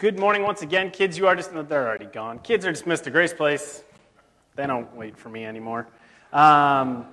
Good 0.00 0.18
morning 0.18 0.44
once 0.44 0.62
again, 0.62 0.90
kids. 0.90 1.18
You 1.18 1.26
are 1.26 1.36
just, 1.36 1.52
they're 1.52 1.86
already 1.86 2.06
gone. 2.06 2.38
Kids 2.38 2.64
are 2.64 2.72
dismissed 2.72 3.04
to 3.04 3.10
Grace 3.10 3.34
Place. 3.34 3.84
They 4.56 4.66
don't 4.66 4.90
wait 4.96 5.14
for 5.14 5.28
me 5.28 5.44
anymore. 5.44 5.88
Um, 6.32 7.04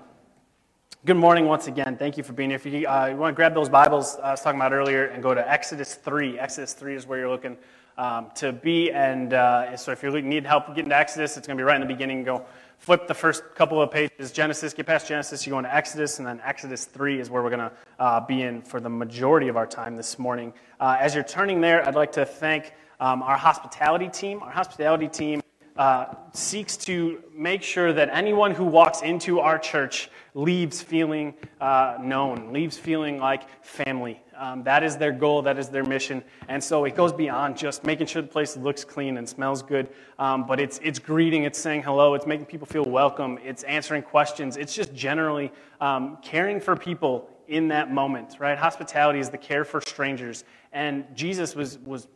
good 1.03 1.17
morning 1.17 1.47
once 1.47 1.67
again. 1.67 1.97
Thank 1.97 2.15
you 2.15 2.23
for 2.23 2.31
being 2.31 2.49
here. 2.49 2.55
If 2.55 2.65
you, 2.65 2.87
uh, 2.87 3.07
you 3.07 3.17
want 3.17 3.33
to 3.33 3.35
grab 3.35 3.53
those 3.53 3.67
Bibles 3.67 4.15
uh, 4.15 4.21
I 4.21 4.31
was 4.31 4.41
talking 4.41 4.57
about 4.57 4.71
earlier 4.71 5.07
and 5.07 5.21
go 5.21 5.33
to 5.33 5.51
Exodus 5.51 5.95
3. 5.95 6.39
Exodus 6.39 6.71
3 6.71 6.95
is 6.95 7.05
where 7.05 7.19
you're 7.19 7.29
looking 7.29 7.57
um, 7.97 8.27
to 8.35 8.53
be. 8.53 8.89
And 8.93 9.33
uh, 9.33 9.75
so 9.75 9.91
if 9.91 10.01
you 10.01 10.21
need 10.21 10.45
help 10.45 10.67
getting 10.67 10.87
to 10.87 10.95
Exodus, 10.95 11.35
it's 11.35 11.45
going 11.45 11.57
to 11.57 11.61
be 11.61 11.65
right 11.65 11.75
in 11.75 11.85
the 11.85 11.93
beginning. 11.93 12.23
Go 12.23 12.45
flip 12.77 13.07
the 13.07 13.13
first 13.13 13.43
couple 13.55 13.81
of 13.81 13.91
pages, 13.91 14.31
Genesis, 14.31 14.73
get 14.73 14.85
past 14.85 15.07
Genesis, 15.07 15.45
you 15.45 15.51
go 15.51 15.57
into 15.57 15.73
Exodus, 15.75 16.19
and 16.19 16.27
then 16.27 16.39
Exodus 16.43 16.85
3 16.85 17.19
is 17.19 17.29
where 17.29 17.43
we're 17.43 17.49
going 17.49 17.69
to 17.69 17.71
uh, 17.99 18.19
be 18.21 18.43
in 18.43 18.61
for 18.61 18.79
the 18.79 18.89
majority 18.89 19.47
of 19.47 19.57
our 19.57 19.67
time 19.67 19.95
this 19.95 20.17
morning. 20.17 20.53
Uh, 20.79 20.97
as 20.99 21.13
you're 21.13 21.23
turning 21.23 21.59
there, 21.59 21.85
I'd 21.87 21.95
like 21.95 22.11
to 22.13 22.25
thank 22.25 22.73
um, 22.99 23.21
our 23.23 23.37
hospitality 23.37 24.09
team. 24.09 24.41
Our 24.41 24.51
hospitality 24.51 25.07
team 25.07 25.41
uh, 25.77 26.13
seeks 26.33 26.75
to 26.77 27.23
make 27.33 27.61
sure 27.61 27.93
that 27.93 28.09
anyone 28.11 28.51
who 28.51 28.65
walks 28.65 29.01
into 29.01 29.39
our 29.39 29.59
church 29.59 30.09
leaves 30.33 30.81
feeling 30.81 31.33
uh, 31.61 31.97
known, 32.01 32.51
leaves 32.51 32.77
feeling 32.77 33.19
like 33.19 33.63
family. 33.63 34.19
Um, 34.37 34.63
that 34.63 34.83
is 34.83 34.97
their 34.97 35.11
goal, 35.11 35.41
that 35.41 35.57
is 35.57 35.69
their 35.69 35.83
mission. 35.83 36.23
And 36.47 36.63
so 36.63 36.85
it 36.85 36.95
goes 36.95 37.11
beyond 37.11 37.57
just 37.57 37.83
making 37.83 38.07
sure 38.07 38.21
the 38.21 38.27
place 38.27 38.55
looks 38.55 38.83
clean 38.83 39.17
and 39.17 39.27
smells 39.27 39.63
good, 39.63 39.89
um, 40.19 40.45
but 40.45 40.59
it's, 40.59 40.79
it's 40.83 40.99
greeting, 40.99 41.43
it's 41.43 41.57
saying 41.57 41.83
hello, 41.83 42.13
it's 42.13 42.27
making 42.27 42.45
people 42.45 42.67
feel 42.67 42.83
welcome, 42.85 43.39
it's 43.43 43.63
answering 43.63 44.03
questions, 44.03 44.57
it's 44.57 44.75
just 44.75 44.93
generally 44.93 45.51
um, 45.81 46.17
caring 46.21 46.59
for 46.59 46.75
people 46.75 47.29
in 47.47 47.69
that 47.69 47.91
moment, 47.91 48.35
right? 48.39 48.57
Hospitality 48.57 49.19
is 49.19 49.29
the 49.29 49.37
care 49.37 49.63
for 49.63 49.81
strangers. 49.81 50.43
And 50.73 51.05
Jesus 51.15 51.55
was, 51.55 51.79
was 51.79 52.07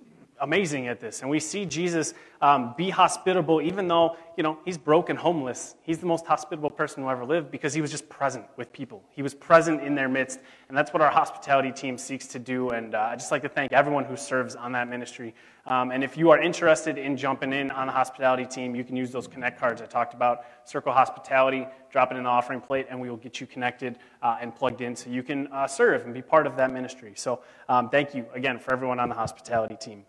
amazing 0.41 0.87
at 0.87 0.99
this. 0.99 1.21
And 1.21 1.29
we 1.29 1.39
see 1.39 1.65
Jesus 1.65 2.13
um, 2.41 2.73
be 2.75 2.89
hospitable, 2.89 3.61
even 3.61 3.87
though, 3.87 4.17
you 4.35 4.43
know, 4.43 4.57
he's 4.65 4.77
broken, 4.77 5.15
homeless. 5.15 5.75
He's 5.83 5.99
the 5.99 6.07
most 6.07 6.25
hospitable 6.25 6.71
person 6.71 7.03
who 7.03 7.09
ever 7.09 7.23
lived 7.23 7.51
because 7.51 7.73
he 7.73 7.81
was 7.81 7.91
just 7.91 8.09
present 8.09 8.45
with 8.57 8.73
people. 8.73 9.03
He 9.11 9.21
was 9.21 9.35
present 9.35 9.81
in 9.81 9.93
their 9.93 10.09
midst. 10.09 10.39
And 10.67 10.77
that's 10.77 10.91
what 10.91 11.01
our 11.01 11.11
hospitality 11.11 11.71
team 11.71 11.97
seeks 11.97 12.25
to 12.27 12.39
do. 12.39 12.69
And 12.69 12.95
uh, 12.95 13.09
I'd 13.11 13.19
just 13.19 13.31
like 13.31 13.43
to 13.43 13.49
thank 13.49 13.71
everyone 13.71 14.03
who 14.03 14.17
serves 14.17 14.55
on 14.55 14.71
that 14.71 14.89
ministry. 14.89 15.35
Um, 15.67 15.91
and 15.91 16.03
if 16.03 16.17
you 16.17 16.31
are 16.31 16.41
interested 16.41 16.97
in 16.97 17.15
jumping 17.15 17.53
in 17.53 17.69
on 17.69 17.85
the 17.85 17.93
hospitality 17.93 18.45
team, 18.45 18.75
you 18.75 18.83
can 18.83 18.95
use 18.95 19.11
those 19.11 19.27
connect 19.27 19.59
cards 19.59 19.79
I 19.79 19.85
talked 19.85 20.15
about. 20.15 20.45
Circle 20.63 20.91
Hospitality, 20.91 21.67
drop 21.91 22.11
it 22.11 22.17
in 22.17 22.23
the 22.23 22.29
offering 22.29 22.61
plate, 22.61 22.87
and 22.89 22.99
we 22.99 23.11
will 23.11 23.17
get 23.17 23.39
you 23.39 23.45
connected 23.45 23.99
uh, 24.23 24.37
and 24.41 24.55
plugged 24.55 24.81
in 24.81 24.95
so 24.95 25.11
you 25.11 25.21
can 25.21 25.47
uh, 25.47 25.67
serve 25.67 26.05
and 26.05 26.15
be 26.15 26.23
part 26.23 26.47
of 26.47 26.55
that 26.55 26.71
ministry. 26.71 27.13
So 27.15 27.41
um, 27.69 27.89
thank 27.89 28.15
you 28.15 28.25
again 28.33 28.57
for 28.57 28.73
everyone 28.73 28.99
on 28.99 29.09
the 29.09 29.15
hospitality 29.15 29.75
team. 29.79 30.03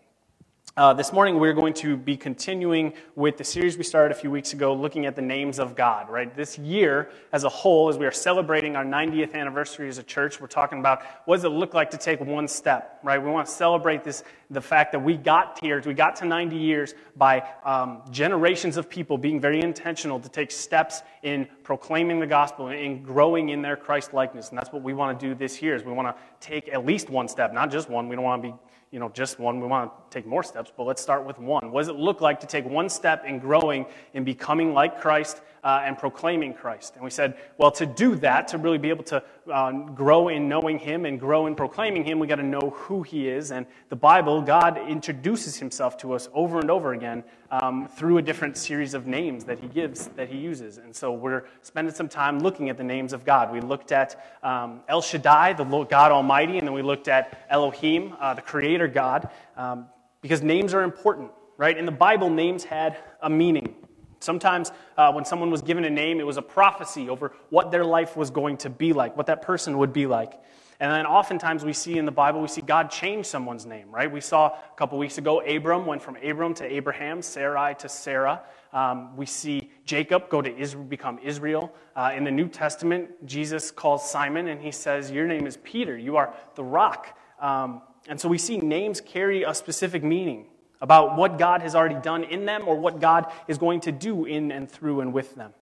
Uh, 0.75 0.91
this 0.91 1.13
morning, 1.13 1.39
we're 1.39 1.53
going 1.53 1.71
to 1.71 1.95
be 1.95 2.17
continuing 2.17 2.91
with 3.15 3.37
the 3.37 3.43
series 3.43 3.77
we 3.77 3.83
started 3.83 4.11
a 4.11 4.19
few 4.19 4.31
weeks 4.31 4.53
ago, 4.53 4.73
looking 4.73 5.05
at 5.05 5.15
the 5.15 5.21
names 5.21 5.59
of 5.59 5.75
God, 5.75 6.09
right? 6.09 6.35
This 6.35 6.57
year, 6.57 7.11
as 7.31 7.43
a 7.43 7.49
whole, 7.49 7.89
as 7.89 7.99
we 7.99 8.07
are 8.07 8.11
celebrating 8.11 8.75
our 8.75 8.83
90th 8.83 9.35
anniversary 9.35 9.87
as 9.87 9.99
a 9.99 10.03
church, 10.03 10.41
we're 10.41 10.47
talking 10.47 10.79
about 10.79 11.03
what 11.25 11.35
does 11.35 11.43
it 11.43 11.49
look 11.49 11.75
like 11.75 11.91
to 11.91 11.97
take 11.97 12.21
one 12.21 12.47
step, 12.47 12.99
right? 13.03 13.21
We 13.21 13.29
want 13.29 13.45
to 13.45 13.53
celebrate 13.53 14.03
this, 14.03 14.23
the 14.49 14.61
fact 14.61 14.93
that 14.93 14.99
we 14.99 15.15
got 15.15 15.59
here, 15.59 15.79
we 15.85 15.93
got 15.93 16.15
to 16.15 16.25
90 16.25 16.57
years 16.57 16.95
by 17.17 17.47
um, 17.63 18.01
generations 18.09 18.75
of 18.75 18.89
people 18.89 19.15
being 19.15 19.39
very 19.39 19.61
intentional 19.61 20.19
to 20.21 20.27
take 20.27 20.49
steps 20.49 21.03
in 21.21 21.47
proclaiming 21.61 22.19
the 22.19 22.25
gospel 22.25 22.69
and 22.69 23.05
growing 23.05 23.49
in 23.49 23.61
their 23.61 23.75
Christ 23.75 24.11
likeness. 24.11 24.49
And 24.49 24.57
that's 24.57 24.73
what 24.73 24.81
we 24.81 24.95
want 24.95 25.19
to 25.19 25.27
do 25.27 25.35
this 25.35 25.61
year, 25.61 25.75
is 25.75 25.83
we 25.83 25.93
want 25.93 26.07
to 26.07 26.23
take 26.39 26.67
at 26.69 26.83
least 26.83 27.11
one 27.11 27.27
step, 27.27 27.53
not 27.53 27.69
just 27.69 27.91
one. 27.91 28.09
We 28.09 28.15
don't 28.15 28.25
want 28.25 28.41
to 28.41 28.49
be 28.49 28.55
you 28.93 28.99
know, 28.99 29.09
just 29.09 29.39
one. 29.39 29.59
We 29.59 29.65
want 29.65 29.91
to 29.91 30.15
take 30.15 30.27
more 30.27 30.43
steps, 30.43 30.71
but 30.77 30.83
let's 30.83 31.01
start 31.01 31.25
with 31.25 31.39
one. 31.39 31.71
What 31.71 31.81
does 31.81 31.87
it 31.87 31.95
look 31.95 32.21
like 32.21 32.39
to 32.41 32.47
take 32.47 32.63
one 32.63 32.87
step 32.89 33.25
in 33.25 33.39
growing 33.39 33.87
in 34.13 34.23
becoming 34.23 34.71
like 34.75 35.01
Christ 35.01 35.41
uh, 35.63 35.81
and 35.83 35.97
proclaiming 35.97 36.53
Christ? 36.53 36.95
And 36.95 37.03
we 37.03 37.09
said, 37.09 37.37
well, 37.57 37.71
to 37.71 37.85
do 37.85 38.15
that, 38.17 38.47
to 38.49 38.57
really 38.57 38.77
be 38.77 38.89
able 38.89 39.03
to 39.05 39.23
uh, 39.51 39.71
grow 39.71 40.27
in 40.27 40.49
knowing 40.49 40.79
Him 40.79 41.05
and 41.05 41.19
grow 41.19 41.47
in 41.47 41.55
proclaiming 41.55 42.03
Him, 42.03 42.19
we 42.19 42.27
got 42.27 42.35
to 42.35 42.43
know 42.43 42.71
who 42.75 43.03
He 43.03 43.27
is. 43.27 43.51
And 43.51 43.65
the 43.89 43.95
Bible, 43.95 44.41
God 44.41 44.77
introduces 44.89 45.57
Himself 45.57 45.97
to 45.97 46.13
us 46.13 46.29
over 46.33 46.59
and 46.59 46.69
over 46.69 46.93
again 46.93 47.23
um, 47.51 47.87
through 47.87 48.17
a 48.17 48.21
different 48.21 48.57
series 48.57 48.93
of 48.93 49.07
names 49.07 49.43
that 49.45 49.59
He 49.59 49.67
gives, 49.67 50.07
that 50.07 50.29
He 50.29 50.37
uses. 50.37 50.77
And 50.77 50.95
so 50.95 51.11
we're 51.11 51.45
spending 51.61 51.93
some 51.93 52.09
time 52.09 52.39
looking 52.39 52.69
at 52.69 52.77
the 52.77 52.83
names 52.83 53.13
of 53.13 53.25
God. 53.25 53.51
We 53.51 53.61
looked 53.61 53.91
at 53.91 54.37
um, 54.43 54.81
El 54.87 55.01
Shaddai, 55.01 55.53
the 55.53 55.63
God 55.63 56.11
Almighty, 56.11 56.57
and 56.57 56.67
then 56.67 56.73
we 56.73 56.81
looked 56.81 57.07
at 57.07 57.45
Elohim, 57.49 58.15
uh, 58.19 58.33
the 58.33 58.41
Creator 58.41 58.87
God, 58.87 59.29
um, 59.55 59.87
because 60.21 60.41
names 60.41 60.73
are 60.73 60.83
important, 60.83 61.31
right? 61.57 61.77
In 61.77 61.85
the 61.85 61.91
Bible, 61.91 62.29
names 62.29 62.63
had 62.63 62.97
a 63.21 63.29
meaning. 63.29 63.75
Sometimes 64.23 64.71
uh, 64.97 65.11
when 65.11 65.25
someone 65.25 65.51
was 65.51 65.61
given 65.61 65.85
a 65.85 65.89
name, 65.89 66.19
it 66.19 66.25
was 66.25 66.37
a 66.37 66.41
prophecy 66.41 67.09
over 67.09 67.33
what 67.49 67.71
their 67.71 67.85
life 67.85 68.15
was 68.15 68.29
going 68.29 68.57
to 68.57 68.69
be 68.69 68.93
like, 68.93 69.15
what 69.17 69.27
that 69.27 69.41
person 69.41 69.77
would 69.77 69.93
be 69.93 70.07
like. 70.07 70.39
And 70.79 70.91
then 70.91 71.05
oftentimes 71.05 71.63
we 71.63 71.73
see 71.73 71.97
in 71.97 72.05
the 72.05 72.11
Bible, 72.11 72.41
we 72.41 72.47
see 72.47 72.61
God 72.61 72.89
change 72.89 73.25
someone's 73.25 73.65
name, 73.65 73.89
right? 73.91 74.11
We 74.11 74.21
saw 74.21 74.47
a 74.47 74.75
couple 74.75 74.97
weeks 74.97 75.17
ago, 75.17 75.41
Abram 75.41 75.85
went 75.85 76.01
from 76.01 76.17
Abram 76.17 76.53
to 76.55 76.65
Abraham, 76.65 77.21
Sarai 77.21 77.75
to 77.75 77.87
Sarah. 77.87 78.41
Um, 78.73 79.15
we 79.15 79.25
see 79.25 79.71
Jacob 79.85 80.29
go 80.29 80.41
to 80.41 80.53
Israel, 80.53 80.83
become 80.83 81.19
Israel. 81.23 81.73
Uh, 81.95 82.11
in 82.15 82.23
the 82.23 82.31
New 82.31 82.49
Testament, 82.49 83.25
Jesus 83.25 83.71
calls 83.71 84.09
Simon 84.09 84.47
and 84.47 84.59
he 84.59 84.71
says, 84.71 85.11
Your 85.11 85.27
name 85.27 85.45
is 85.45 85.57
Peter. 85.63 85.97
You 85.97 86.17
are 86.17 86.33
the 86.55 86.63
rock. 86.63 87.17
Um, 87.39 87.83
and 88.07 88.19
so 88.19 88.27
we 88.27 88.37
see 88.37 88.57
names 88.57 88.99
carry 88.99 89.43
a 89.43 89.53
specific 89.53 90.03
meaning 90.03 90.47
about 90.83 91.15
what 91.15 91.39
God 91.39 91.61
has 91.61 91.75
already 91.75 91.95
done 91.95 92.25
in 92.25 92.45
them 92.45 92.67
or 92.67 92.75
what 92.75 92.99
God 92.99 93.31
is 93.47 93.57
going 93.57 93.79
to 93.81 93.91
do 93.93 94.25
in 94.25 94.51
and 94.51 94.69
through 94.69 94.99
and 94.99 95.13
with 95.13 95.33
them. 95.33 95.53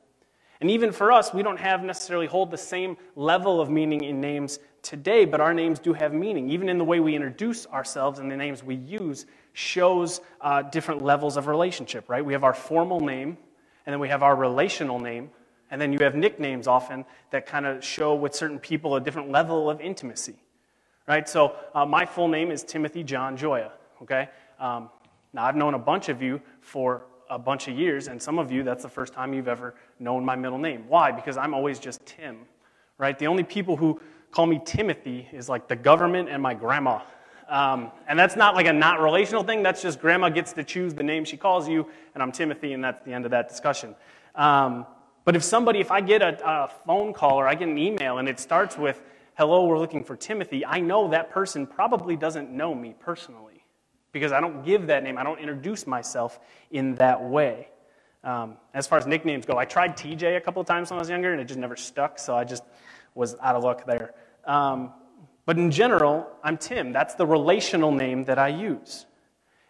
And 0.59 0.71
even 0.71 0.91
for 0.91 1.11
us, 1.11 1.31
we 1.31 1.43
don't 1.43 1.59
have 1.59 1.83
necessarily 1.83 2.25
hold 2.25 2.49
the 2.49 2.57
same 2.57 2.97
level 3.15 3.61
of 3.61 3.69
meaning 3.69 4.03
in 4.03 4.19
names 4.19 4.57
today, 4.81 5.25
but 5.25 5.39
our 5.39 5.53
names 5.53 5.77
do 5.77 5.93
have 5.93 6.11
meaning. 6.11 6.49
Even 6.49 6.69
in 6.69 6.79
the 6.79 6.83
way 6.83 6.99
we 6.99 7.15
introduce 7.15 7.67
ourselves 7.67 8.17
and 8.17 8.31
the 8.31 8.35
names 8.35 8.63
we 8.63 8.75
use 8.75 9.27
shows 9.53 10.21
uh, 10.41 10.63
different 10.63 11.03
levels 11.03 11.37
of 11.37 11.45
relationship, 11.45 12.09
right? 12.09 12.25
We 12.25 12.33
have 12.33 12.43
our 12.43 12.53
formal 12.53 12.99
name, 12.99 13.37
and 13.85 13.93
then 13.93 13.99
we 13.99 14.09
have 14.09 14.23
our 14.23 14.35
relational 14.35 14.99
name, 14.99 15.29
and 15.69 15.79
then 15.79 15.93
you 15.93 15.99
have 16.01 16.15
nicknames 16.15 16.65
often 16.65 17.05
that 17.29 17.45
kind 17.45 17.67
of 17.67 17.83
show 17.83 18.15
with 18.15 18.33
certain 18.33 18.57
people 18.57 18.95
a 18.95 18.99
different 18.99 19.29
level 19.29 19.69
of 19.69 19.81
intimacy, 19.81 20.35
right? 21.07 21.29
So 21.29 21.55
uh, 21.75 21.85
my 21.85 22.07
full 22.07 22.27
name 22.27 22.49
is 22.49 22.63
Timothy 22.63 23.03
John 23.03 23.37
Joya, 23.37 23.71
okay? 24.01 24.29
Um, 24.59 24.89
now, 25.33 25.45
I've 25.45 25.55
known 25.55 25.73
a 25.75 25.79
bunch 25.79 26.09
of 26.09 26.21
you 26.21 26.41
for 26.59 27.03
a 27.29 27.39
bunch 27.39 27.69
of 27.69 27.77
years, 27.77 28.09
and 28.09 28.21
some 28.21 28.37
of 28.37 28.51
you, 28.51 28.63
that's 28.63 28.83
the 28.83 28.89
first 28.89 29.13
time 29.13 29.33
you've 29.33 29.47
ever 29.47 29.75
known 29.99 30.25
my 30.25 30.35
middle 30.35 30.57
name. 30.57 30.83
Why? 30.89 31.11
Because 31.11 31.37
I'm 31.37 31.53
always 31.53 31.79
just 31.79 32.05
Tim, 32.05 32.39
right? 32.97 33.17
The 33.17 33.27
only 33.27 33.43
people 33.43 33.77
who 33.77 34.01
call 34.31 34.45
me 34.45 34.61
Timothy 34.65 35.29
is 35.31 35.47
like 35.47 35.69
the 35.69 35.75
government 35.75 36.27
and 36.27 36.43
my 36.43 36.53
grandma. 36.53 36.99
Um, 37.47 37.91
and 38.07 38.19
that's 38.19 38.35
not 38.35 38.55
like 38.55 38.65
a 38.65 38.73
not 38.73 38.99
relational 39.01 39.43
thing, 39.43 39.63
that's 39.63 39.81
just 39.81 40.01
grandma 40.01 40.29
gets 40.29 40.51
to 40.53 40.63
choose 40.63 40.93
the 40.93 41.03
name 41.03 41.23
she 41.23 41.37
calls 41.37 41.67
you, 41.67 41.87
and 42.13 42.21
I'm 42.21 42.33
Timothy, 42.33 42.73
and 42.73 42.83
that's 42.83 43.03
the 43.05 43.13
end 43.13 43.23
of 43.23 43.31
that 43.31 43.47
discussion. 43.47 43.95
Um, 44.35 44.85
but 45.23 45.35
if 45.35 45.43
somebody, 45.43 45.79
if 45.79 45.91
I 45.91 46.01
get 46.01 46.21
a, 46.21 46.37
a 46.45 46.67
phone 46.85 47.13
call 47.13 47.39
or 47.39 47.47
I 47.47 47.55
get 47.55 47.69
an 47.69 47.77
email 47.77 48.17
and 48.17 48.27
it 48.27 48.39
starts 48.39 48.77
with, 48.77 49.01
hello, 49.37 49.65
we're 49.65 49.79
looking 49.79 50.03
for 50.03 50.17
Timothy, 50.17 50.65
I 50.65 50.81
know 50.81 51.09
that 51.09 51.29
person 51.29 51.65
probably 51.67 52.17
doesn't 52.17 52.51
know 52.51 52.73
me 52.73 52.95
personally 52.99 53.50
because 54.11 54.31
I 54.31 54.39
don't 54.39 54.63
give 54.63 54.87
that 54.87 55.03
name. 55.03 55.17
I 55.17 55.23
don't 55.23 55.39
introduce 55.39 55.87
myself 55.87 56.39
in 56.71 56.95
that 56.95 57.23
way. 57.23 57.69
Um, 58.23 58.57
as 58.73 58.85
far 58.87 58.97
as 58.97 59.07
nicknames 59.07 59.45
go, 59.45 59.57
I 59.57 59.65
tried 59.65 59.97
TJ 59.97 60.37
a 60.37 60.41
couple 60.41 60.61
of 60.61 60.67
times 60.67 60.91
when 60.91 60.99
I 60.99 61.01
was 61.01 61.09
younger, 61.09 61.31
and 61.31 61.41
it 61.41 61.45
just 61.45 61.59
never 61.59 61.75
stuck, 61.75 62.19
so 62.19 62.35
I 62.35 62.43
just 62.43 62.63
was 63.15 63.35
out 63.41 63.55
of 63.55 63.63
luck 63.63 63.85
there. 63.85 64.13
Um, 64.45 64.93
but 65.45 65.57
in 65.57 65.71
general, 65.71 66.27
I'm 66.43 66.57
Tim. 66.57 66.91
That's 66.93 67.15
the 67.15 67.25
relational 67.25 67.91
name 67.91 68.25
that 68.25 68.37
I 68.37 68.49
use. 68.49 69.05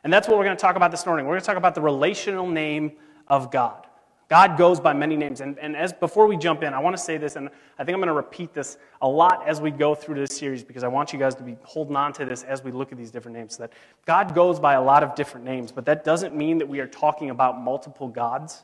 And 0.04 0.12
that's 0.12 0.28
what 0.28 0.38
we're 0.38 0.46
going 0.46 0.58
to 0.58 0.62
talk 0.62 0.76
about 0.76 0.92
this 0.92 1.06
morning. 1.06 1.26
We're 1.26 1.34
going 1.34 1.42
to 1.42 1.48
talk 1.48 1.58
about 1.58 1.76
the 1.76 1.82
relational 1.82 2.48
name 2.48 2.94
of 3.28 3.52
God. 3.52 3.88
God 4.32 4.58
goes 4.58 4.80
by 4.80 4.94
many 4.94 5.18
names. 5.18 5.42
And, 5.42 5.60
and 5.60 5.76
as 5.76 5.92
before 5.92 6.26
we 6.26 6.38
jump 6.38 6.64
in, 6.64 6.74
I 6.74 6.80
want 6.80 6.96
to 6.96 7.04
say 7.04 7.18
this, 7.18 7.36
and 7.36 7.50
I 7.78 7.84
think 7.84 7.96
I'm 7.96 8.00
going 8.00 8.08
to 8.08 8.14
repeat 8.14 8.54
this 8.54 8.78
a 9.02 9.08
lot 9.08 9.46
as 9.46 9.60
we 9.60 9.72
go 9.72 9.94
through 9.94 10.16
this 10.16 10.38
series 10.38 10.64
because 10.64 10.86
I 10.86 10.88
want 10.88 11.12
you 11.12 11.20
guys 11.20 11.36
to 11.36 11.44
be 11.44 11.58
holding 11.64 11.98
on 11.98 12.14
to 12.14 12.24
this 12.24 12.44
as 12.44 12.64
we 12.64 12.72
look 12.72 12.94
at 12.94 12.98
these 12.98 13.12
different 13.12 13.36
names. 13.36 13.58
That 13.58 13.74
God 14.06 14.34
goes 14.34 14.58
by 14.58 14.76
a 14.76 14.82
lot 14.82 15.04
of 15.04 15.16
different 15.16 15.46
names, 15.46 15.74
but 15.74 15.84
that 15.84 16.06
doesn't 16.06 16.34
mean 16.34 16.60
that 16.60 16.70
we 16.70 16.80
are 16.80 16.88
talking 16.88 17.30
about 17.30 17.60
multiple 17.60 18.08
gods. 18.08 18.64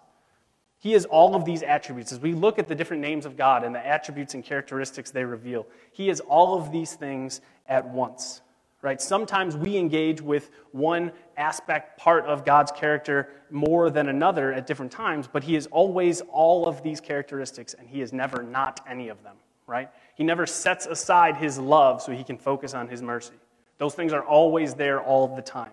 He 0.80 0.94
has 0.94 1.04
all 1.04 1.36
of 1.36 1.44
these 1.44 1.64
attributes. 1.64 2.14
As 2.14 2.22
we 2.22 2.32
look 2.32 2.60
at 2.60 2.70
the 2.70 2.76
different 2.76 3.02
names 3.02 3.26
of 3.26 3.36
God 3.36 3.66
and 3.66 3.76
the 3.76 3.86
attributes 3.86 4.36
and 4.36 4.46
characteristics 4.46 5.12
they 5.12 5.26
reveal, 5.26 5.68
He 5.92 6.08
has 6.08 6.22
all 6.22 6.58
of 6.58 6.72
these 6.72 6.94
things 6.94 7.42
at 7.68 7.86
once 7.90 8.42
right? 8.82 9.02
Sometimes 9.02 9.58
we 9.58 9.78
engage 9.78 10.22
with 10.22 10.52
one 10.72 11.12
aspect, 11.36 11.98
part 11.98 12.26
of 12.26 12.46
God's 12.46 12.72
character 12.72 13.30
more 13.50 13.90
than 13.90 14.10
another 14.10 14.54
at 14.54 14.68
different 14.68 14.92
times, 14.92 15.28
but 15.28 15.44
He 15.44 15.56
is 15.56 15.68
always 15.68 16.22
all 16.32 16.68
of 16.68 16.84
these 16.84 17.02
characteristics, 17.02 17.74
and 17.74 17.88
He 17.88 18.02
is 18.02 18.14
never 18.14 18.44
not 18.44 18.82
any 18.88 19.10
of 19.10 19.24
them, 19.24 19.36
right? 19.66 19.90
He 20.16 20.24
never 20.24 20.46
sets 20.46 20.86
aside 20.86 21.38
His 21.38 21.58
love 21.58 22.02
so 22.02 22.12
He 22.12 22.24
can 22.24 22.38
focus 22.38 22.74
on 22.74 22.88
His 22.88 23.02
mercy. 23.02 23.36
Those 23.78 23.94
things 23.94 24.14
are 24.14 24.24
always 24.24 24.74
there 24.74 25.02
all 25.02 25.36
the 25.36 25.42
time. 25.42 25.72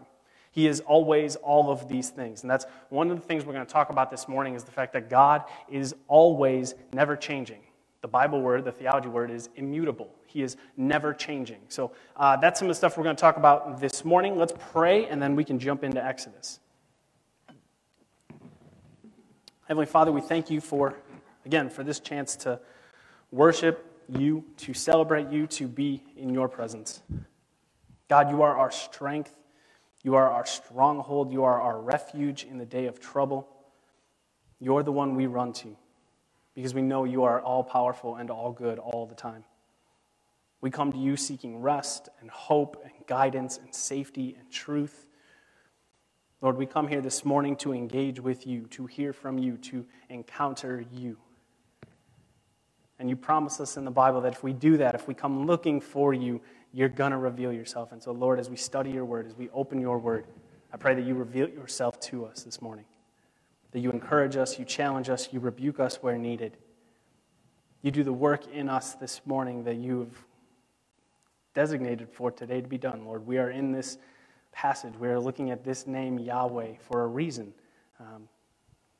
He 0.50 0.68
is 0.68 0.80
always 0.80 1.34
all 1.36 1.70
of 1.70 1.88
these 1.88 2.10
things. 2.10 2.42
And 2.42 2.50
that's 2.50 2.66
one 2.88 3.10
of 3.10 3.20
the 3.20 3.26
things 3.26 3.44
we're 3.44 3.54
going 3.54 3.66
to 3.66 3.72
talk 3.72 3.90
about 3.90 4.08
this 4.10 4.28
morning 4.28 4.54
is 4.54 4.62
the 4.62 4.70
fact 4.70 4.92
that 4.92 5.10
God 5.10 5.42
is 5.68 5.96
always 6.06 6.74
never 6.92 7.16
changing. 7.16 7.58
The 8.02 8.08
Bible 8.08 8.40
word, 8.40 8.64
the 8.64 8.70
theology 8.70 9.08
word, 9.08 9.32
is 9.32 9.48
immutable. 9.56 10.14
He 10.34 10.42
is 10.42 10.56
never 10.76 11.14
changing. 11.14 11.60
So 11.68 11.92
uh, 12.16 12.36
that's 12.36 12.58
some 12.58 12.66
of 12.66 12.70
the 12.70 12.74
stuff 12.74 12.98
we're 12.98 13.04
going 13.04 13.14
to 13.14 13.20
talk 13.20 13.36
about 13.36 13.80
this 13.80 14.04
morning. 14.04 14.36
Let's 14.36 14.52
pray, 14.72 15.06
and 15.06 15.22
then 15.22 15.36
we 15.36 15.44
can 15.44 15.60
jump 15.60 15.84
into 15.84 16.04
Exodus. 16.04 16.58
Heavenly 19.68 19.86
Father, 19.86 20.10
we 20.10 20.20
thank 20.20 20.50
you 20.50 20.60
for, 20.60 20.96
again, 21.46 21.70
for 21.70 21.84
this 21.84 22.00
chance 22.00 22.34
to 22.36 22.58
worship 23.30 23.86
you, 24.08 24.44
to 24.56 24.74
celebrate 24.74 25.30
you, 25.30 25.46
to 25.46 25.68
be 25.68 26.02
in 26.16 26.34
your 26.34 26.48
presence. 26.48 27.00
God, 28.08 28.28
you 28.28 28.42
are 28.42 28.56
our 28.56 28.72
strength. 28.72 29.38
You 30.02 30.16
are 30.16 30.28
our 30.28 30.44
stronghold. 30.46 31.32
You 31.32 31.44
are 31.44 31.62
our 31.62 31.80
refuge 31.80 32.42
in 32.42 32.58
the 32.58 32.66
day 32.66 32.86
of 32.86 32.98
trouble. 32.98 33.48
You're 34.58 34.82
the 34.82 34.92
one 34.92 35.14
we 35.14 35.26
run 35.26 35.52
to 35.52 35.76
because 36.56 36.74
we 36.74 36.82
know 36.82 37.04
you 37.04 37.22
are 37.22 37.40
all 37.40 37.62
powerful 37.62 38.16
and 38.16 38.30
all 38.30 38.50
good 38.50 38.80
all 38.80 39.06
the 39.06 39.14
time. 39.14 39.44
We 40.64 40.70
come 40.70 40.92
to 40.92 40.98
you 40.98 41.18
seeking 41.18 41.60
rest 41.60 42.08
and 42.22 42.30
hope 42.30 42.82
and 42.82 43.06
guidance 43.06 43.58
and 43.58 43.74
safety 43.74 44.34
and 44.40 44.50
truth. 44.50 45.06
Lord, 46.40 46.56
we 46.56 46.64
come 46.64 46.88
here 46.88 47.02
this 47.02 47.22
morning 47.22 47.54
to 47.56 47.74
engage 47.74 48.18
with 48.18 48.46
you, 48.46 48.62
to 48.68 48.86
hear 48.86 49.12
from 49.12 49.36
you, 49.36 49.58
to 49.58 49.84
encounter 50.08 50.82
you. 50.90 51.18
And 52.98 53.10
you 53.10 53.14
promise 53.14 53.60
us 53.60 53.76
in 53.76 53.84
the 53.84 53.90
Bible 53.90 54.22
that 54.22 54.32
if 54.32 54.42
we 54.42 54.54
do 54.54 54.78
that, 54.78 54.94
if 54.94 55.06
we 55.06 55.12
come 55.12 55.46
looking 55.46 55.82
for 55.82 56.14
you, 56.14 56.40
you're 56.72 56.88
going 56.88 57.12
to 57.12 57.18
reveal 57.18 57.52
yourself. 57.52 57.92
And 57.92 58.02
so, 58.02 58.12
Lord, 58.12 58.40
as 58.40 58.48
we 58.48 58.56
study 58.56 58.90
your 58.90 59.04
word, 59.04 59.26
as 59.26 59.36
we 59.36 59.50
open 59.50 59.78
your 59.82 59.98
word, 59.98 60.24
I 60.72 60.78
pray 60.78 60.94
that 60.94 61.04
you 61.04 61.12
reveal 61.12 61.50
yourself 61.50 62.00
to 62.08 62.24
us 62.24 62.42
this 62.42 62.62
morning. 62.62 62.86
That 63.72 63.80
you 63.80 63.90
encourage 63.90 64.36
us, 64.36 64.58
you 64.58 64.64
challenge 64.64 65.10
us, 65.10 65.28
you 65.30 65.40
rebuke 65.40 65.78
us 65.78 65.96
where 65.96 66.16
needed. 66.16 66.56
You 67.82 67.90
do 67.90 68.02
the 68.02 68.14
work 68.14 68.50
in 68.50 68.70
us 68.70 68.94
this 68.94 69.20
morning 69.26 69.64
that 69.64 69.76
you 69.76 69.98
have 69.98 70.24
designated 71.54 72.08
for 72.10 72.30
today 72.30 72.60
to 72.60 72.68
be 72.68 72.78
done, 72.78 73.04
Lord. 73.04 73.26
We 73.26 73.38
are 73.38 73.50
in 73.50 73.72
this 73.72 73.98
passage. 74.52 74.94
We 74.98 75.08
are 75.08 75.20
looking 75.20 75.50
at 75.50 75.64
this 75.64 75.86
name, 75.86 76.18
Yahweh, 76.18 76.74
for 76.80 77.02
a 77.02 77.06
reason. 77.06 77.54
Um, 78.00 78.28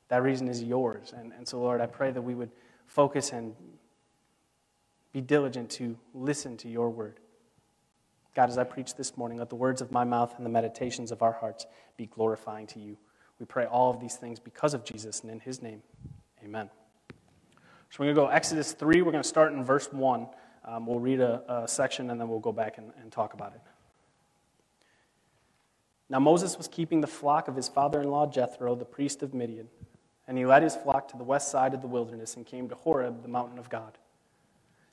that 0.07 0.23
reason 0.23 0.47
is 0.47 0.63
yours. 0.63 1.13
And, 1.15 1.33
and 1.33 1.47
so, 1.47 1.59
Lord, 1.59 1.81
I 1.81 1.85
pray 1.85 2.11
that 2.11 2.21
we 2.21 2.35
would 2.35 2.51
focus 2.87 3.31
and 3.31 3.55
be 5.13 5.21
diligent 5.21 5.69
to 5.71 5.97
listen 6.13 6.57
to 6.57 6.69
your 6.69 6.89
word. 6.89 7.19
God, 8.35 8.49
as 8.49 8.57
I 8.57 8.65
preach 8.65 8.95
this 8.95 9.15
morning, 9.15 9.37
let 9.37 9.49
the 9.49 9.55
words 9.55 9.81
of 9.81 9.91
my 9.91 10.03
mouth 10.03 10.33
and 10.37 10.45
the 10.45 10.49
meditations 10.49 11.11
of 11.11 11.21
our 11.21 11.31
hearts 11.31 11.65
be 11.95 12.05
glorifying 12.05 12.67
to 12.67 12.79
you. 12.79 12.97
We 13.39 13.45
pray 13.45 13.65
all 13.65 13.89
of 13.91 13.99
these 13.99 14.15
things 14.15 14.39
because 14.39 14.73
of 14.73 14.83
Jesus 14.83 15.21
and 15.21 15.31
in 15.31 15.39
his 15.39 15.61
name. 15.61 15.81
Amen. 16.43 16.69
So 17.89 17.97
we're 17.99 18.13
going 18.13 18.15
to 18.15 18.21
go 18.23 18.27
Exodus 18.27 18.73
3. 18.73 19.01
We're 19.01 19.11
going 19.11 19.23
to 19.23 19.27
start 19.27 19.53
in 19.53 19.63
verse 19.63 19.87
1. 19.91 20.27
Um, 20.67 20.87
we'll 20.87 20.99
read 20.99 21.19
a, 21.19 21.43
a, 21.47 21.67
section 21.67 22.09
and 22.09 22.19
then 22.19 22.27
we'll 22.27 22.39
go 22.39 22.51
back 22.51 22.79
and, 22.79 22.91
and 22.99 23.11
talk 23.11 23.33
about 23.33 23.53
it. 23.53 23.61
Now 26.09 26.19
Moses 26.19 26.57
was 26.57 26.67
keeping 26.67 27.01
the 27.01 27.07
flock 27.07 27.47
of 27.47 27.55
his 27.55 27.67
father 27.67 28.01
in 28.01 28.09
law 28.09 28.25
Jethro, 28.25 28.75
the 28.75 28.85
priest 28.85 29.21
of 29.21 29.33
Midian, 29.33 29.67
and 30.27 30.37
he 30.37 30.45
led 30.45 30.63
his 30.63 30.75
flock 30.75 31.07
to 31.09 31.17
the 31.17 31.23
west 31.23 31.49
side 31.49 31.73
of 31.73 31.81
the 31.81 31.87
wilderness 31.87 32.35
and 32.35 32.45
came 32.45 32.67
to 32.69 32.75
Horeb, 32.75 33.21
the 33.21 33.27
mountain 33.27 33.59
of 33.59 33.69
God. 33.69 33.97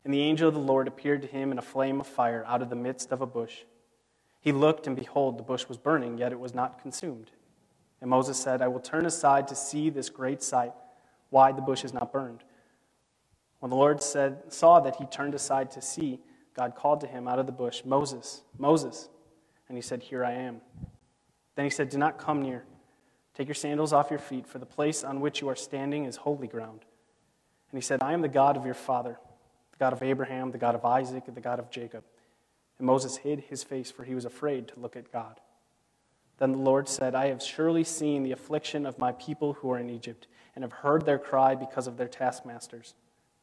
And 0.04 0.12
the 0.12 0.20
angel 0.20 0.48
of 0.48 0.54
the 0.54 0.60
Lord 0.60 0.88
appeared 0.88 1.22
to 1.22 1.28
him 1.28 1.52
in 1.52 1.58
a 1.58 1.62
flame 1.62 2.00
of 2.00 2.06
fire 2.06 2.44
out 2.46 2.60
of 2.60 2.70
the 2.70 2.76
midst 2.76 3.12
of 3.12 3.20
a 3.20 3.26
bush. 3.26 3.60
He 4.40 4.52
looked, 4.52 4.86
and 4.86 4.96
behold, 4.96 5.38
the 5.38 5.44
bush 5.44 5.68
was 5.68 5.78
burning, 5.78 6.18
yet 6.18 6.32
it 6.32 6.40
was 6.40 6.54
not 6.54 6.82
consumed. 6.82 7.30
And 8.00 8.10
Moses 8.10 8.36
said, 8.36 8.60
I 8.60 8.68
will 8.68 8.80
turn 8.80 9.06
aside 9.06 9.46
to 9.48 9.54
see 9.54 9.88
this 9.88 10.10
great 10.10 10.42
sight, 10.42 10.72
why 11.30 11.52
the 11.52 11.62
bush 11.62 11.84
is 11.84 11.94
not 11.94 12.12
burned. 12.12 12.42
When 13.62 13.70
the 13.70 13.76
Lord 13.76 14.02
said, 14.02 14.52
saw 14.52 14.80
that 14.80 14.96
he 14.96 15.04
turned 15.06 15.36
aside 15.36 15.70
to 15.70 15.80
see, 15.80 16.18
God 16.52 16.74
called 16.74 17.00
to 17.02 17.06
him 17.06 17.28
out 17.28 17.38
of 17.38 17.46
the 17.46 17.52
bush, 17.52 17.82
Moses, 17.84 18.42
Moses. 18.58 19.08
And 19.68 19.78
he 19.78 19.82
said, 19.82 20.02
Here 20.02 20.24
I 20.24 20.32
am. 20.32 20.62
Then 21.54 21.66
he 21.66 21.70
said, 21.70 21.88
Do 21.88 21.96
not 21.96 22.18
come 22.18 22.42
near. 22.42 22.64
Take 23.36 23.46
your 23.46 23.54
sandals 23.54 23.92
off 23.92 24.10
your 24.10 24.18
feet, 24.18 24.48
for 24.48 24.58
the 24.58 24.66
place 24.66 25.04
on 25.04 25.20
which 25.20 25.40
you 25.40 25.48
are 25.48 25.54
standing 25.54 26.06
is 26.06 26.16
holy 26.16 26.48
ground. 26.48 26.80
And 27.70 27.78
he 27.78 27.82
said, 27.82 28.02
I 28.02 28.14
am 28.14 28.20
the 28.20 28.28
God 28.28 28.56
of 28.56 28.64
your 28.64 28.74
father 28.74 29.16
the 29.70 29.78
God 29.78 29.92
of 29.92 30.02
Abraham, 30.02 30.50
the 30.50 30.58
God 30.58 30.74
of 30.74 30.84
Isaac, 30.84 31.28
and 31.28 31.36
the 31.36 31.40
God 31.40 31.60
of 31.60 31.70
Jacob. 31.70 32.02
And 32.78 32.86
Moses 32.88 33.18
hid 33.18 33.44
his 33.48 33.62
face, 33.62 33.92
for 33.92 34.02
he 34.02 34.16
was 34.16 34.24
afraid 34.24 34.66
to 34.68 34.80
look 34.80 34.96
at 34.96 35.12
God. 35.12 35.38
Then 36.38 36.50
the 36.50 36.58
Lord 36.58 36.88
said, 36.88 37.14
I 37.14 37.28
have 37.28 37.40
surely 37.40 37.84
seen 37.84 38.24
the 38.24 38.32
affliction 38.32 38.86
of 38.86 38.98
my 38.98 39.12
people 39.12 39.52
who 39.52 39.70
are 39.70 39.78
in 39.78 39.88
Egypt, 39.88 40.26
and 40.56 40.64
have 40.64 40.72
heard 40.72 41.06
their 41.06 41.20
cry 41.20 41.54
because 41.54 41.86
of 41.86 41.96
their 41.96 42.08
taskmasters. 42.08 42.94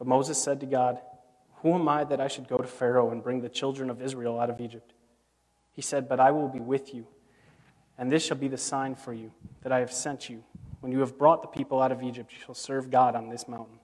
But 0.00 0.08
Moses 0.08 0.42
said 0.42 0.60
to 0.60 0.66
God, 0.66 0.98
Who 1.56 1.74
am 1.74 1.86
I 1.86 2.04
that 2.04 2.22
I 2.22 2.26
should 2.26 2.48
go 2.48 2.56
to 2.56 2.66
Pharaoh 2.66 3.10
and 3.10 3.22
bring 3.22 3.42
the 3.42 3.50
children 3.50 3.90
of 3.90 4.00
Israel 4.00 4.40
out 4.40 4.48
of 4.48 4.58
Egypt? 4.58 4.94
He 5.72 5.82
said, 5.82 6.08
But 6.08 6.18
I 6.18 6.30
will 6.30 6.48
be 6.48 6.58
with 6.58 6.94
you, 6.94 7.06
and 7.98 8.10
this 8.10 8.24
shall 8.24 8.38
be 8.38 8.48
the 8.48 8.56
sign 8.56 8.94
for 8.94 9.12
you 9.12 9.30
that 9.62 9.72
I 9.72 9.80
have 9.80 9.92
sent 9.92 10.30
you. 10.30 10.42
When 10.80 10.90
you 10.90 11.00
have 11.00 11.18
brought 11.18 11.42
the 11.42 11.48
people 11.48 11.82
out 11.82 11.92
of 11.92 12.02
Egypt, 12.02 12.32
you 12.32 12.38
shall 12.42 12.54
serve 12.54 12.90
God 12.90 13.14
on 13.14 13.28
this 13.28 13.46
mountain. 13.46 13.78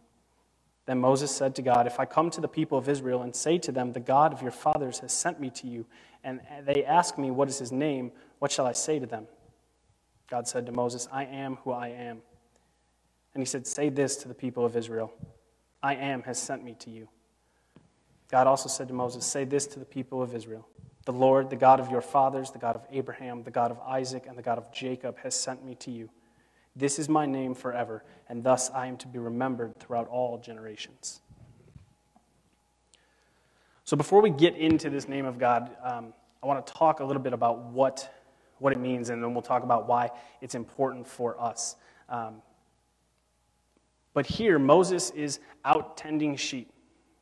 Then 0.86 1.00
Moses 1.00 1.30
said 1.30 1.54
to 1.56 1.62
God, 1.62 1.86
If 1.86 2.00
I 2.00 2.06
come 2.06 2.30
to 2.30 2.40
the 2.40 2.48
people 2.48 2.78
of 2.78 2.88
Israel 2.88 3.20
and 3.20 3.36
say 3.36 3.58
to 3.58 3.70
them, 3.70 3.92
The 3.92 4.00
God 4.00 4.32
of 4.32 4.40
your 4.40 4.52
fathers 4.52 5.00
has 5.00 5.12
sent 5.12 5.38
me 5.38 5.50
to 5.50 5.66
you, 5.66 5.84
and 6.24 6.40
they 6.64 6.82
ask 6.82 7.18
me, 7.18 7.30
What 7.30 7.50
is 7.50 7.58
his 7.58 7.72
name? 7.72 8.10
What 8.38 8.50
shall 8.50 8.66
I 8.66 8.72
say 8.72 8.98
to 8.98 9.06
them? 9.06 9.26
God 10.30 10.48
said 10.48 10.64
to 10.64 10.72
Moses, 10.72 11.08
I 11.12 11.26
am 11.26 11.56
who 11.56 11.72
I 11.72 11.88
am. 11.88 12.22
And 13.34 13.42
he 13.42 13.44
said, 13.44 13.66
Say 13.66 13.90
this 13.90 14.16
to 14.16 14.28
the 14.28 14.34
people 14.34 14.64
of 14.64 14.76
Israel 14.76 15.12
I 15.86 15.94
am 15.94 16.24
has 16.24 16.36
sent 16.36 16.64
me 16.64 16.74
to 16.80 16.90
you. 16.90 17.08
God 18.28 18.48
also 18.48 18.68
said 18.68 18.88
to 18.88 18.94
Moses, 18.94 19.24
Say 19.24 19.44
this 19.44 19.68
to 19.68 19.78
the 19.78 19.84
people 19.84 20.20
of 20.20 20.34
Israel 20.34 20.66
The 21.04 21.12
Lord, 21.12 21.48
the 21.48 21.54
God 21.54 21.78
of 21.78 21.92
your 21.92 22.00
fathers, 22.00 22.50
the 22.50 22.58
God 22.58 22.74
of 22.74 22.82
Abraham, 22.90 23.44
the 23.44 23.52
God 23.52 23.70
of 23.70 23.78
Isaac, 23.86 24.24
and 24.26 24.36
the 24.36 24.42
God 24.42 24.58
of 24.58 24.72
Jacob, 24.72 25.16
has 25.18 25.36
sent 25.36 25.64
me 25.64 25.76
to 25.76 25.92
you. 25.92 26.10
This 26.74 26.98
is 26.98 27.08
my 27.08 27.24
name 27.24 27.54
forever, 27.54 28.02
and 28.28 28.42
thus 28.42 28.68
I 28.70 28.88
am 28.88 28.96
to 28.96 29.06
be 29.06 29.20
remembered 29.20 29.78
throughout 29.78 30.08
all 30.08 30.38
generations. 30.38 31.20
So, 33.84 33.96
before 33.96 34.20
we 34.20 34.30
get 34.30 34.56
into 34.56 34.90
this 34.90 35.06
name 35.06 35.24
of 35.24 35.38
God, 35.38 35.70
um, 35.84 36.12
I 36.42 36.46
want 36.48 36.66
to 36.66 36.72
talk 36.72 36.98
a 36.98 37.04
little 37.04 37.22
bit 37.22 37.32
about 37.32 37.62
what, 37.66 38.12
what 38.58 38.72
it 38.72 38.80
means, 38.80 39.10
and 39.10 39.22
then 39.22 39.34
we'll 39.34 39.42
talk 39.42 39.62
about 39.62 39.86
why 39.86 40.10
it's 40.40 40.56
important 40.56 41.06
for 41.06 41.40
us. 41.40 41.76
Um, 42.08 42.42
but 44.16 44.24
here, 44.24 44.58
Moses 44.58 45.10
is 45.10 45.40
out 45.66 45.98
tending 45.98 46.36
sheep. 46.36 46.72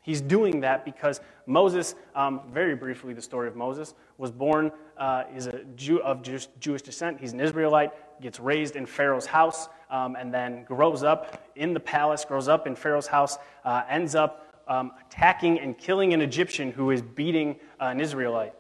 He's 0.00 0.20
doing 0.20 0.60
that 0.60 0.84
because 0.84 1.20
Moses, 1.44 1.96
um, 2.14 2.42
very 2.52 2.76
briefly, 2.76 3.12
the 3.12 3.20
story 3.20 3.48
of 3.48 3.56
Moses, 3.56 3.94
was 4.16 4.30
born, 4.30 4.70
uh, 4.96 5.24
is 5.34 5.48
a 5.48 5.64
Jew 5.74 6.00
of 6.02 6.22
Jewish, 6.22 6.46
Jewish, 6.60 6.82
descent. 6.82 7.18
He's 7.18 7.32
an 7.32 7.40
Israelite, 7.40 7.90
gets 8.22 8.38
raised 8.38 8.76
in 8.76 8.86
Pharaoh's 8.86 9.26
house, 9.26 9.68
um, 9.90 10.14
and 10.14 10.32
then 10.32 10.62
grows 10.62 11.02
up 11.02 11.50
in 11.56 11.74
the 11.74 11.80
palace, 11.80 12.24
grows 12.24 12.46
up 12.46 12.68
in 12.68 12.76
Pharaoh's 12.76 13.08
house, 13.08 13.38
uh, 13.64 13.82
ends 13.88 14.14
up 14.14 14.62
um, 14.68 14.92
attacking 15.04 15.58
and 15.58 15.76
killing 15.76 16.14
an 16.14 16.20
Egyptian 16.20 16.70
who 16.70 16.92
is 16.92 17.02
beating 17.02 17.56
uh, 17.80 17.86
an 17.86 18.00
Israelite. 18.00 18.54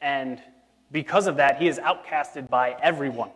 And 0.00 0.40
because 0.92 1.26
of 1.26 1.38
that, 1.38 1.60
he 1.60 1.66
is 1.66 1.80
outcasted 1.80 2.48
by 2.48 2.76
everyone. 2.80 3.30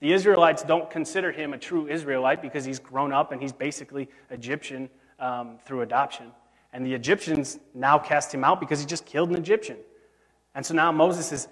The 0.00 0.12
Israelites 0.12 0.62
don't 0.62 0.88
consider 0.90 1.32
him 1.32 1.52
a 1.52 1.58
true 1.58 1.88
Israelite 1.88 2.40
because 2.40 2.64
he's 2.64 2.78
grown 2.78 3.12
up 3.12 3.32
and 3.32 3.42
he's 3.42 3.52
basically 3.52 4.08
Egyptian 4.30 4.88
um, 5.18 5.58
through 5.64 5.82
adoption. 5.82 6.30
And 6.72 6.84
the 6.86 6.94
Egyptians 6.94 7.58
now 7.74 7.98
cast 7.98 8.32
him 8.32 8.44
out 8.44 8.60
because 8.60 8.78
he 8.78 8.86
just 8.86 9.06
killed 9.06 9.30
an 9.30 9.36
Egyptian. 9.36 9.78
And 10.54 10.64
so 10.64 10.74
now 10.74 10.92
Moses 10.92 11.32
is 11.32 11.48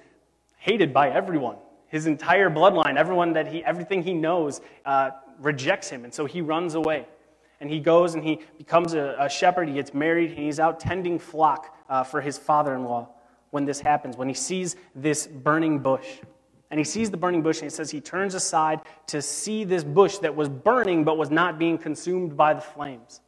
hated 0.58 0.92
by 0.92 1.10
everyone. 1.10 1.56
His 1.88 2.06
entire 2.06 2.50
bloodline, 2.50 2.96
everyone 2.96 3.32
that 3.32 3.48
he, 3.48 3.64
everything 3.64 4.02
he 4.02 4.14
knows, 4.14 4.60
uh, 4.84 5.10
rejects 5.40 5.88
him. 5.88 6.04
And 6.04 6.12
so 6.12 6.24
he 6.26 6.40
runs 6.40 6.74
away. 6.74 7.06
And 7.60 7.70
he 7.70 7.80
goes 7.80 8.14
and 8.14 8.22
he 8.22 8.40
becomes 8.58 8.94
a, 8.94 9.16
a 9.18 9.28
shepherd. 9.28 9.68
He 9.68 9.74
gets 9.74 9.94
married 9.94 10.30
and 10.30 10.38
he's 10.38 10.60
out 10.60 10.78
tending 10.78 11.18
flock 11.18 11.74
uh, 11.88 12.04
for 12.04 12.20
his 12.20 12.36
father 12.36 12.74
in 12.74 12.84
law 12.84 13.08
when 13.50 13.64
this 13.64 13.80
happens, 13.80 14.16
when 14.16 14.28
he 14.28 14.34
sees 14.34 14.76
this 14.94 15.26
burning 15.26 15.78
bush. 15.78 16.20
And 16.76 16.84
he 16.84 16.84
sees 16.84 17.10
the 17.10 17.16
burning 17.16 17.40
bush, 17.40 17.62
and 17.62 17.70
he 17.70 17.74
says 17.74 17.90
he 17.90 18.02
turns 18.02 18.34
aside 18.34 18.82
to 19.06 19.22
see 19.22 19.64
this 19.64 19.82
bush 19.82 20.18
that 20.18 20.36
was 20.36 20.50
burning 20.50 21.04
but 21.04 21.16
was 21.16 21.30
not 21.30 21.58
being 21.58 21.78
consumed 21.78 22.36
by 22.36 22.52
the 22.52 22.60
flames. 22.60 23.22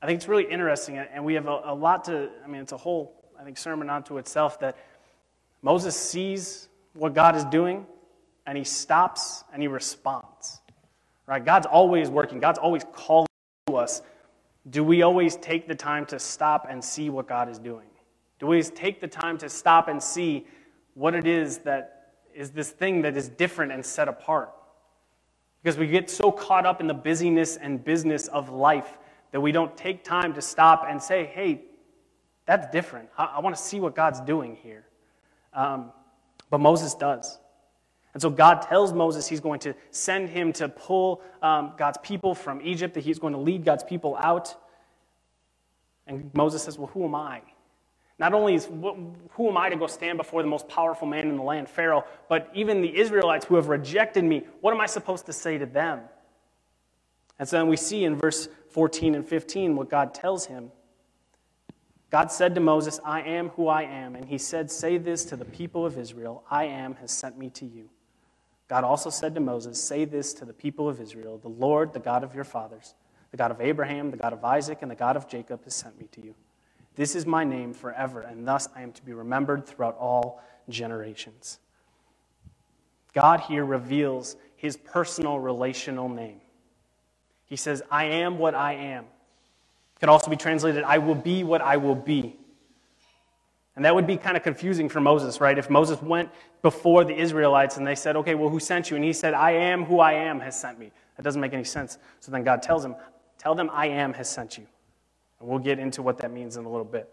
I 0.00 0.06
think 0.06 0.18
it's 0.18 0.28
really 0.28 0.44
interesting, 0.44 0.96
and 0.96 1.24
we 1.24 1.34
have 1.34 1.48
a, 1.48 1.62
a 1.64 1.74
lot 1.74 2.04
to, 2.04 2.30
I 2.44 2.46
mean, 2.46 2.60
it's 2.60 2.70
a 2.70 2.76
whole, 2.76 3.16
I 3.36 3.42
think, 3.42 3.58
sermon 3.58 3.90
unto 3.90 4.18
itself 4.18 4.60
that 4.60 4.76
Moses 5.60 5.96
sees 5.96 6.68
what 6.92 7.14
God 7.14 7.34
is 7.34 7.44
doing, 7.46 7.84
and 8.46 8.56
he 8.56 8.62
stops 8.62 9.42
and 9.52 9.60
he 9.60 9.66
responds. 9.66 10.60
Right? 11.26 11.44
God's 11.44 11.66
always 11.66 12.10
working, 12.10 12.38
God's 12.38 12.60
always 12.60 12.84
calling 12.92 13.26
to 13.66 13.74
us. 13.74 14.02
Do 14.70 14.84
we 14.84 15.02
always 15.02 15.34
take 15.34 15.66
the 15.66 15.74
time 15.74 16.06
to 16.06 16.20
stop 16.20 16.68
and 16.70 16.84
see 16.84 17.10
what 17.10 17.26
God 17.26 17.48
is 17.48 17.58
doing? 17.58 17.88
Do 18.38 18.46
we 18.46 18.58
always 18.58 18.70
take 18.70 19.00
the 19.00 19.08
time 19.08 19.36
to 19.38 19.48
stop 19.48 19.88
and 19.88 20.00
see 20.00 20.46
what 20.94 21.16
it 21.16 21.26
is 21.26 21.58
that 21.58 21.93
is 22.34 22.50
this 22.50 22.70
thing 22.70 23.02
that 23.02 23.16
is 23.16 23.28
different 23.28 23.72
and 23.72 23.84
set 23.84 24.08
apart? 24.08 24.52
Because 25.62 25.78
we 25.78 25.86
get 25.86 26.10
so 26.10 26.30
caught 26.30 26.66
up 26.66 26.80
in 26.80 26.86
the 26.86 26.94
busyness 26.94 27.56
and 27.56 27.82
business 27.82 28.28
of 28.28 28.50
life 28.50 28.98
that 29.32 29.40
we 29.40 29.50
don't 29.50 29.76
take 29.76 30.04
time 30.04 30.34
to 30.34 30.42
stop 30.42 30.84
and 30.88 31.02
say, 31.02 31.24
hey, 31.24 31.62
that's 32.46 32.70
different. 32.70 33.08
I, 33.16 33.24
I 33.36 33.40
want 33.40 33.56
to 33.56 33.62
see 33.62 33.80
what 33.80 33.96
God's 33.96 34.20
doing 34.20 34.56
here. 34.62 34.84
Um, 35.52 35.90
but 36.50 36.58
Moses 36.58 36.94
does. 36.94 37.38
And 38.12 38.22
so 38.22 38.30
God 38.30 38.62
tells 38.62 38.92
Moses 38.92 39.26
he's 39.26 39.40
going 39.40 39.58
to 39.60 39.74
send 39.90 40.28
him 40.28 40.52
to 40.54 40.68
pull 40.68 41.22
um, 41.42 41.72
God's 41.76 41.98
people 42.02 42.34
from 42.34 42.60
Egypt, 42.62 42.94
that 42.94 43.02
he's 43.02 43.18
going 43.18 43.32
to 43.32 43.40
lead 43.40 43.64
God's 43.64 43.82
people 43.82 44.16
out. 44.20 44.54
And 46.06 46.30
Moses 46.34 46.62
says, 46.62 46.78
Well, 46.78 46.88
who 46.88 47.04
am 47.04 47.14
I? 47.14 47.42
Not 48.18 48.32
only 48.32 48.54
is 48.54 48.66
who 48.66 49.48
am 49.48 49.56
I 49.56 49.68
to 49.68 49.76
go 49.76 49.86
stand 49.86 50.18
before 50.18 50.42
the 50.42 50.48
most 50.48 50.68
powerful 50.68 51.06
man 51.06 51.28
in 51.28 51.36
the 51.36 51.42
land, 51.42 51.68
Pharaoh, 51.68 52.04
but 52.28 52.48
even 52.54 52.80
the 52.80 52.96
Israelites 52.96 53.44
who 53.46 53.56
have 53.56 53.68
rejected 53.68 54.24
me, 54.24 54.44
what 54.60 54.72
am 54.72 54.80
I 54.80 54.86
supposed 54.86 55.26
to 55.26 55.32
say 55.32 55.58
to 55.58 55.66
them? 55.66 56.00
And 57.38 57.48
so 57.48 57.58
then 57.58 57.66
we 57.66 57.76
see 57.76 58.04
in 58.04 58.14
verse 58.14 58.48
14 58.70 59.16
and 59.16 59.26
15 59.26 59.74
what 59.74 59.90
God 59.90 60.14
tells 60.14 60.46
him. 60.46 60.70
God 62.10 62.30
said 62.30 62.54
to 62.54 62.60
Moses, 62.60 63.00
I 63.04 63.22
am 63.22 63.48
who 63.50 63.66
I 63.66 63.82
am. 63.82 64.14
And 64.14 64.24
he 64.26 64.38
said, 64.38 64.70
Say 64.70 64.98
this 64.98 65.24
to 65.26 65.36
the 65.36 65.44
people 65.44 65.84
of 65.84 65.98
Israel 65.98 66.44
I 66.48 66.66
am 66.66 66.94
has 66.96 67.10
sent 67.10 67.36
me 67.36 67.50
to 67.50 67.66
you. 67.66 67.90
God 68.68 68.84
also 68.84 69.10
said 69.10 69.34
to 69.34 69.40
Moses, 69.40 69.82
Say 69.82 70.04
this 70.04 70.32
to 70.34 70.44
the 70.44 70.52
people 70.52 70.88
of 70.88 71.00
Israel 71.00 71.38
The 71.38 71.48
Lord, 71.48 71.92
the 71.92 71.98
God 71.98 72.22
of 72.22 72.32
your 72.32 72.44
fathers, 72.44 72.94
the 73.32 73.36
God 73.36 73.50
of 73.50 73.60
Abraham, 73.60 74.12
the 74.12 74.16
God 74.16 74.32
of 74.32 74.44
Isaac, 74.44 74.78
and 74.82 74.90
the 74.90 74.94
God 74.94 75.16
of 75.16 75.28
Jacob 75.28 75.64
has 75.64 75.74
sent 75.74 75.98
me 75.98 76.06
to 76.12 76.22
you. 76.22 76.34
This 76.96 77.14
is 77.16 77.26
my 77.26 77.44
name 77.44 77.74
forever, 77.74 78.20
and 78.20 78.46
thus 78.46 78.68
I 78.74 78.82
am 78.82 78.92
to 78.92 79.02
be 79.02 79.12
remembered 79.12 79.66
throughout 79.66 79.96
all 79.98 80.42
generations. 80.68 81.58
God 83.12 83.40
here 83.40 83.64
reveals 83.64 84.36
his 84.56 84.76
personal 84.76 85.38
relational 85.38 86.08
name. 86.08 86.40
He 87.46 87.56
says, 87.56 87.82
I 87.90 88.04
am 88.04 88.38
what 88.38 88.54
I 88.54 88.74
am. 88.74 89.04
It 89.04 90.00
Could 90.00 90.08
also 90.08 90.30
be 90.30 90.36
translated, 90.36 90.84
I 90.84 90.98
will 90.98 91.14
be 91.14 91.44
what 91.44 91.60
I 91.60 91.76
will 91.76 91.94
be. 91.94 92.38
And 93.76 93.84
that 93.84 93.94
would 93.94 94.06
be 94.06 94.16
kind 94.16 94.36
of 94.36 94.44
confusing 94.44 94.88
for 94.88 95.00
Moses, 95.00 95.40
right? 95.40 95.58
If 95.58 95.68
Moses 95.68 96.00
went 96.00 96.30
before 96.62 97.04
the 97.04 97.14
Israelites 97.14 97.76
and 97.76 97.86
they 97.86 97.96
said, 97.96 98.14
okay, 98.16 98.36
well, 98.36 98.48
who 98.48 98.60
sent 98.60 98.88
you? 98.88 98.96
And 98.96 99.04
he 99.04 99.12
said, 99.12 99.34
I 99.34 99.50
am 99.50 99.84
who 99.84 99.98
I 99.98 100.12
am 100.12 100.38
has 100.40 100.58
sent 100.58 100.78
me. 100.78 100.92
That 101.16 101.22
doesn't 101.22 101.40
make 101.40 101.52
any 101.52 101.64
sense. 101.64 101.98
So 102.20 102.30
then 102.30 102.44
God 102.44 102.62
tells 102.62 102.84
him, 102.84 102.94
tell 103.36 103.54
them 103.54 103.68
I 103.72 103.88
am 103.88 104.12
has 104.14 104.30
sent 104.30 104.58
you. 104.58 104.66
We'll 105.44 105.58
get 105.58 105.78
into 105.78 106.02
what 106.02 106.18
that 106.18 106.32
means 106.32 106.56
in 106.56 106.64
a 106.64 106.68
little 106.68 106.84
bit. 106.84 107.12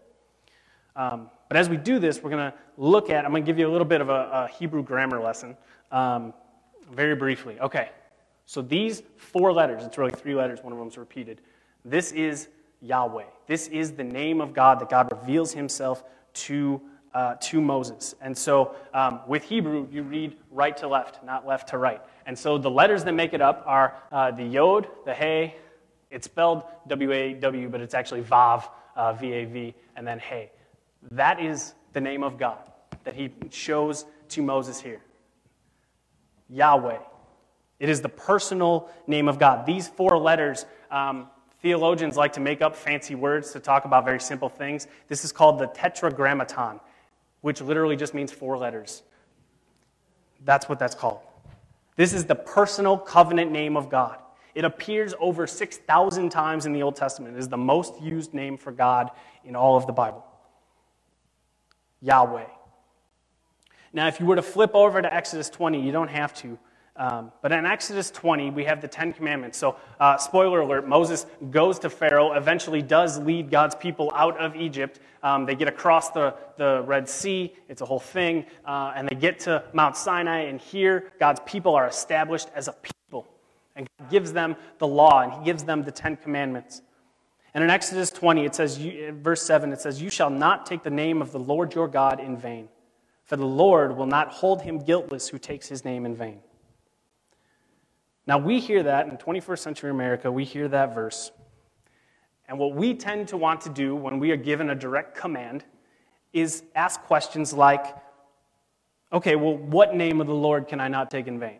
Um, 0.96 1.30
but 1.48 1.56
as 1.56 1.68
we 1.68 1.76
do 1.76 1.98
this, 1.98 2.22
we're 2.22 2.30
going 2.30 2.50
to 2.50 2.56
look 2.76 3.10
at, 3.10 3.24
I'm 3.24 3.30
going 3.30 3.42
to 3.42 3.46
give 3.46 3.58
you 3.58 3.68
a 3.68 3.70
little 3.70 3.86
bit 3.86 4.00
of 4.00 4.08
a, 4.08 4.12
a 4.12 4.48
Hebrew 4.48 4.82
grammar 4.82 5.20
lesson 5.20 5.56
um, 5.90 6.32
very 6.90 7.14
briefly. 7.14 7.60
Okay, 7.60 7.90
so 8.46 8.62
these 8.62 9.02
four 9.16 9.52
letters, 9.52 9.84
it's 9.84 9.98
really 9.98 10.12
three 10.12 10.34
letters, 10.34 10.62
one 10.62 10.72
of 10.72 10.78
them's 10.78 10.98
repeated. 10.98 11.40
This 11.84 12.12
is 12.12 12.48
Yahweh. 12.80 13.24
This 13.46 13.68
is 13.68 13.92
the 13.92 14.04
name 14.04 14.40
of 14.40 14.52
God 14.54 14.80
that 14.80 14.88
God 14.88 15.10
reveals 15.12 15.52
himself 15.52 16.04
to, 16.34 16.80
uh, 17.14 17.34
to 17.34 17.60
Moses. 17.60 18.14
And 18.20 18.36
so 18.36 18.74
um, 18.94 19.20
with 19.26 19.44
Hebrew, 19.44 19.88
you 19.90 20.02
read 20.02 20.36
right 20.50 20.76
to 20.78 20.88
left, 20.88 21.24
not 21.24 21.46
left 21.46 21.68
to 21.68 21.78
right. 21.78 22.00
And 22.26 22.38
so 22.38 22.58
the 22.58 22.70
letters 22.70 23.04
that 23.04 23.12
make 23.12 23.34
it 23.34 23.40
up 23.40 23.62
are 23.66 23.96
uh, 24.10 24.30
the 24.30 24.44
Yod, 24.44 24.88
the 25.04 25.14
Hey, 25.14 25.56
it's 26.12 26.26
spelled 26.26 26.62
W 26.86 27.10
A 27.10 27.34
W, 27.34 27.68
but 27.68 27.80
it's 27.80 27.94
actually 27.94 28.22
Vav, 28.22 28.68
uh, 28.94 29.12
V 29.14 29.32
A 29.32 29.44
V, 29.46 29.74
and 29.96 30.06
then 30.06 30.18
Hey. 30.18 30.52
That 31.10 31.40
is 31.40 31.74
the 31.92 32.00
name 32.00 32.22
of 32.22 32.38
God 32.38 32.58
that 33.04 33.14
he 33.14 33.32
shows 33.50 34.04
to 34.28 34.42
Moses 34.42 34.80
here 34.80 35.00
Yahweh. 36.48 36.98
It 37.80 37.88
is 37.88 38.00
the 38.00 38.08
personal 38.08 38.88
name 39.08 39.26
of 39.28 39.40
God. 39.40 39.66
These 39.66 39.88
four 39.88 40.16
letters, 40.16 40.66
um, 40.90 41.28
theologians 41.60 42.16
like 42.16 42.34
to 42.34 42.40
make 42.40 42.62
up 42.62 42.76
fancy 42.76 43.16
words 43.16 43.52
to 43.52 43.60
talk 43.60 43.84
about 43.84 44.04
very 44.04 44.20
simple 44.20 44.48
things. 44.48 44.86
This 45.08 45.24
is 45.24 45.32
called 45.32 45.58
the 45.58 45.66
Tetragrammaton, 45.66 46.78
which 47.40 47.60
literally 47.60 47.96
just 47.96 48.14
means 48.14 48.30
four 48.30 48.56
letters. 48.56 49.02
That's 50.44 50.68
what 50.68 50.78
that's 50.78 50.94
called. 50.94 51.20
This 51.96 52.12
is 52.12 52.24
the 52.24 52.34
personal 52.34 52.96
covenant 52.96 53.50
name 53.50 53.76
of 53.76 53.90
God. 53.90 54.18
It 54.54 54.64
appears 54.64 55.14
over 55.18 55.46
6,000 55.46 56.30
times 56.30 56.66
in 56.66 56.72
the 56.72 56.82
Old 56.82 56.96
Testament. 56.96 57.36
It 57.36 57.38
is 57.38 57.48
the 57.48 57.56
most 57.56 58.00
used 58.00 58.34
name 58.34 58.58
for 58.58 58.72
God 58.72 59.10
in 59.44 59.56
all 59.56 59.76
of 59.76 59.86
the 59.86 59.92
Bible. 59.92 60.24
Yahweh. 62.00 62.46
Now, 63.92 64.08
if 64.08 64.20
you 64.20 64.26
were 64.26 64.36
to 64.36 64.42
flip 64.42 64.72
over 64.74 65.00
to 65.00 65.14
Exodus 65.14 65.50
20, 65.50 65.80
you 65.80 65.92
don't 65.92 66.08
have 66.08 66.34
to. 66.36 66.58
Um, 66.94 67.32
but 67.40 67.52
in 67.52 67.64
Exodus 67.64 68.10
20, 68.10 68.50
we 68.50 68.64
have 68.64 68.82
the 68.82 68.88
Ten 68.88 69.14
Commandments. 69.14 69.56
So, 69.56 69.76
uh, 69.98 70.18
spoiler 70.18 70.60
alert 70.60 70.86
Moses 70.86 71.24
goes 71.50 71.78
to 71.80 71.90
Pharaoh, 71.90 72.32
eventually 72.32 72.82
does 72.82 73.18
lead 73.18 73.50
God's 73.50 73.74
people 73.74 74.12
out 74.14 74.36
of 74.38 74.54
Egypt. 74.56 75.00
Um, 75.22 75.46
they 75.46 75.54
get 75.54 75.68
across 75.68 76.10
the, 76.10 76.34
the 76.58 76.82
Red 76.86 77.08
Sea, 77.08 77.54
it's 77.68 77.80
a 77.80 77.86
whole 77.86 78.00
thing. 78.00 78.44
Uh, 78.66 78.92
and 78.94 79.08
they 79.08 79.14
get 79.14 79.40
to 79.40 79.64
Mount 79.72 79.96
Sinai, 79.96 80.40
and 80.40 80.60
here 80.60 81.12
God's 81.18 81.40
people 81.46 81.74
are 81.74 81.86
established 81.86 82.48
as 82.54 82.68
a 82.68 82.72
people. 82.72 82.91
And 83.74 83.88
God 83.98 84.10
gives 84.10 84.32
them 84.32 84.56
the 84.78 84.86
law, 84.86 85.22
and 85.22 85.32
He 85.32 85.44
gives 85.44 85.64
them 85.64 85.82
the 85.82 85.92
Ten 85.92 86.16
Commandments. 86.16 86.82
And 87.54 87.62
in 87.62 87.70
Exodus 87.70 88.10
20, 88.10 88.44
it 88.44 88.54
says, 88.54 88.78
uh, 88.78 89.12
verse 89.12 89.42
7, 89.42 89.72
it 89.72 89.80
says, 89.80 90.00
You 90.00 90.10
shall 90.10 90.30
not 90.30 90.64
take 90.66 90.82
the 90.82 90.90
name 90.90 91.20
of 91.20 91.32
the 91.32 91.38
Lord 91.38 91.74
your 91.74 91.88
God 91.88 92.18
in 92.20 92.36
vain, 92.36 92.68
for 93.24 93.36
the 93.36 93.46
Lord 93.46 93.96
will 93.96 94.06
not 94.06 94.32
hold 94.32 94.62
him 94.62 94.78
guiltless 94.78 95.28
who 95.28 95.38
takes 95.38 95.68
his 95.68 95.84
name 95.84 96.06
in 96.06 96.16
vain. 96.16 96.40
Now, 98.26 98.38
we 98.38 98.60
hear 98.60 98.82
that 98.84 99.08
in 99.08 99.16
21st 99.16 99.58
century 99.58 99.90
America, 99.90 100.30
we 100.30 100.44
hear 100.44 100.68
that 100.68 100.94
verse. 100.94 101.32
And 102.48 102.58
what 102.58 102.74
we 102.74 102.94
tend 102.94 103.28
to 103.28 103.36
want 103.36 103.62
to 103.62 103.68
do 103.68 103.94
when 103.94 104.18
we 104.18 104.30
are 104.30 104.36
given 104.36 104.70
a 104.70 104.74
direct 104.74 105.16
command 105.16 105.64
is 106.32 106.62
ask 106.74 107.00
questions 107.02 107.52
like, 107.52 107.84
okay, 109.12 109.36
well, 109.36 109.56
what 109.56 109.94
name 109.94 110.20
of 110.20 110.26
the 110.26 110.34
Lord 110.34 110.68
can 110.68 110.80
I 110.80 110.88
not 110.88 111.10
take 111.10 111.26
in 111.26 111.38
vain? 111.38 111.58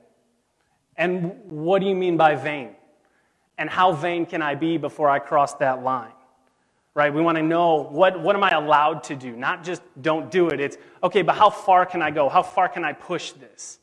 And 0.96 1.50
what 1.50 1.80
do 1.80 1.86
you 1.86 1.94
mean 1.94 2.16
by 2.16 2.34
vain? 2.34 2.70
And 3.58 3.68
how 3.68 3.92
vain 3.92 4.26
can 4.26 4.42
I 4.42 4.54
be 4.54 4.76
before 4.76 5.08
I 5.08 5.18
cross 5.18 5.54
that 5.54 5.82
line? 5.82 6.12
Right? 6.94 7.12
We 7.12 7.22
want 7.22 7.36
to 7.38 7.42
know 7.42 7.84
what, 7.84 8.20
what 8.20 8.36
am 8.36 8.44
I 8.44 8.50
allowed 8.50 9.04
to 9.04 9.16
do? 9.16 9.34
Not 9.34 9.64
just 9.64 9.82
don't 10.02 10.30
do 10.30 10.48
it. 10.48 10.60
It's, 10.60 10.76
okay, 11.02 11.22
but 11.22 11.36
how 11.36 11.48
far 11.48 11.86
can 11.86 12.02
I 12.02 12.10
go? 12.10 12.28
How 12.28 12.42
far 12.42 12.68
can 12.68 12.84
I 12.84 12.92
push 12.92 13.32
this? 13.32 13.78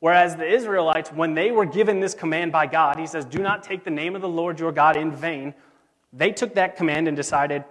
Whereas 0.00 0.36
the 0.36 0.46
Israelites, 0.46 1.10
when 1.10 1.34
they 1.34 1.50
were 1.50 1.64
given 1.64 2.00
this 2.00 2.14
command 2.14 2.52
by 2.52 2.66
God, 2.66 2.98
he 2.98 3.06
says, 3.06 3.24
Do 3.24 3.38
not 3.38 3.62
take 3.62 3.84
the 3.84 3.90
name 3.90 4.14
of 4.14 4.20
the 4.20 4.28
Lord 4.28 4.60
your 4.60 4.72
God 4.72 4.96
in 4.96 5.10
vain. 5.10 5.54
They 6.12 6.32
took 6.32 6.54
that 6.54 6.76
command 6.76 7.08
and 7.08 7.16
decided, 7.16 7.64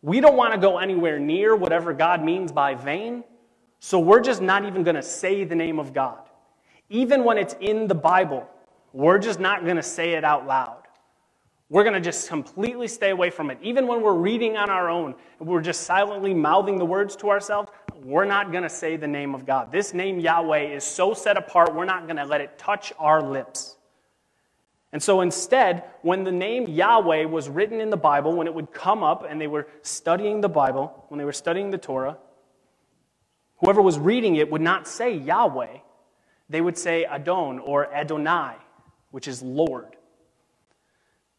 We 0.00 0.20
don't 0.20 0.36
want 0.36 0.54
to 0.54 0.58
go 0.58 0.78
anywhere 0.78 1.18
near 1.18 1.54
whatever 1.54 1.92
God 1.92 2.24
means 2.24 2.52
by 2.52 2.74
vain, 2.74 3.24
so 3.80 3.98
we're 3.98 4.20
just 4.20 4.40
not 4.40 4.64
even 4.64 4.82
going 4.82 4.96
to 4.96 5.02
say 5.02 5.44
the 5.44 5.54
name 5.54 5.78
of 5.78 5.92
God. 5.92 6.27
Even 6.90 7.24
when 7.24 7.38
it's 7.38 7.54
in 7.60 7.86
the 7.86 7.94
Bible, 7.94 8.48
we're 8.92 9.18
just 9.18 9.40
not 9.40 9.64
going 9.64 9.76
to 9.76 9.82
say 9.82 10.12
it 10.12 10.24
out 10.24 10.46
loud. 10.46 10.82
We're 11.70 11.82
going 11.82 11.94
to 11.94 12.00
just 12.00 12.28
completely 12.28 12.88
stay 12.88 13.10
away 13.10 13.28
from 13.28 13.50
it. 13.50 13.58
Even 13.60 13.86
when 13.86 14.00
we're 14.00 14.14
reading 14.14 14.56
on 14.56 14.70
our 14.70 14.88
own, 14.88 15.14
we're 15.38 15.60
just 15.60 15.82
silently 15.82 16.32
mouthing 16.32 16.78
the 16.78 16.86
words 16.86 17.14
to 17.16 17.28
ourselves, 17.28 17.70
we're 18.02 18.24
not 18.24 18.52
going 18.52 18.62
to 18.62 18.70
say 18.70 18.96
the 18.96 19.06
name 19.06 19.34
of 19.34 19.44
God. 19.44 19.70
This 19.70 19.92
name, 19.92 20.18
Yahweh, 20.18 20.74
is 20.74 20.84
so 20.84 21.12
set 21.12 21.36
apart, 21.36 21.74
we're 21.74 21.84
not 21.84 22.04
going 22.04 22.16
to 22.16 22.24
let 22.24 22.40
it 22.40 22.56
touch 22.56 22.92
our 22.98 23.20
lips. 23.20 23.76
And 24.92 25.02
so 25.02 25.20
instead, 25.20 25.84
when 26.00 26.24
the 26.24 26.32
name 26.32 26.66
Yahweh 26.66 27.26
was 27.26 27.50
written 27.50 27.80
in 27.80 27.90
the 27.90 27.98
Bible, 27.98 28.34
when 28.34 28.46
it 28.46 28.54
would 28.54 28.72
come 28.72 29.02
up 29.02 29.26
and 29.28 29.38
they 29.38 29.46
were 29.46 29.68
studying 29.82 30.40
the 30.40 30.48
Bible, 30.48 31.04
when 31.08 31.18
they 31.18 31.26
were 31.26 31.32
studying 31.32 31.70
the 31.70 31.76
Torah, 31.76 32.16
whoever 33.58 33.82
was 33.82 33.98
reading 33.98 34.36
it 34.36 34.50
would 34.50 34.62
not 34.62 34.88
say 34.88 35.14
Yahweh. 35.14 35.78
They 36.48 36.60
would 36.60 36.78
say 36.78 37.04
Adon 37.04 37.58
or 37.58 37.92
Adonai, 37.92 38.54
which 39.10 39.28
is 39.28 39.42
Lord. 39.42 39.96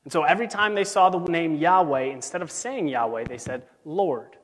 And 0.03 0.13
so 0.13 0.23
every 0.23 0.47
time 0.47 0.75
they 0.75 0.83
saw 0.83 1.09
the 1.09 1.19
name 1.19 1.55
Yahweh, 1.55 2.03
instead 2.03 2.41
of 2.41 2.51
saying 2.51 2.87
Yahweh, 2.87 3.25
they 3.25 3.37
said 3.37 3.63
Lord. 3.85 4.37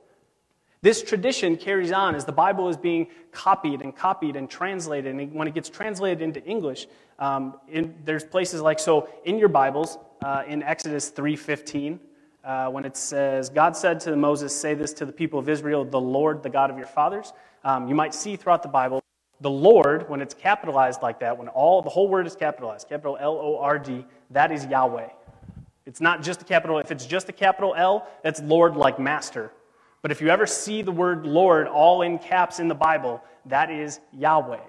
This 0.81 1.01
tradition 1.01 1.57
carries 1.57 1.91
on 1.91 2.13
as 2.13 2.25
the 2.25 2.31
Bible 2.31 2.69
is 2.69 2.77
being 2.77 3.07
copied 3.31 3.81
and 3.81 3.95
copied 3.95 4.35
and 4.35 4.47
translated. 4.47 5.15
And 5.15 5.33
when 5.33 5.47
it 5.47 5.55
gets 5.55 5.69
translated 5.69 6.21
into 6.21 6.43
English, 6.43 6.87
um, 7.17 7.55
in, 7.67 7.95
there's 8.03 8.23
places 8.23 8.61
like 8.61 8.77
so 8.79 9.09
in 9.23 9.39
your 9.39 9.49
Bibles 9.49 9.97
uh, 10.23 10.43
in 10.45 10.61
Exodus 10.61 11.09
3:15, 11.09 11.99
uh, 12.43 12.69
when 12.69 12.85
it 12.85 12.95
says, 12.95 13.49
"God 13.49 13.75
said 13.75 13.99
to 14.01 14.15
Moses, 14.15 14.55
say 14.55 14.75
this 14.75 14.93
to 14.93 15.05
the 15.05 15.11
people 15.11 15.39
of 15.39 15.49
Israel: 15.49 15.85
The 15.85 15.99
Lord, 15.99 16.43
the 16.43 16.49
God 16.49 16.69
of 16.69 16.77
your 16.77 16.85
fathers." 16.85 17.33
Um, 17.63 17.87
you 17.87 17.95
might 17.95 18.13
see 18.13 18.35
throughout 18.35 18.61
the 18.61 18.69
Bible 18.69 19.01
the 19.41 19.49
Lord 19.49 20.09
when 20.09 20.21
it's 20.21 20.33
capitalized 20.33 21.01
like 21.01 21.19
that, 21.19 21.37
when 21.37 21.47
all 21.49 21.81
the 21.81 21.89
whole 21.89 22.07
word 22.07 22.25
is 22.25 22.35
capitalized, 22.35 22.87
capital 22.87 23.17
L 23.19 23.33
O 23.33 23.57
R 23.59 23.77
D, 23.77 24.05
that 24.31 24.51
is 24.51 24.65
Yahweh. 24.65 25.09
It's 25.85 26.01
not 26.01 26.23
just 26.23 26.41
a 26.41 26.45
capital. 26.45 26.79
If 26.79 26.91
it's 26.91 27.05
just 27.05 27.29
a 27.29 27.33
capital 27.33 27.75
L, 27.75 28.07
that's 28.23 28.41
Lord 28.41 28.75
like 28.75 28.99
master. 28.99 29.51
But 30.01 30.11
if 30.11 30.21
you 30.21 30.29
ever 30.29 30.45
see 30.45 30.81
the 30.81 30.91
word 30.91 31.25
Lord 31.25 31.67
all 31.67 32.01
in 32.01 32.17
caps 32.17 32.59
in 32.59 32.67
the 32.67 32.75
Bible, 32.75 33.23
that 33.47 33.69
is 33.69 33.99
Yahweh. 34.13 34.59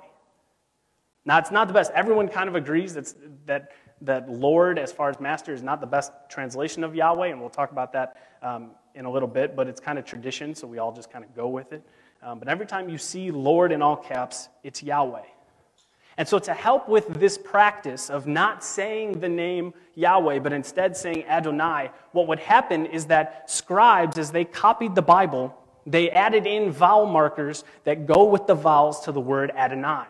Now, 1.25 1.38
it's 1.38 1.50
not 1.50 1.68
the 1.68 1.75
best. 1.75 1.90
Everyone 1.92 2.28
kind 2.28 2.49
of 2.49 2.54
agrees 2.54 2.94
that, 2.94 3.12
that, 3.46 3.73
that 4.02 4.30
Lord, 4.30 4.78
as 4.78 4.92
far 4.92 5.11
as 5.11 5.18
master, 5.18 5.52
is 5.52 5.62
not 5.62 5.80
the 5.80 5.87
best 5.87 6.12
translation 6.28 6.85
of 6.85 6.94
Yahweh, 6.94 7.28
and 7.28 7.40
we'll 7.40 7.50
talk 7.50 7.73
about 7.73 7.92
that 7.94 8.16
um, 8.42 8.70
in 8.94 9.06
a 9.06 9.11
little 9.11 9.28
bit, 9.28 9.56
but 9.56 9.66
it's 9.66 9.80
kind 9.80 9.99
of 9.99 10.04
tradition, 10.04 10.54
so 10.54 10.66
we 10.68 10.78
all 10.78 10.92
just 10.92 11.11
kind 11.11 11.25
of 11.25 11.35
go 11.35 11.49
with 11.49 11.73
it. 11.73 11.82
Um, 12.26 12.40
but 12.40 12.49
every 12.49 12.66
time 12.66 12.88
you 12.88 12.99
see 12.99 13.30
Lord 13.30 13.71
in 13.71 13.83
all 13.83 13.97
caps, 13.97 14.49
it's 14.64 14.83
Yahweh. 14.83 15.23
And 16.16 16.26
so, 16.26 16.40
to 16.40 16.52
help 16.52 16.88
with 16.88 17.06
this 17.21 17.38
practice 17.38 18.11
of 18.11 18.26
not 18.26 18.64
saying 18.64 19.21
the 19.21 19.28
name 19.28 19.73
Yahweh, 19.95 20.40
but 20.40 20.52
instead 20.52 20.97
saying 20.97 21.25
Adonai, 21.26 21.90
what 22.11 22.26
would 22.26 22.40
happen 22.40 22.87
is 22.87 23.06
that 23.06 23.49
scribes, 23.49 24.18
as 24.18 24.33
they 24.33 24.45
copied 24.45 24.97
the 24.97 25.02
Bible, 25.02 25.56
they 25.87 26.11
added 26.11 26.49
in 26.49 26.73
vowel 26.73 27.06
markers 27.06 27.62
that 27.85 28.06
go 28.06 28.25
with 28.25 28.49
the 28.49 28.54
vowels 28.54 29.02
to 29.02 29.12
the 29.12 29.21
word 29.21 29.52
Adonai. 29.54 30.06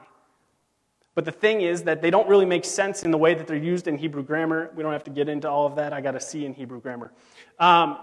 But 1.14 1.26
the 1.26 1.32
thing 1.32 1.60
is 1.60 1.82
that 1.82 2.00
they 2.00 2.10
don't 2.10 2.28
really 2.28 2.46
make 2.46 2.64
sense 2.64 3.02
in 3.02 3.10
the 3.10 3.18
way 3.18 3.34
that 3.34 3.46
they're 3.46 3.56
used 3.56 3.88
in 3.88 3.98
Hebrew 3.98 4.22
grammar. 4.22 4.70
We 4.74 4.82
don't 4.82 4.92
have 4.92 5.04
to 5.04 5.10
get 5.10 5.28
into 5.28 5.50
all 5.50 5.66
of 5.66 5.76
that. 5.76 5.92
I 5.92 6.00
got 6.00 6.14
a 6.14 6.20
C 6.20 6.46
in 6.46 6.54
Hebrew 6.54 6.80
grammar. 6.80 7.12
Um, 7.58 7.98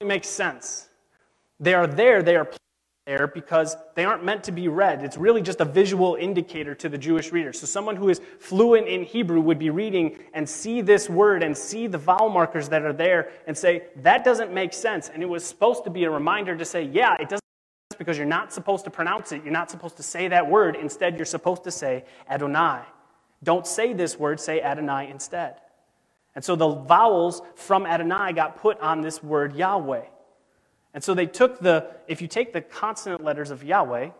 it 0.00 0.06
makes 0.08 0.28
sense. 0.28 0.88
They 1.60 1.74
are 1.74 1.86
there, 1.86 2.22
they 2.22 2.34
are 2.34 2.48
there 3.10 3.26
because 3.26 3.76
they 3.96 4.04
aren't 4.04 4.24
meant 4.24 4.44
to 4.44 4.52
be 4.52 4.68
read. 4.68 5.02
It's 5.02 5.16
really 5.16 5.42
just 5.42 5.60
a 5.60 5.64
visual 5.64 6.14
indicator 6.14 6.76
to 6.76 6.88
the 6.88 6.96
Jewish 6.96 7.32
reader. 7.32 7.52
So 7.52 7.66
someone 7.66 7.96
who 7.96 8.08
is 8.08 8.20
fluent 8.38 8.86
in 8.86 9.02
Hebrew 9.02 9.40
would 9.40 9.58
be 9.58 9.70
reading 9.70 10.16
and 10.32 10.48
see 10.48 10.80
this 10.80 11.10
word 11.10 11.42
and 11.42 11.56
see 11.56 11.88
the 11.88 11.98
vowel 11.98 12.28
markers 12.28 12.68
that 12.68 12.82
are 12.82 12.92
there 12.92 13.32
and 13.48 13.58
say, 13.58 13.82
that 13.96 14.22
doesn't 14.24 14.52
make 14.52 14.72
sense. 14.72 15.10
And 15.12 15.24
it 15.24 15.26
was 15.26 15.44
supposed 15.44 15.82
to 15.84 15.90
be 15.90 16.04
a 16.04 16.10
reminder 16.10 16.56
to 16.56 16.64
say, 16.64 16.84
yeah, 16.84 17.14
it 17.14 17.28
doesn't 17.28 17.42
make 17.42 17.90
sense 17.90 17.98
because 17.98 18.16
you're 18.16 18.26
not 18.26 18.52
supposed 18.52 18.84
to 18.84 18.90
pronounce 18.90 19.32
it. 19.32 19.42
You're 19.42 19.52
not 19.52 19.72
supposed 19.72 19.96
to 19.96 20.04
say 20.04 20.28
that 20.28 20.48
word. 20.48 20.76
Instead, 20.76 21.16
you're 21.16 21.26
supposed 21.26 21.64
to 21.64 21.72
say 21.72 22.04
Adonai. 22.28 22.82
Don't 23.42 23.66
say 23.66 23.92
this 23.92 24.20
word, 24.20 24.38
say 24.38 24.60
Adonai 24.60 25.10
instead. 25.10 25.56
And 26.36 26.44
so 26.44 26.54
the 26.54 26.68
vowels 26.68 27.42
from 27.56 27.86
Adonai 27.86 28.34
got 28.34 28.58
put 28.58 28.78
on 28.78 29.00
this 29.00 29.20
word 29.20 29.56
Yahweh. 29.56 30.04
And 30.94 31.02
so 31.02 31.14
they 31.14 31.26
took 31.26 31.60
the, 31.60 31.86
if 32.08 32.20
you 32.20 32.28
take 32.28 32.52
the 32.52 32.60
consonant 32.60 33.22
letters 33.22 33.50
of 33.50 33.62
Yahweh 33.62 34.10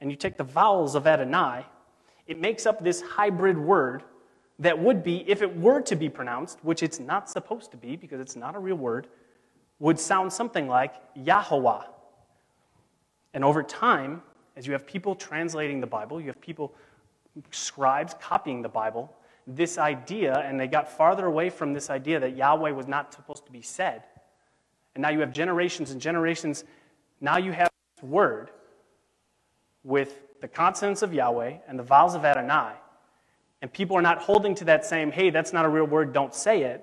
and 0.00 0.10
you 0.10 0.16
take 0.16 0.36
the 0.36 0.44
vowels 0.44 0.94
of 0.94 1.06
Adonai, 1.06 1.66
it 2.26 2.38
makes 2.38 2.66
up 2.66 2.82
this 2.82 3.00
hybrid 3.00 3.58
word 3.58 4.04
that 4.58 4.78
would 4.78 5.02
be, 5.02 5.28
if 5.28 5.42
it 5.42 5.56
were 5.56 5.80
to 5.82 5.96
be 5.96 6.08
pronounced, 6.08 6.58
which 6.62 6.82
it's 6.82 6.98
not 7.00 7.28
supposed 7.28 7.70
to 7.72 7.76
be 7.76 7.96
because 7.96 8.20
it's 8.20 8.36
not 8.36 8.54
a 8.54 8.58
real 8.58 8.76
word, 8.76 9.08
would 9.78 9.98
sound 9.98 10.32
something 10.32 10.68
like 10.68 10.94
Yahweh. 11.14 11.82
And 13.34 13.44
over 13.44 13.62
time, 13.62 14.22
as 14.56 14.66
you 14.66 14.72
have 14.72 14.86
people 14.86 15.14
translating 15.14 15.80
the 15.80 15.86
Bible, 15.86 16.20
you 16.20 16.28
have 16.28 16.40
people, 16.40 16.74
scribes 17.50 18.14
copying 18.18 18.62
the 18.62 18.68
Bible, 18.68 19.14
this 19.46 19.76
idea, 19.76 20.38
and 20.38 20.58
they 20.58 20.66
got 20.66 20.90
farther 20.90 21.26
away 21.26 21.50
from 21.50 21.74
this 21.74 21.90
idea 21.90 22.18
that 22.18 22.34
Yahweh 22.34 22.70
was 22.70 22.88
not 22.88 23.12
supposed 23.12 23.44
to 23.44 23.52
be 23.52 23.60
said 23.60 24.04
and 24.96 25.02
now 25.02 25.10
you 25.10 25.20
have 25.20 25.30
generations 25.30 25.90
and 25.90 26.00
generations. 26.00 26.64
Now 27.20 27.36
you 27.36 27.52
have 27.52 27.68
this 27.96 28.02
word 28.02 28.50
with 29.84 30.18
the 30.40 30.48
consonants 30.48 31.02
of 31.02 31.12
Yahweh 31.12 31.58
and 31.68 31.78
the 31.78 31.82
vowels 31.82 32.14
of 32.14 32.24
Adonai. 32.24 32.72
And 33.60 33.70
people 33.70 33.94
are 33.98 34.02
not 34.02 34.22
holding 34.22 34.54
to 34.54 34.64
that 34.64 34.86
same, 34.86 35.12
hey, 35.12 35.28
that's 35.28 35.52
not 35.52 35.66
a 35.66 35.68
real 35.68 35.84
word, 35.84 36.14
don't 36.14 36.34
say 36.34 36.62
it. 36.62 36.82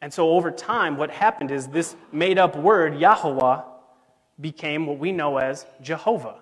And 0.00 0.14
so 0.14 0.30
over 0.30 0.52
time, 0.52 0.96
what 0.96 1.10
happened 1.10 1.50
is 1.50 1.66
this 1.66 1.96
made 2.12 2.38
up 2.38 2.56
word, 2.56 2.96
Yahweh, 2.96 3.62
became 4.40 4.86
what 4.86 4.98
we 4.98 5.10
know 5.10 5.38
as 5.38 5.66
Jehovah. 5.80 6.36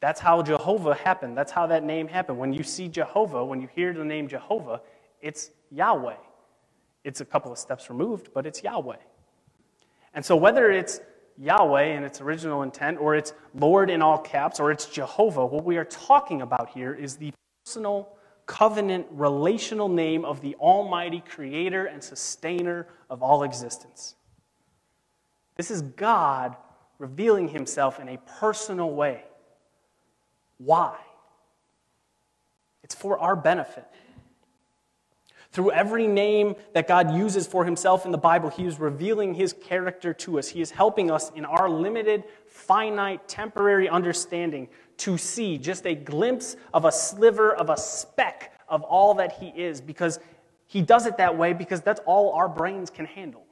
That's 0.00 0.18
how 0.20 0.40
Jehovah 0.40 0.94
happened. 0.94 1.36
That's 1.36 1.52
how 1.52 1.66
that 1.66 1.84
name 1.84 2.08
happened. 2.08 2.38
When 2.38 2.54
you 2.54 2.62
see 2.62 2.88
Jehovah, 2.88 3.44
when 3.44 3.60
you 3.60 3.68
hear 3.74 3.92
the 3.92 4.02
name 4.02 4.28
Jehovah, 4.28 4.80
it's 5.20 5.50
Yahweh. 5.70 6.16
It's 7.04 7.20
a 7.20 7.26
couple 7.26 7.52
of 7.52 7.58
steps 7.58 7.90
removed, 7.90 8.30
but 8.32 8.46
it's 8.46 8.62
Yahweh. 8.62 8.96
And 10.14 10.24
so, 10.24 10.36
whether 10.36 10.70
it's 10.70 11.00
Yahweh 11.38 11.96
in 11.96 12.04
its 12.04 12.20
original 12.20 12.62
intent, 12.62 12.98
or 12.98 13.14
it's 13.14 13.32
Lord 13.54 13.90
in 13.90 14.02
all 14.02 14.18
caps, 14.18 14.60
or 14.60 14.70
it's 14.70 14.86
Jehovah, 14.86 15.46
what 15.46 15.64
we 15.64 15.76
are 15.78 15.84
talking 15.84 16.42
about 16.42 16.70
here 16.70 16.92
is 16.92 17.16
the 17.16 17.32
personal, 17.64 18.08
covenant, 18.46 19.06
relational 19.10 19.88
name 19.88 20.24
of 20.24 20.40
the 20.40 20.54
Almighty 20.56 21.22
Creator 21.26 21.86
and 21.86 22.02
Sustainer 22.02 22.88
of 23.08 23.22
all 23.22 23.42
existence. 23.42 24.16
This 25.56 25.70
is 25.70 25.82
God 25.82 26.56
revealing 26.98 27.48
Himself 27.48 28.00
in 28.00 28.08
a 28.08 28.18
personal 28.38 28.90
way. 28.90 29.24
Why? 30.58 30.96
It's 32.82 32.94
for 32.94 33.18
our 33.18 33.36
benefit. 33.36 33.86
Through 35.52 35.72
every 35.72 36.06
name 36.06 36.54
that 36.74 36.86
God 36.86 37.12
uses 37.12 37.46
for 37.46 37.64
himself 37.64 38.06
in 38.06 38.12
the 38.12 38.18
Bible, 38.18 38.50
he 38.50 38.66
is 38.66 38.78
revealing 38.78 39.34
his 39.34 39.52
character 39.52 40.14
to 40.14 40.38
us. 40.38 40.48
He 40.48 40.60
is 40.60 40.70
helping 40.70 41.10
us 41.10 41.32
in 41.34 41.44
our 41.44 41.68
limited, 41.68 42.24
finite, 42.46 43.26
temporary 43.26 43.88
understanding 43.88 44.68
to 44.98 45.18
see 45.18 45.58
just 45.58 45.86
a 45.86 45.94
glimpse 45.94 46.56
of 46.72 46.84
a 46.84 46.92
sliver, 46.92 47.54
of 47.54 47.68
a 47.68 47.76
speck 47.76 48.52
of 48.68 48.82
all 48.82 49.14
that 49.14 49.32
he 49.32 49.48
is, 49.48 49.80
because 49.80 50.20
he 50.66 50.82
does 50.82 51.06
it 51.06 51.16
that 51.16 51.36
way 51.36 51.52
because 51.52 51.80
that's 51.80 52.00
all 52.06 52.32
our 52.32 52.48
brains 52.48 52.90
can 52.90 53.06
handle. 53.06 53.44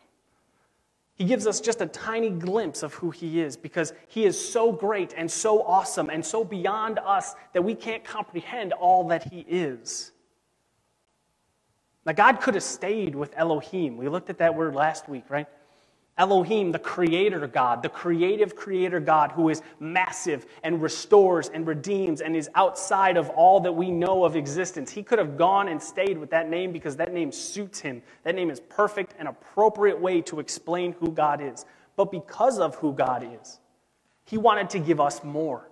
He 1.17 1.25
gives 1.25 1.49
us 1.49 1.61
just 1.61 1.81
a 1.81 1.87
tiny 1.87 2.31
glimpse 2.31 2.85
of 2.85 2.95
who 2.95 3.11
he 3.11 3.41
is 3.41 3.57
because 3.57 3.93
he 4.07 4.25
is 4.25 4.39
so 4.39 4.71
great 4.71 5.15
and 5.17 5.29
so 5.29 5.65
awesome 5.65 6.11
and 6.11 6.25
so 6.25 6.45
beyond 6.45 7.01
us 7.01 7.35
that 7.55 7.63
we 7.63 7.75
can't 7.75 8.05
comprehend 8.05 8.73
all 8.73 9.09
that 9.09 9.25
he 9.33 9.41
is. 9.49 10.13
Now, 12.09 12.15
God 12.15 12.41
could 12.41 12.55
have 12.55 12.63
stayed 12.63 13.15
with 13.15 13.35
Elohim. 13.37 13.99
We 13.99 14.09
looked 14.09 14.31
at 14.31 14.39
that 14.39 14.55
word 14.55 14.75
last 14.75 15.11
week, 15.11 15.25
right? 15.29 15.47
Elohim, 16.17 16.73
the 16.73 16.79
creator 16.79 17.47
God, 17.47 17.83
the 17.83 17.91
creative 17.91 18.57
creator 18.57 18.99
God 18.99 19.31
who 19.33 19.51
is 19.51 19.61
massive 19.79 20.47
and 20.63 20.81
restores 20.81 21.51
and 21.51 21.67
redeems 21.67 22.23
and 22.23 22.35
is 22.35 22.49
outside 22.55 23.19
of 23.19 23.29
all 23.29 23.61
that 23.61 23.73
we 23.73 23.91
know 23.91 24.25
of 24.25 24.37
existence. 24.37 24.91
He 24.91 25.03
could 25.03 25.19
have 25.19 25.37
gone 25.37 25.69
and 25.69 25.83
stayed 25.83 26.17
with 26.17 26.31
that 26.31 26.49
name 26.49 26.73
because 26.73 26.97
that 26.97 27.13
name 27.13 27.31
suits 27.31 27.79
him. 27.79 28.01
That 28.23 28.35
name 28.35 28.49
is 28.49 28.59
perfect 28.59 29.15
and 29.19 29.29
appropriate 29.29 30.01
way 30.01 30.23
to 30.23 30.41
explain 30.41 30.93
who 31.01 31.13
God 31.13 31.43
is. 31.43 31.67
But 31.95 32.11
because 32.11 32.59
of 32.59 32.75
who 32.77 32.95
God 32.95 33.23
is, 33.39 33.61
he 34.25 34.39
wanted 34.39 34.71
to 34.71 34.79
give 34.79 34.99
us 34.99 35.23
more. 35.23 35.69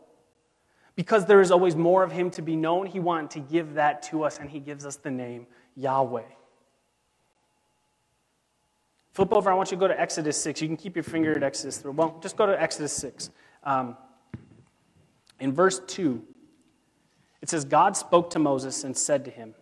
Because 0.97 1.25
there 1.25 1.41
is 1.41 1.51
always 1.51 1.77
more 1.77 2.03
of 2.03 2.13
him 2.13 2.31
to 2.33 2.43
be 2.43 2.57
known, 2.57 2.85
he 2.85 3.01
wanted 3.01 3.31
to 3.31 3.41
give 3.41 3.73
that 3.73 4.03
to 4.11 4.23
us 4.23 4.39
and 4.39 4.51
he 4.51 4.61
gives 4.61 4.85
us 4.85 4.97
the 4.97 5.11
name 5.11 5.47
Yahweh. 5.77 6.23
Flip 9.13 9.33
over, 9.33 9.51
I 9.51 9.55
want 9.55 9.71
you 9.71 9.77
to 9.77 9.81
go 9.81 9.89
to 9.89 9.99
Exodus 9.99 10.37
6. 10.43 10.61
You 10.61 10.69
can 10.69 10.77
keep 10.77 10.95
your 10.95 11.03
finger 11.03 11.33
at 11.35 11.43
Exodus 11.43 11.79
3. 11.79 11.93
Well, 11.93 12.19
just 12.23 12.37
go 12.37 12.47
to 12.47 12.61
Exodus 12.61 12.93
6. 12.93 13.31
Um, 13.65 13.97
in 15.41 15.53
verse 15.53 15.81
2, 15.87 16.23
it 17.41 17.49
says, 17.49 17.65
God 17.65 17.97
spoke 17.97 18.31
to 18.31 18.39
Moses 18.39 18.85
and 18.85 18.97
said 18.97 19.25
to 19.25 19.31
him, 19.31 19.55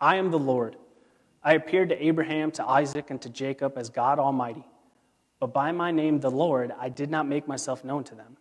I 0.00 0.16
am 0.16 0.30
the 0.30 0.38
Lord. 0.38 0.76
I 1.42 1.54
appeared 1.54 1.88
to 1.90 2.04
Abraham, 2.04 2.50
to 2.52 2.66
Isaac, 2.66 3.10
and 3.10 3.20
to 3.22 3.30
Jacob 3.30 3.78
as 3.78 3.88
God 3.88 4.18
Almighty. 4.18 4.66
But 5.38 5.54
by 5.54 5.72
my 5.72 5.90
name, 5.90 6.20
the 6.20 6.30
Lord, 6.30 6.72
I 6.78 6.88
did 6.88 7.10
not 7.10 7.26
make 7.26 7.46
myself 7.46 7.84
known 7.84 8.04
to 8.04 8.14
them. 8.14 8.36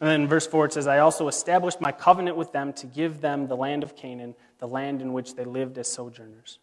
And 0.00 0.10
then 0.10 0.22
in 0.22 0.28
verse 0.28 0.46
4 0.46 0.66
it 0.66 0.72
says, 0.74 0.86
I 0.86 0.98
also 0.98 1.28
established 1.28 1.80
my 1.80 1.92
covenant 1.92 2.36
with 2.36 2.52
them 2.52 2.72
to 2.74 2.86
give 2.86 3.20
them 3.20 3.46
the 3.46 3.56
land 3.56 3.82
of 3.82 3.96
Canaan, 3.96 4.34
the 4.58 4.68
land 4.68 5.00
in 5.00 5.12
which 5.12 5.34
they 5.34 5.44
lived 5.44 5.78
as 5.78 5.88
sojourners. 5.88 6.58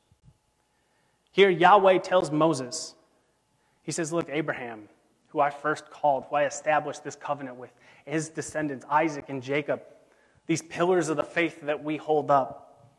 Here, 1.32 1.50
Yahweh 1.50 1.98
tells 2.00 2.32
Moses, 2.32 2.94
He 3.82 3.92
says, 3.92 4.14
Look, 4.14 4.30
Abraham, 4.30 4.88
who 5.30 5.40
I 5.40 5.50
first 5.50 5.90
called, 5.90 6.26
who 6.30 6.36
I 6.36 6.46
established 6.46 7.04
this 7.04 7.16
covenant 7.16 7.58
with, 7.58 7.72
his 8.06 8.30
descendants, 8.30 8.86
Isaac 8.90 9.26
and 9.30 9.42
Jacob, 9.42 9.82
these 10.46 10.62
pillars 10.62 11.10
of 11.10 11.18
the 11.18 11.24
faith 11.24 11.62
that 11.64 11.84
we 11.84 11.98
hold 11.98 12.30
up. 12.30 12.92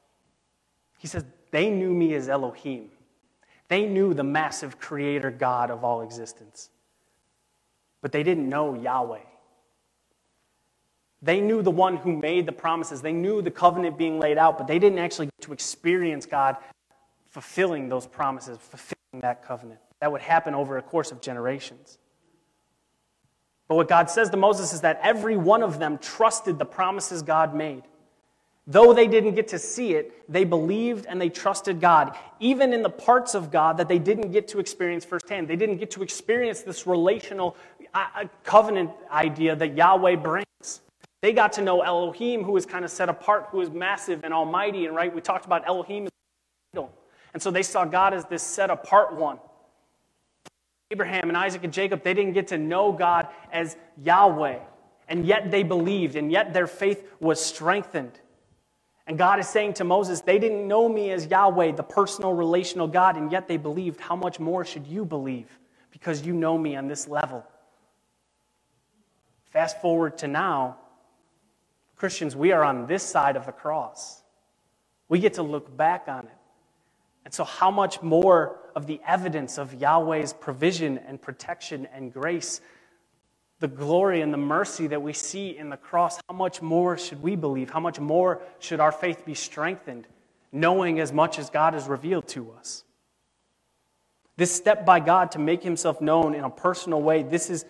He 0.99 1.07
says, 1.07 1.25
They 1.53 1.71
knew 1.71 1.93
me 1.95 2.15
as 2.15 2.29
Elohim. 2.29 2.89
They 3.69 3.87
knew 3.87 4.15
the 4.15 4.25
massive 4.25 4.79
creator 4.79 5.31
God 5.31 5.71
of 5.71 5.85
all 5.85 6.03
existence, 6.03 6.71
but 8.03 8.13
they 8.13 8.23
didn't 8.23 8.49
know 8.49 8.75
Yahweh. 8.75 9.21
They 11.25 11.41
knew 11.41 11.63
the 11.63 11.71
one 11.71 11.97
who 11.97 12.15
made 12.15 12.45
the 12.45 12.53
promises. 12.53 13.01
They 13.01 13.13
knew 13.13 13.41
the 13.41 13.51
covenant 13.51 13.97
being 13.97 14.21
laid 14.21 14.37
out, 14.37 14.59
but 14.59 14.67
they 14.67 14.79
didn't 14.79 14.99
actually 14.99 15.27
get 15.27 15.41
to 15.41 15.53
experience 15.55 16.27
God 16.27 16.59
fulfilling 17.31 17.89
those 17.89 18.07
promises, 18.07 18.59
fulfilling 18.59 19.23
that 19.23 19.43
covenant. 19.43 19.81
That 20.01 20.13
would 20.13 20.21
happen 20.21 20.55
over 20.55 20.77
a 20.77 20.83
course 20.83 21.13
of 21.13 21.23
generations. 21.23 21.99
But 23.69 23.77
what 23.77 23.89
God 23.89 24.11
says 24.11 24.29
to 24.31 24.37
Moses 24.37 24.75
is 24.75 24.83
that 24.83 25.01
every 25.03 25.39
one 25.39 25.63
of 25.63 25.79
them 25.79 25.97
trusted 25.97 26.59
the 26.59 26.67
promises 26.67 27.23
God 27.23 27.55
made. 27.55 27.85
Though 28.67 28.93
they 28.93 29.07
didn't 29.07 29.35
get 29.35 29.49
to 29.49 29.59
see 29.59 29.95
it, 29.95 30.31
they 30.31 30.45
believed 30.45 31.07
and 31.07 31.19
they 31.19 31.31
trusted 31.31 31.81
God, 31.81 32.17
even 32.39 32.75
in 32.75 32.83
the 32.83 32.91
parts 32.91 33.35
of 33.35 33.51
God 33.51 33.79
that 33.79 33.89
they 33.89 33.99
didn't 33.99 34.31
get 34.31 34.47
to 34.49 34.59
experience 34.59 35.07
firsthand. 35.07 35.49
They 35.49 35.57
didn't 35.57 35.79
get 35.79 35.91
to 35.93 36.03
experience 36.03 36.61
this 36.61 36.87
relational 36.87 37.57
uh, 37.95 38.07
uh, 38.15 38.25
covenant 38.43 38.91
idea 39.11 39.57
that 39.57 39.75
Yahweh 39.75 40.17
brings. 40.17 40.44
They 41.25 41.33
got 41.33 41.55
to 41.55 41.63
know 41.63 41.81
Elohim, 41.81 42.45
who 42.45 42.55
is 42.59 42.67
kind 42.67 42.85
of 42.85 42.91
set 42.91 43.09
apart, 43.09 43.47
who 43.49 43.63
is 43.63 43.71
massive 43.71 44.25
and 44.25 44.35
almighty. 44.35 44.85
And 44.85 44.95
right, 44.95 45.13
we 45.13 45.23
talked 45.23 45.47
about 45.47 45.67
Elohim. 45.67 46.07
And 46.75 47.43
so 47.43 47.51
they 47.51 47.63
saw 47.63 47.87
God 47.87 48.13
as 48.13 48.27
this 48.27 48.43
set 48.43 48.69
apart 48.69 49.17
one. 49.17 49.39
Abraham 50.91 51.31
and 51.31 51.37
Isaac 51.39 51.65
and 51.65 51.73
Jacob, 51.73 52.03
they 52.03 52.13
didn't 52.13 52.35
get 52.35 52.49
to 52.49 52.59
know 52.59 52.93
God 52.93 53.29
as 53.51 53.75
Yahweh. 54.03 54.59
And 55.09 55.25
yet 55.25 55.51
they 55.51 55.63
believed, 55.63 56.17
and 56.17 56.31
yet 56.31 56.53
their 56.53 56.67
faith 56.67 57.03
was 57.21 57.43
strengthened. 57.43 58.21
And 59.07 59.17
God 59.17 59.41
is 59.41 59.49
saying 59.49 59.73
to 59.75 59.85
Moses, 59.85 60.21
They 60.21 60.39
didn't 60.39 60.69
know 60.69 60.91
me 60.91 61.11
as 61.11 61.25
Yahweh, 61.25 61.73
the 61.73 61.83
personal, 61.83 62.35
relational 62.35 62.87
God, 62.87 63.17
and 63.17 63.33
yet 63.33 63.49
they 63.49 63.57
believed. 63.57 63.99
How 63.99 64.15
much 64.15 64.39
more 64.39 64.63
should 64.63 64.87
you 64.87 65.07
believe? 65.07 65.59
Because 65.91 66.27
you 66.27 66.35
know 66.35 66.59
me 66.59 66.77
on 66.77 66.87
this 66.87 67.09
level. 67.09 67.47
Fast 69.53 69.81
forward 69.81 70.19
to 70.19 70.29
now, 70.29 70.77
Christians, 72.05 72.37
we 72.37 72.53
are 72.53 72.63
on 72.63 72.87
this 72.87 73.03
side 73.03 73.35
of 73.35 73.47
the 73.47 73.53
cross. 73.53 74.23
We 75.09 75.21
get 75.21 75.33
to 75.35 75.43
look 75.43 75.75
back 75.75 76.05
on 76.07 76.27
it. 76.27 76.37
And 77.25 77.33
so, 77.33 77.45
how 77.45 77.71
much 77.71 78.03
more 78.03 78.59
of 78.77 78.87
the 78.87 79.01
evidence 79.07 79.57
of 79.57 79.73
Yahweh's 79.73 80.35
provision 80.35 80.99
and 80.99 81.19
protection 81.19 81.89
and 81.95 82.13
grace, 82.13 82.61
the 83.61 83.69
glory 83.69 84.21
and 84.21 84.35
the 84.35 84.37
mercy 84.37 84.87
that 84.89 85.01
we 85.01 85.15
see 85.15 85.57
in 85.57 85.71
the 85.71 85.79
cross, 85.79 86.21
how 86.29 86.35
much 86.35 86.61
more 86.61 86.99
should 86.99 87.23
we 87.23 87.37
believe? 87.37 87.71
How 87.71 87.81
much 87.81 87.99
more 87.99 88.43
should 88.59 88.81
our 88.81 88.93
faith 88.93 89.25
be 89.25 89.33
strengthened, 89.33 90.07
knowing 90.53 91.01
as 91.01 91.11
much 91.11 91.39
as 91.39 91.49
God 91.49 91.73
has 91.73 91.89
revealed 91.89 92.29
to 92.29 92.53
us? 92.53 92.85
This 94.37 94.53
step 94.55 94.85
by 94.85 95.01
God 95.01 95.31
to 95.31 95.39
make 95.39 95.63
himself 95.63 96.03
known 96.03 96.35
in 96.35 96.45
a 96.45 96.51
personal 96.51 97.01
way, 97.01 97.23
this 97.23 97.49
is 97.49 97.65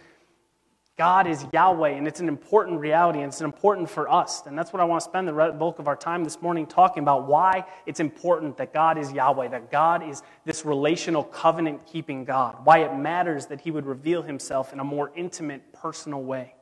God 0.96 1.26
is 1.26 1.44
Yahweh, 1.52 1.90
and 1.90 2.06
it's 2.06 2.20
an 2.20 2.28
important 2.28 2.78
reality, 2.78 3.18
and 3.18 3.26
it's 3.26 3.40
important 3.40 3.90
for 3.90 4.08
us. 4.08 4.46
And 4.46 4.56
that's 4.56 4.72
what 4.72 4.80
I 4.80 4.84
want 4.84 5.00
to 5.00 5.04
spend 5.04 5.26
the 5.26 5.32
bulk 5.32 5.80
of 5.80 5.88
our 5.88 5.96
time 5.96 6.22
this 6.22 6.40
morning 6.40 6.66
talking 6.66 7.02
about 7.02 7.26
why 7.26 7.64
it's 7.84 7.98
important 7.98 8.56
that 8.58 8.72
God 8.72 8.96
is 8.96 9.12
Yahweh, 9.12 9.48
that 9.48 9.72
God 9.72 10.08
is 10.08 10.22
this 10.44 10.64
relational 10.64 11.24
covenant 11.24 11.84
keeping 11.84 12.24
God, 12.24 12.64
why 12.64 12.78
it 12.78 12.96
matters 12.96 13.46
that 13.46 13.60
He 13.60 13.72
would 13.72 13.86
reveal 13.86 14.22
Himself 14.22 14.72
in 14.72 14.78
a 14.78 14.84
more 14.84 15.10
intimate, 15.16 15.72
personal 15.72 16.22
way. 16.22 16.54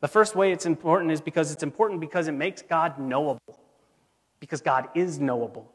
The 0.00 0.08
first 0.08 0.34
way 0.34 0.50
it's 0.50 0.66
important 0.66 1.12
is 1.12 1.20
because 1.20 1.52
it's 1.52 1.62
important 1.62 2.00
because 2.00 2.26
it 2.26 2.32
makes 2.32 2.62
God 2.62 2.98
knowable, 2.98 3.60
because 4.40 4.60
God 4.60 4.88
is 4.96 5.20
knowable. 5.20 5.70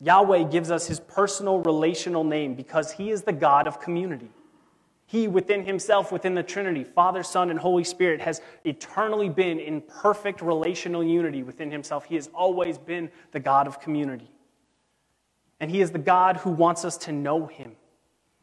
Yahweh 0.00 0.44
gives 0.44 0.70
us 0.70 0.86
His 0.86 1.00
personal 1.00 1.62
relational 1.62 2.22
name 2.22 2.54
because 2.54 2.92
He 2.92 3.10
is 3.10 3.22
the 3.22 3.32
God 3.32 3.66
of 3.66 3.80
community. 3.80 4.30
He, 5.08 5.28
within 5.28 5.64
himself, 5.64 6.10
within 6.10 6.34
the 6.34 6.42
Trinity, 6.42 6.82
Father, 6.82 7.22
Son, 7.22 7.50
and 7.50 7.58
Holy 7.58 7.84
Spirit, 7.84 8.20
has 8.20 8.40
eternally 8.64 9.28
been 9.28 9.60
in 9.60 9.80
perfect 9.80 10.42
relational 10.42 11.02
unity 11.04 11.44
within 11.44 11.70
himself. 11.70 12.04
He 12.06 12.16
has 12.16 12.28
always 12.34 12.76
been 12.76 13.10
the 13.30 13.38
God 13.38 13.68
of 13.68 13.80
community. 13.80 14.30
And 15.60 15.70
he 15.70 15.80
is 15.80 15.92
the 15.92 15.98
God 15.98 16.38
who 16.38 16.50
wants 16.50 16.84
us 16.84 16.96
to 16.98 17.12
know 17.12 17.46
him. 17.46 17.76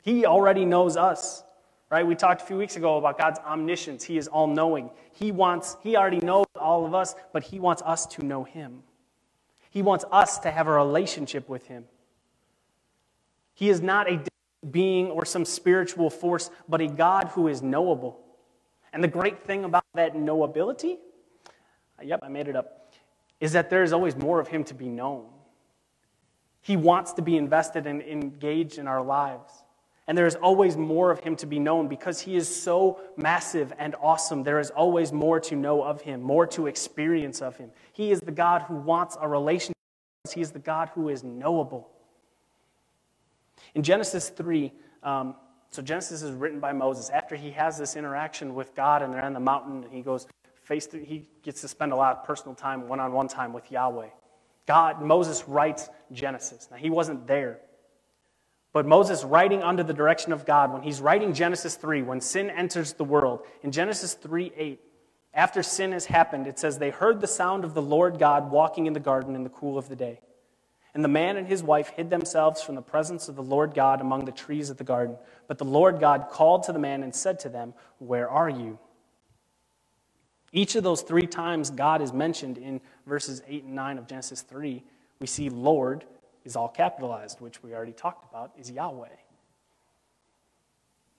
He 0.01 0.25
already 0.25 0.63
knows 0.63 0.95
us, 0.95 1.43
right? 1.89 2.07
We 2.07 2.15
talked 2.15 2.41
a 2.41 2.45
few 2.45 2.57
weeks 2.57 2.77
ago 2.77 2.97
about 2.97 3.17
God's 3.17 3.39
omniscience. 3.39 4.05
He 4.05 4.17
is 4.17 4.29
all 4.29 4.47
knowing. 4.47 4.89
He 5.11 5.33
wants, 5.33 5.75
he 5.83 5.97
already 5.97 6.19
knows 6.19 6.45
all 6.55 6.85
of 6.85 6.95
us, 6.95 7.13
but 7.33 7.43
he 7.43 7.59
wants 7.59 7.81
us 7.85 8.05
to 8.07 8.23
know 8.23 8.45
him. 8.45 8.83
He 9.69 9.81
wants 9.81 10.05
us 10.11 10.39
to 10.39 10.51
have 10.51 10.67
a 10.67 10.71
relationship 10.71 11.49
with 11.49 11.67
him. 11.67 11.85
He 13.53 13.69
is 13.69 13.81
not 13.81 14.09
a 14.09 14.23
being 14.71 15.07
or 15.07 15.25
some 15.25 15.45
spiritual 15.45 16.09
force, 16.09 16.49
but 16.67 16.81
a 16.81 16.87
God 16.87 17.29
who 17.29 17.47
is 17.47 17.61
knowable. 17.61 18.19
And 18.93 19.03
the 19.03 19.07
great 19.07 19.43
thing 19.45 19.63
about 19.65 19.83
that 19.95 20.13
knowability, 20.13 20.97
yep, 22.01 22.19
I 22.23 22.27
made 22.27 22.47
it 22.47 22.55
up, 22.55 22.93
is 23.39 23.53
that 23.53 23.69
there 23.69 23.83
is 23.83 23.91
always 23.91 24.15
more 24.15 24.39
of 24.39 24.47
Him 24.47 24.63
to 24.65 24.73
be 24.73 24.87
known. 24.87 25.25
He 26.61 26.77
wants 26.77 27.13
to 27.13 27.21
be 27.21 27.35
invested 27.35 27.87
and 27.87 28.01
engaged 28.01 28.77
in 28.77 28.87
our 28.87 29.03
lives. 29.03 29.51
And 30.07 30.17
there 30.17 30.27
is 30.27 30.35
always 30.35 30.77
more 30.77 31.11
of 31.11 31.19
Him 31.19 31.35
to 31.37 31.45
be 31.45 31.59
known 31.59 31.87
because 31.87 32.21
He 32.21 32.35
is 32.35 32.53
so 32.53 32.99
massive 33.17 33.73
and 33.77 33.95
awesome. 34.01 34.43
There 34.43 34.59
is 34.59 34.69
always 34.69 35.11
more 35.11 35.39
to 35.41 35.55
know 35.55 35.81
of 35.81 36.01
Him, 36.01 36.21
more 36.21 36.45
to 36.47 36.67
experience 36.67 37.41
of 37.41 37.57
Him. 37.57 37.71
He 37.93 38.11
is 38.11 38.19
the 38.21 38.31
God 38.31 38.63
who 38.63 38.75
wants 38.75 39.17
a 39.19 39.27
relationship. 39.27 39.77
He 40.33 40.41
is 40.41 40.51
the 40.51 40.59
God 40.59 40.89
who 40.93 41.09
is 41.09 41.23
knowable. 41.23 41.89
In 43.75 43.83
Genesis 43.83 44.29
3, 44.29 44.71
um, 45.03 45.35
so 45.69 45.81
Genesis 45.81 46.21
is 46.21 46.31
written 46.31 46.59
by 46.59 46.71
Moses. 46.73 47.09
After 47.09 47.35
he 47.35 47.51
has 47.51 47.77
this 47.77 47.95
interaction 47.95 48.53
with 48.53 48.75
God 48.75 49.01
and 49.01 49.13
they're 49.13 49.25
on 49.25 49.33
the 49.33 49.39
mountain, 49.39 49.85
he 49.89 50.01
goes 50.01 50.27
face 50.63 50.87
he 50.91 51.27
gets 51.41 51.61
to 51.61 51.67
spend 51.67 51.91
a 51.91 51.95
lot 51.95 52.17
of 52.17 52.25
personal 52.25 52.55
time, 52.55 52.87
one 52.87 52.99
on 52.99 53.11
one 53.11 53.27
time 53.27 53.53
with 53.53 53.71
Yahweh. 53.71 54.09
God, 54.65 55.01
Moses 55.01 55.47
writes 55.47 55.89
Genesis. 56.11 56.69
Now, 56.71 56.77
he 56.77 56.89
wasn't 56.89 57.27
there. 57.27 57.59
But 58.71 58.87
Moses, 58.87 59.23
writing 59.23 59.61
under 59.61 59.83
the 59.83 59.93
direction 59.93 60.31
of 60.31 60.45
God, 60.45 60.73
when 60.73 60.81
he's 60.81 61.01
writing 61.01 61.33
Genesis 61.33 61.75
3, 61.75 62.01
when 62.01 62.21
sin 62.21 62.49
enters 62.49 62.93
the 62.93 63.03
world, 63.03 63.41
in 63.61 63.71
Genesis 63.71 64.15
3 64.15 64.51
8, 64.55 64.79
after 65.33 65.63
sin 65.63 65.91
has 65.91 66.05
happened, 66.05 66.47
it 66.47 66.59
says, 66.59 66.77
They 66.77 66.89
heard 66.91 67.19
the 67.19 67.27
sound 67.27 67.65
of 67.65 67.73
the 67.73 67.81
Lord 67.81 68.19
God 68.19 68.51
walking 68.51 68.85
in 68.85 68.93
the 68.93 68.99
garden 68.99 69.35
in 69.35 69.43
the 69.43 69.49
cool 69.49 69.77
of 69.77 69.89
the 69.89 69.95
day. 69.95 70.21
And 70.93 71.03
the 71.03 71.09
man 71.09 71.37
and 71.37 71.47
his 71.47 71.63
wife 71.63 71.89
hid 71.89 72.09
themselves 72.09 72.61
from 72.61 72.75
the 72.75 72.81
presence 72.81 73.27
of 73.27 73.35
the 73.35 73.43
Lord 73.43 73.73
God 73.73 73.99
among 73.99 74.25
the 74.25 74.31
trees 74.31 74.69
of 74.69 74.77
the 74.77 74.83
garden. 74.83 75.17
But 75.47 75.57
the 75.57 75.65
Lord 75.65 75.99
God 75.99 76.27
called 76.29 76.63
to 76.63 76.73
the 76.73 76.79
man 76.79 77.01
and 77.01 77.13
said 77.13 77.39
to 77.41 77.49
them, 77.49 77.73
Where 77.97 78.29
are 78.29 78.49
you? 78.49 78.77
Each 80.51 80.75
of 80.75 80.83
those 80.83 81.01
three 81.01 81.25
times 81.25 81.71
God 81.71 82.01
is 82.01 82.13
mentioned 82.13 82.59
in 82.59 82.79
verses 83.07 83.41
8 83.47 83.63
and 83.63 83.73
9 83.73 83.97
of 83.97 84.07
Genesis 84.07 84.41
3, 84.41 84.83
we 85.19 85.25
see 85.25 85.49
Lord 85.49 86.05
is 86.45 86.55
all 86.55 86.69
capitalized, 86.69 87.41
which 87.41 87.63
we 87.63 87.73
already 87.73 87.93
talked 87.93 88.29
about, 88.29 88.51
is 88.55 88.69
Yahweh. 88.69 89.07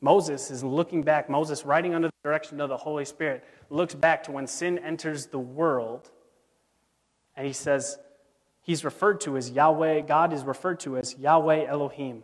Moses 0.01 0.51
is 0.51 0.63
looking 0.63 1.03
back, 1.03 1.29
Moses, 1.29 1.65
writing 1.65 1.95
under 1.95 2.09
the 2.09 2.29
direction 2.29 2.61
of 2.61 2.69
the 2.69 2.77
Holy 2.77 3.05
Spirit, 3.07 3.43
looks 3.71 3.95
back 3.95 4.23
to 4.25 4.33
when 4.33 4.47
sin 4.47 4.79
enters 4.79 5.27
the 5.27 5.39
world, 5.39 6.11
and 7.35 7.47
he 7.47 7.53
says, 7.53 7.99
He's 8.65 8.83
referred 8.83 9.21
to 9.21 9.37
as 9.37 9.51
Yahweh, 9.51 10.01
God 10.01 10.33
is 10.33 10.43
referred 10.43 10.81
to 10.81 10.97
as 10.97 11.17
Yahweh 11.19 11.67
Elohim, 11.67 12.23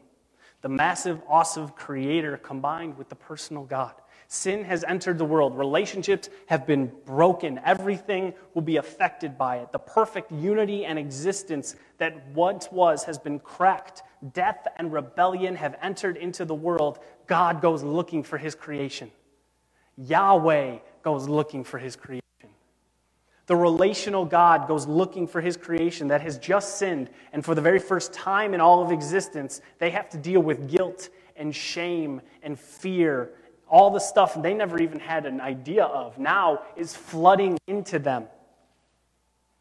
the 0.62 0.70
massive, 0.70 1.20
awesome 1.28 1.68
creator 1.68 2.38
combined 2.38 2.96
with 2.96 3.10
the 3.10 3.14
personal 3.14 3.64
God. 3.64 3.92
Sin 4.26 4.64
has 4.64 4.82
entered 4.84 5.18
the 5.18 5.24
world. 5.24 5.58
Relationships 5.58 6.30
have 6.46 6.66
been 6.66 6.92
broken. 7.04 7.60
Everything 7.64 8.32
will 8.54 8.62
be 8.62 8.76
affected 8.76 9.36
by 9.36 9.58
it. 9.58 9.70
The 9.70 9.80
perfect 9.80 10.32
unity 10.32 10.86
and 10.86 10.98
existence 10.98 11.74
that 11.98 12.28
once 12.28 12.70
was 12.70 13.04
has 13.04 13.18
been 13.18 13.40
cracked. 13.40 14.02
Death 14.32 14.66
and 14.76 14.92
rebellion 14.92 15.56
have 15.56 15.76
entered 15.82 16.16
into 16.16 16.44
the 16.44 16.54
world. 16.54 17.00
God 17.26 17.60
goes 17.60 17.82
looking 17.82 18.22
for 18.22 18.38
his 18.38 18.54
creation. 18.54 19.10
Yahweh 19.98 20.78
goes 21.02 21.28
looking 21.28 21.64
for 21.64 21.78
his 21.78 21.96
creation. 21.96 22.19
The 23.50 23.56
relational 23.56 24.24
God 24.24 24.68
goes 24.68 24.86
looking 24.86 25.26
for 25.26 25.40
his 25.40 25.56
creation 25.56 26.06
that 26.06 26.20
has 26.20 26.38
just 26.38 26.78
sinned, 26.78 27.10
and 27.32 27.44
for 27.44 27.56
the 27.56 27.60
very 27.60 27.80
first 27.80 28.12
time 28.12 28.54
in 28.54 28.60
all 28.60 28.80
of 28.80 28.92
existence, 28.92 29.60
they 29.80 29.90
have 29.90 30.08
to 30.10 30.16
deal 30.16 30.40
with 30.40 30.70
guilt 30.70 31.08
and 31.34 31.52
shame 31.52 32.20
and 32.44 32.56
fear. 32.56 33.32
All 33.68 33.90
the 33.90 33.98
stuff 33.98 34.40
they 34.40 34.54
never 34.54 34.80
even 34.80 35.00
had 35.00 35.26
an 35.26 35.40
idea 35.40 35.82
of 35.82 36.16
now 36.16 36.62
is 36.76 36.94
flooding 36.94 37.58
into 37.66 37.98
them. 37.98 38.26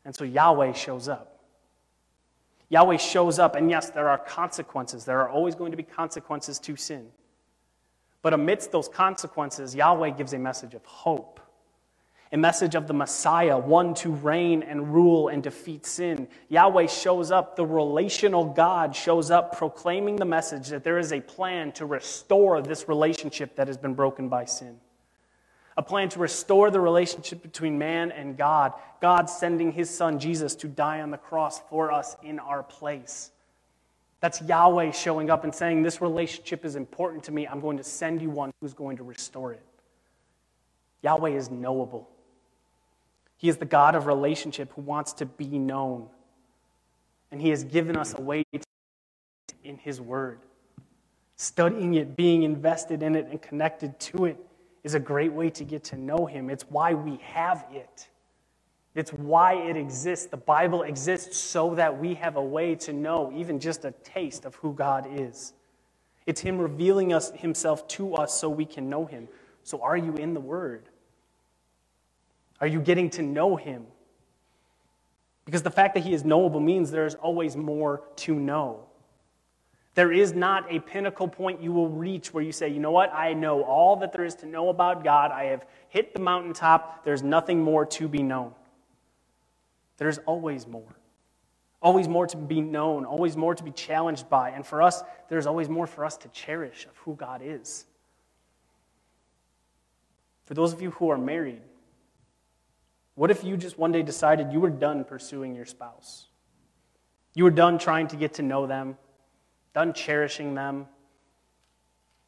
And 0.06 0.16
so 0.16 0.24
Yahweh 0.24 0.74
shows 0.74 1.08
up. 1.08 1.40
Yahweh 2.70 2.98
shows 2.98 3.40
up, 3.40 3.56
and 3.56 3.72
yes, 3.72 3.90
there 3.90 4.08
are 4.08 4.20
consequences. 4.20 5.04
There 5.04 5.20
are 5.20 5.30
always 5.30 5.56
going 5.56 5.72
to 5.72 5.78
be 5.78 5.82
consequences 5.82 6.60
to 6.60 6.76
sin. 6.76 7.08
But 8.22 8.36
amidst 8.36 8.72
those 8.72 8.88
consequences, 8.88 9.74
Yahweh 9.74 10.12
gives 10.12 10.34
a 10.34 10.38
message 10.38 10.76
of 10.76 10.86
hope 10.86 11.39
a 12.32 12.38
message 12.38 12.76
of 12.76 12.88
the 12.88 12.94
Messiah, 12.94 13.58
one 13.58 13.96
to 13.96 14.12
reign 14.12 14.62
and 14.62 14.94
rule 14.94 15.30
and 15.30 15.42
defeat 15.42 15.86
sin. 15.86 16.28
Yahweh 16.50 16.86
shows 16.86 17.32
up, 17.32 17.56
the 17.56 17.66
relational 17.66 18.46
God 18.46 18.96
shows 18.96 19.32
up, 19.32 19.58
proclaiming 19.58 20.16
the 20.16 20.26
message 20.26 20.68
that 20.68 20.84
there 20.84 21.00
is 21.00 21.12
a 21.12 21.22
plan 21.22 21.72
to 21.74 21.88
restore 21.88 22.62
this 22.62 22.88
relationship 22.88 23.56
that 23.56 23.68
has 23.68 23.78
been 23.78 23.96
broken 23.96 24.30
by 24.30 24.46
sin. 24.46 24.80
A 25.76 25.82
plan 25.82 26.10
to 26.10 26.20
restore 26.20 26.70
the 26.70 26.80
relationship 26.80 27.42
between 27.42 27.80
man 27.80 28.12
and 28.12 28.38
God, 28.38 28.74
God 29.02 29.28
sending 29.28 29.72
his 29.72 29.90
son 29.90 30.20
Jesus 30.20 30.54
to 30.56 30.68
die 30.68 31.02
on 31.02 31.10
the 31.10 31.18
cross 31.18 31.62
for 31.70 31.92
us 31.92 32.16
in 32.22 32.38
our 32.38 32.62
place. 32.62 33.32
That's 34.20 34.42
Yahweh 34.42 34.92
showing 34.92 35.30
up 35.32 35.46
and 35.46 35.56
saying, 35.56 35.82
This 35.82 36.02
relationship 36.02 36.66
is 36.66 36.76
important 36.76 37.24
to 37.24 37.32
me. 37.32 37.48
I'm 37.48 37.62
going 37.62 37.78
to 37.78 37.84
send 37.84 38.22
you 38.22 38.30
one 38.30 38.52
who's 38.60 38.74
going 38.74 38.98
to 38.98 39.04
restore 39.04 39.54
it. 39.54 39.64
Yahweh 41.02 41.30
is 41.30 41.50
knowable. 41.50 42.10
He 43.40 43.48
is 43.48 43.56
the 43.56 43.66
God 43.66 43.96
of 43.96 44.06
relationship 44.06 44.70
who 44.76 44.82
wants 44.82 45.14
to 45.14 45.26
be 45.26 45.58
known. 45.58 46.08
And 47.32 47.42
He 47.42 47.50
has 47.50 47.64
given 47.64 47.96
us 47.96 48.14
a 48.14 48.22
way 48.22 48.44
to 48.52 48.60
in 49.64 49.78
His 49.78 50.02
Word. 50.02 50.40
Studying 51.38 51.94
it, 51.94 52.18
being 52.18 52.44
invested 52.44 53.02
in 53.02 53.16
it, 53.16 53.28
and 53.32 53.42
connected 53.42 53.98
to 54.02 54.26
it 54.26 54.38
is 54.84 54.94
a 54.94 55.00
great 55.00 55.32
way 55.32 55.50
to 55.52 55.64
get 55.64 55.86
to 55.86 55.96
know 55.96 56.26
Him. 56.26 56.50
It's 56.50 56.64
why 56.64 56.94
we 56.94 57.16
have 57.24 57.66
it. 57.72 58.10
It's 58.94 59.14
why 59.14 59.54
it 59.54 59.78
exists. 59.78 60.26
The 60.26 60.36
Bible 60.36 60.84
exists 60.84 61.38
so 61.38 61.76
that 61.76 61.98
we 61.98 62.16
have 62.16 62.36
a 62.36 62.44
way 62.44 62.76
to 62.76 62.92
know 62.92 63.32
even 63.34 63.62
just 63.62 63.86
a 63.86 63.92
taste 64.04 64.44
of 64.44 64.56
who 64.56 64.74
God 64.74 65.08
is. 65.10 65.54
It's 66.26 66.42
Him 66.42 66.60
revealing 66.60 67.14
us, 67.14 67.32
Himself 67.32 67.88
to 67.90 68.16
us 68.16 68.38
so 68.38 68.50
we 68.50 68.66
can 68.66 68.90
know 68.90 69.06
Him. 69.06 69.30
So, 69.64 69.82
are 69.82 69.96
you 69.96 70.16
in 70.16 70.34
the 70.34 70.42
Word? 70.42 70.89
Are 72.62 72.68
you 72.68 72.82
getting 72.82 73.10
to 73.12 73.22
know 73.22 73.56
him? 73.56 73.86
Because 75.46 75.64
the 75.64 75.72
fact 75.72 75.96
that 75.96 76.02
he 76.02 76.14
is 76.14 76.24
knowable 76.24 76.60
means 76.60 76.92
there 76.92 77.06
is 77.06 77.16
always 77.16 77.56
more 77.56 78.04
to 78.18 78.36
know. 78.36 78.86
There 79.96 80.12
is 80.12 80.34
not 80.34 80.72
a 80.72 80.80
pinnacle 80.80 81.28
point 81.28 81.62
you 81.62 81.72
will 81.72 81.90
reach 81.90 82.34
where 82.34 82.44
you 82.44 82.52
say, 82.52 82.70
you 82.70 82.80
know 82.80 82.92
what, 82.92 83.12
I 83.14 83.34
know 83.34 83.64
all 83.64 83.96
that 83.98 84.14
there 84.14 84.24
is 84.24 84.36
to 84.36 84.46
know 84.46 84.70
about 84.70 85.04
God. 85.04 85.32
I 85.32 85.46
have 85.46 85.66
hit 85.90 86.14
the 86.14 86.20
mountaintop. 86.20 87.04
There's 87.04 87.24
nothing 87.24 87.62
more 87.62 87.86
to 87.88 88.08
be 88.08 88.22
known. 88.22 88.54
There's 89.98 90.20
always 90.20 90.68
more. 90.68 90.96
Always 91.82 92.08
more 92.08 92.28
to 92.28 92.38
be 92.38 92.62
known, 92.62 93.06
always 93.06 93.38
more 93.38 93.56
to 93.56 93.64
be 93.64 93.72
challenged 93.72 94.30
by. 94.30 94.52
And 94.52 94.66
for 94.66 94.82
us, 94.82 95.02
there's 95.30 95.48
always 95.48 95.70
more 95.70 95.88
for 95.88 96.06
us 96.06 96.18
to 96.18 96.28
cherish 96.30 96.86
of 96.86 96.98
who 96.98 97.16
God 97.16 97.42
is. 97.44 97.86
For 100.44 100.54
those 100.54 100.74
of 100.74 100.82
you 100.82 100.92
who 100.92 101.10
are 101.10 101.18
married, 101.18 101.62
what 103.20 103.32
if 103.32 103.44
you 103.44 103.58
just 103.58 103.78
one 103.78 103.92
day 103.92 104.02
decided 104.02 104.54
you 104.54 104.62
were 104.62 104.70
done 104.70 105.04
pursuing 105.04 105.54
your 105.54 105.66
spouse? 105.66 106.28
You 107.34 107.44
were 107.44 107.52
done 107.52 107.78
trying 107.78 108.08
to 108.08 108.16
get 108.16 108.36
to 108.36 108.42
know 108.42 108.66
them, 108.66 108.98
done 109.74 109.92
cherishing 109.92 110.56
them. 110.56 110.88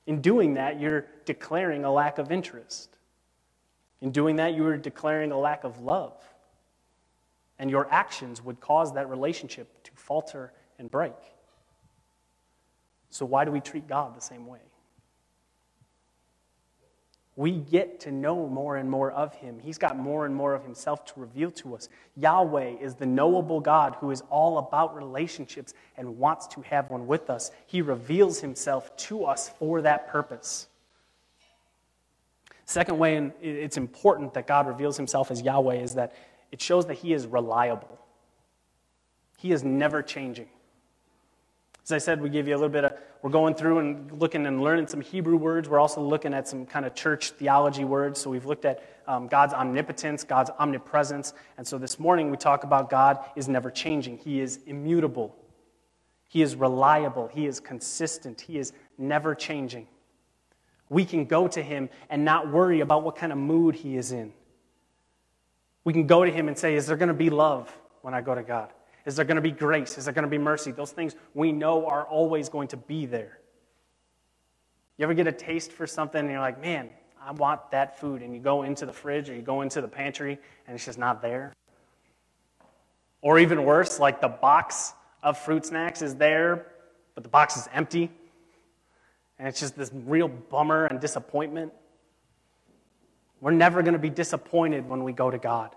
In 0.05 0.19
doing 0.19 0.55
that, 0.55 0.81
you're 0.81 1.05
declaring 1.23 1.85
a 1.85 1.91
lack 1.93 2.17
of 2.17 2.29
interest. 2.29 2.97
In 4.01 4.11
doing 4.11 4.35
that, 4.35 4.53
you 4.53 4.65
are 4.65 4.75
declaring 4.75 5.31
a 5.31 5.39
lack 5.39 5.63
of 5.63 5.79
love. 5.79 6.21
And 7.57 7.71
your 7.71 7.89
actions 7.89 8.43
would 8.43 8.59
cause 8.59 8.93
that 8.95 9.09
relationship 9.09 9.83
to 9.83 9.91
falter 9.95 10.51
and 10.77 10.91
break. 10.91 11.15
So, 13.11 13.25
why 13.25 13.45
do 13.45 13.51
we 13.51 13.61
treat 13.61 13.87
God 13.87 14.13
the 14.13 14.19
same 14.19 14.45
way? 14.45 14.59
We 17.41 17.53
get 17.53 17.99
to 18.01 18.11
know 18.11 18.47
more 18.47 18.77
and 18.77 18.87
more 18.87 19.11
of 19.11 19.33
him. 19.33 19.57
He's 19.57 19.79
got 19.79 19.97
more 19.97 20.27
and 20.27 20.35
more 20.35 20.53
of 20.53 20.61
himself 20.61 21.05
to 21.05 21.19
reveal 21.19 21.49
to 21.53 21.73
us. 21.73 21.89
Yahweh 22.15 22.75
is 22.79 22.93
the 22.93 23.07
knowable 23.07 23.59
God 23.59 23.95
who 23.99 24.11
is 24.11 24.21
all 24.29 24.59
about 24.59 24.95
relationships 24.95 25.73
and 25.97 26.19
wants 26.19 26.45
to 26.49 26.61
have 26.61 26.91
one 26.91 27.07
with 27.07 27.31
us. 27.31 27.49
He 27.65 27.81
reveals 27.81 28.41
himself 28.41 28.95
to 29.07 29.25
us 29.25 29.49
for 29.57 29.81
that 29.81 30.07
purpose. 30.09 30.67
Second 32.65 32.99
way, 32.99 33.15
and 33.15 33.31
it's 33.41 33.75
important 33.75 34.35
that 34.35 34.45
God 34.45 34.67
reveals 34.67 34.95
himself 34.95 35.31
as 35.31 35.41
Yahweh, 35.41 35.77
is 35.77 35.95
that 35.95 36.13
it 36.51 36.61
shows 36.61 36.85
that 36.85 36.99
he 36.99 37.11
is 37.11 37.25
reliable. 37.25 37.97
He 39.39 39.51
is 39.51 39.63
never 39.63 40.03
changing. 40.03 40.49
As 41.85 41.91
I 41.91 41.97
said, 41.97 42.21
we 42.21 42.29
give 42.29 42.47
you 42.47 42.53
a 42.53 42.59
little 42.59 42.69
bit 42.69 42.83
of, 42.83 42.93
we're 43.21 43.29
going 43.29 43.53
through 43.53 43.79
and 43.79 44.11
looking 44.19 44.47
and 44.47 44.61
learning 44.61 44.87
some 44.87 44.99
Hebrew 44.99 45.37
words. 45.37 45.69
We're 45.69 45.79
also 45.79 46.01
looking 46.01 46.33
at 46.33 46.47
some 46.47 46.65
kind 46.65 46.85
of 46.85 46.95
church 46.95 47.31
theology 47.31 47.83
words. 47.83 48.19
So 48.19 48.31
we've 48.31 48.45
looked 48.45 48.65
at 48.65 48.83
um, 49.07 49.27
God's 49.27 49.53
omnipotence, 49.53 50.23
God's 50.23 50.49
omnipresence. 50.57 51.33
And 51.57 51.67
so 51.67 51.77
this 51.77 51.99
morning 51.99 52.31
we 52.31 52.37
talk 52.37 52.63
about 52.63 52.89
God 52.89 53.19
is 53.35 53.47
never 53.47 53.69
changing, 53.69 54.17
He 54.17 54.41
is 54.41 54.59
immutable, 54.65 55.35
He 56.29 56.41
is 56.41 56.55
reliable, 56.55 57.27
He 57.27 57.45
is 57.45 57.59
consistent, 57.59 58.41
He 58.41 58.57
is 58.57 58.73
never 58.97 59.35
changing. 59.35 59.87
We 60.89 61.05
can 61.05 61.25
go 61.25 61.47
to 61.47 61.61
Him 61.61 61.89
and 62.09 62.25
not 62.25 62.51
worry 62.51 62.79
about 62.79 63.03
what 63.03 63.15
kind 63.15 63.31
of 63.31 63.37
mood 63.37 63.75
He 63.75 63.97
is 63.97 64.11
in. 64.11 64.33
We 65.83 65.93
can 65.93 66.07
go 66.07 66.25
to 66.25 66.31
Him 66.31 66.47
and 66.47 66.57
say, 66.57 66.75
Is 66.75 66.87
there 66.87 66.97
going 66.97 67.09
to 67.09 67.13
be 67.13 67.29
love 67.29 67.71
when 68.01 68.15
I 68.15 68.21
go 68.21 68.33
to 68.33 68.43
God? 68.43 68.71
Is 69.05 69.15
there 69.15 69.25
going 69.25 69.35
to 69.35 69.41
be 69.41 69.51
grace? 69.51 69.97
Is 69.97 70.05
there 70.05 70.13
going 70.13 70.23
to 70.23 70.29
be 70.29 70.37
mercy? 70.37 70.71
Those 70.71 70.91
things 70.91 71.15
we 71.33 71.51
know 71.51 71.87
are 71.87 72.03
always 72.03 72.49
going 72.49 72.67
to 72.69 72.77
be 72.77 73.05
there. 73.05 73.39
You 74.97 75.03
ever 75.03 75.13
get 75.13 75.27
a 75.27 75.31
taste 75.31 75.71
for 75.71 75.87
something 75.87 76.19
and 76.19 76.29
you're 76.29 76.39
like, 76.39 76.61
man, 76.61 76.89
I 77.19 77.31
want 77.31 77.71
that 77.71 77.99
food. 77.99 78.21
And 78.21 78.35
you 78.35 78.39
go 78.39 78.63
into 78.63 78.85
the 78.85 78.93
fridge 78.93 79.29
or 79.29 79.35
you 79.35 79.41
go 79.41 79.61
into 79.61 79.81
the 79.81 79.87
pantry 79.87 80.37
and 80.67 80.75
it's 80.75 80.85
just 80.85 80.99
not 80.99 81.21
there. 81.21 81.53
Or 83.21 83.39
even 83.39 83.63
worse, 83.63 83.99
like 83.99 84.21
the 84.21 84.27
box 84.27 84.93
of 85.23 85.37
fruit 85.37 85.65
snacks 85.65 86.01
is 86.01 86.15
there, 86.15 86.67
but 87.15 87.23
the 87.23 87.29
box 87.29 87.57
is 87.57 87.67
empty. 87.73 88.11
And 89.39 89.47
it's 89.47 89.59
just 89.59 89.75
this 89.75 89.91
real 90.05 90.27
bummer 90.27 90.85
and 90.85 90.99
disappointment. 90.99 91.73
We're 93.39 93.51
never 93.51 93.81
going 93.81 93.93
to 93.93 93.99
be 93.99 94.11
disappointed 94.11 94.87
when 94.87 95.03
we 95.03 95.13
go 95.13 95.31
to 95.31 95.39
God. 95.39 95.75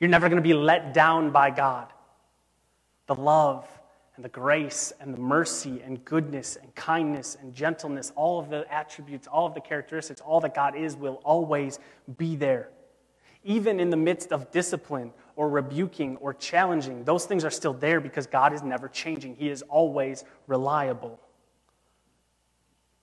You're 0.00 0.10
never 0.10 0.28
going 0.28 0.36
to 0.36 0.46
be 0.46 0.54
let 0.54 0.92
down 0.92 1.30
by 1.30 1.50
God 1.50 1.92
the 3.08 3.14
love 3.16 3.66
and 4.14 4.24
the 4.24 4.28
grace 4.28 4.92
and 5.00 5.12
the 5.12 5.18
mercy 5.18 5.80
and 5.84 6.04
goodness 6.04 6.56
and 6.56 6.72
kindness 6.74 7.36
and 7.40 7.54
gentleness, 7.54 8.12
all 8.14 8.38
of 8.38 8.50
the 8.50 8.64
attributes, 8.72 9.26
all 9.26 9.46
of 9.46 9.54
the 9.54 9.60
characteristics, 9.60 10.20
all 10.20 10.40
that 10.40 10.54
God 10.54 10.76
is 10.76 10.94
will 10.94 11.20
always 11.24 11.80
be 12.16 12.36
there. 12.36 12.70
Even 13.44 13.80
in 13.80 13.90
the 13.90 13.96
midst 13.96 14.32
of 14.32 14.50
discipline 14.50 15.12
or 15.36 15.48
rebuking 15.48 16.16
or 16.18 16.34
challenging, 16.34 17.04
those 17.04 17.24
things 17.24 17.44
are 17.44 17.50
still 17.50 17.72
there 17.72 18.00
because 18.00 18.26
God 18.26 18.52
is 18.52 18.62
never 18.62 18.88
changing. 18.88 19.36
He 19.36 19.48
is 19.48 19.62
always 19.62 20.24
reliable. 20.46 21.20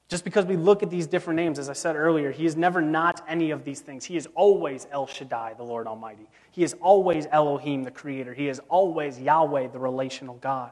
Just 0.07 0.23
because 0.23 0.45
we 0.45 0.55
look 0.55 0.83
at 0.83 0.91
these 0.91 1.07
different 1.07 1.37
names, 1.37 1.57
as 1.57 1.67
I 1.67 1.73
said 1.73 1.95
earlier, 1.95 2.31
he 2.31 2.45
is 2.45 2.55
never 2.55 2.79
not 2.79 3.23
any 3.27 3.49
of 3.49 3.63
these 3.63 3.81
things. 3.81 4.05
He 4.05 4.17
is 4.17 4.27
always 4.35 4.87
El 4.91 5.07
Shaddai, 5.07 5.55
the 5.57 5.63
Lord 5.63 5.87
Almighty. 5.87 6.27
He 6.51 6.63
is 6.63 6.75
always 6.79 7.25
Elohim, 7.31 7.83
the 7.83 7.91
Creator. 7.91 8.35
He 8.35 8.47
is 8.47 8.61
always 8.69 9.19
Yahweh, 9.19 9.67
the 9.69 9.79
relational 9.79 10.35
God. 10.35 10.71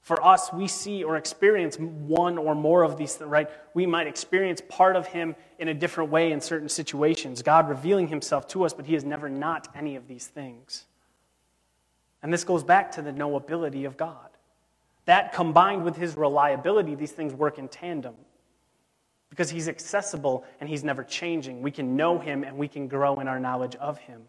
For 0.00 0.24
us, 0.24 0.50
we 0.54 0.68
see 0.68 1.04
or 1.04 1.18
experience 1.18 1.76
one 1.78 2.38
or 2.38 2.54
more 2.54 2.82
of 2.82 2.96
these, 2.96 3.16
things, 3.16 3.28
right? 3.28 3.50
We 3.74 3.84
might 3.84 4.06
experience 4.06 4.62
part 4.66 4.96
of 4.96 5.06
Him 5.06 5.36
in 5.58 5.68
a 5.68 5.74
different 5.74 6.10
way 6.10 6.32
in 6.32 6.40
certain 6.40 6.70
situations, 6.70 7.42
God 7.42 7.68
revealing 7.68 8.08
Himself 8.08 8.48
to 8.48 8.64
us, 8.64 8.72
but 8.72 8.86
He 8.86 8.94
is 8.94 9.04
never 9.04 9.28
not 9.28 9.68
any 9.76 9.96
of 9.96 10.08
these 10.08 10.26
things. 10.26 10.86
And 12.22 12.32
this 12.32 12.42
goes 12.42 12.64
back 12.64 12.90
to 12.92 13.02
the 13.02 13.12
knowability 13.12 13.86
of 13.86 13.98
God. 13.98 14.30
That 15.08 15.32
combined 15.32 15.86
with 15.86 15.96
his 15.96 16.18
reliability, 16.18 16.94
these 16.94 17.12
things 17.12 17.32
work 17.32 17.58
in 17.58 17.68
tandem. 17.68 18.14
Because 19.30 19.48
he's 19.48 19.66
accessible 19.66 20.44
and 20.60 20.68
he's 20.68 20.84
never 20.84 21.02
changing. 21.02 21.62
We 21.62 21.70
can 21.70 21.96
know 21.96 22.18
him 22.18 22.44
and 22.44 22.58
we 22.58 22.68
can 22.68 22.88
grow 22.88 23.18
in 23.18 23.26
our 23.26 23.40
knowledge 23.40 23.74
of 23.76 23.96
him. 23.96 24.24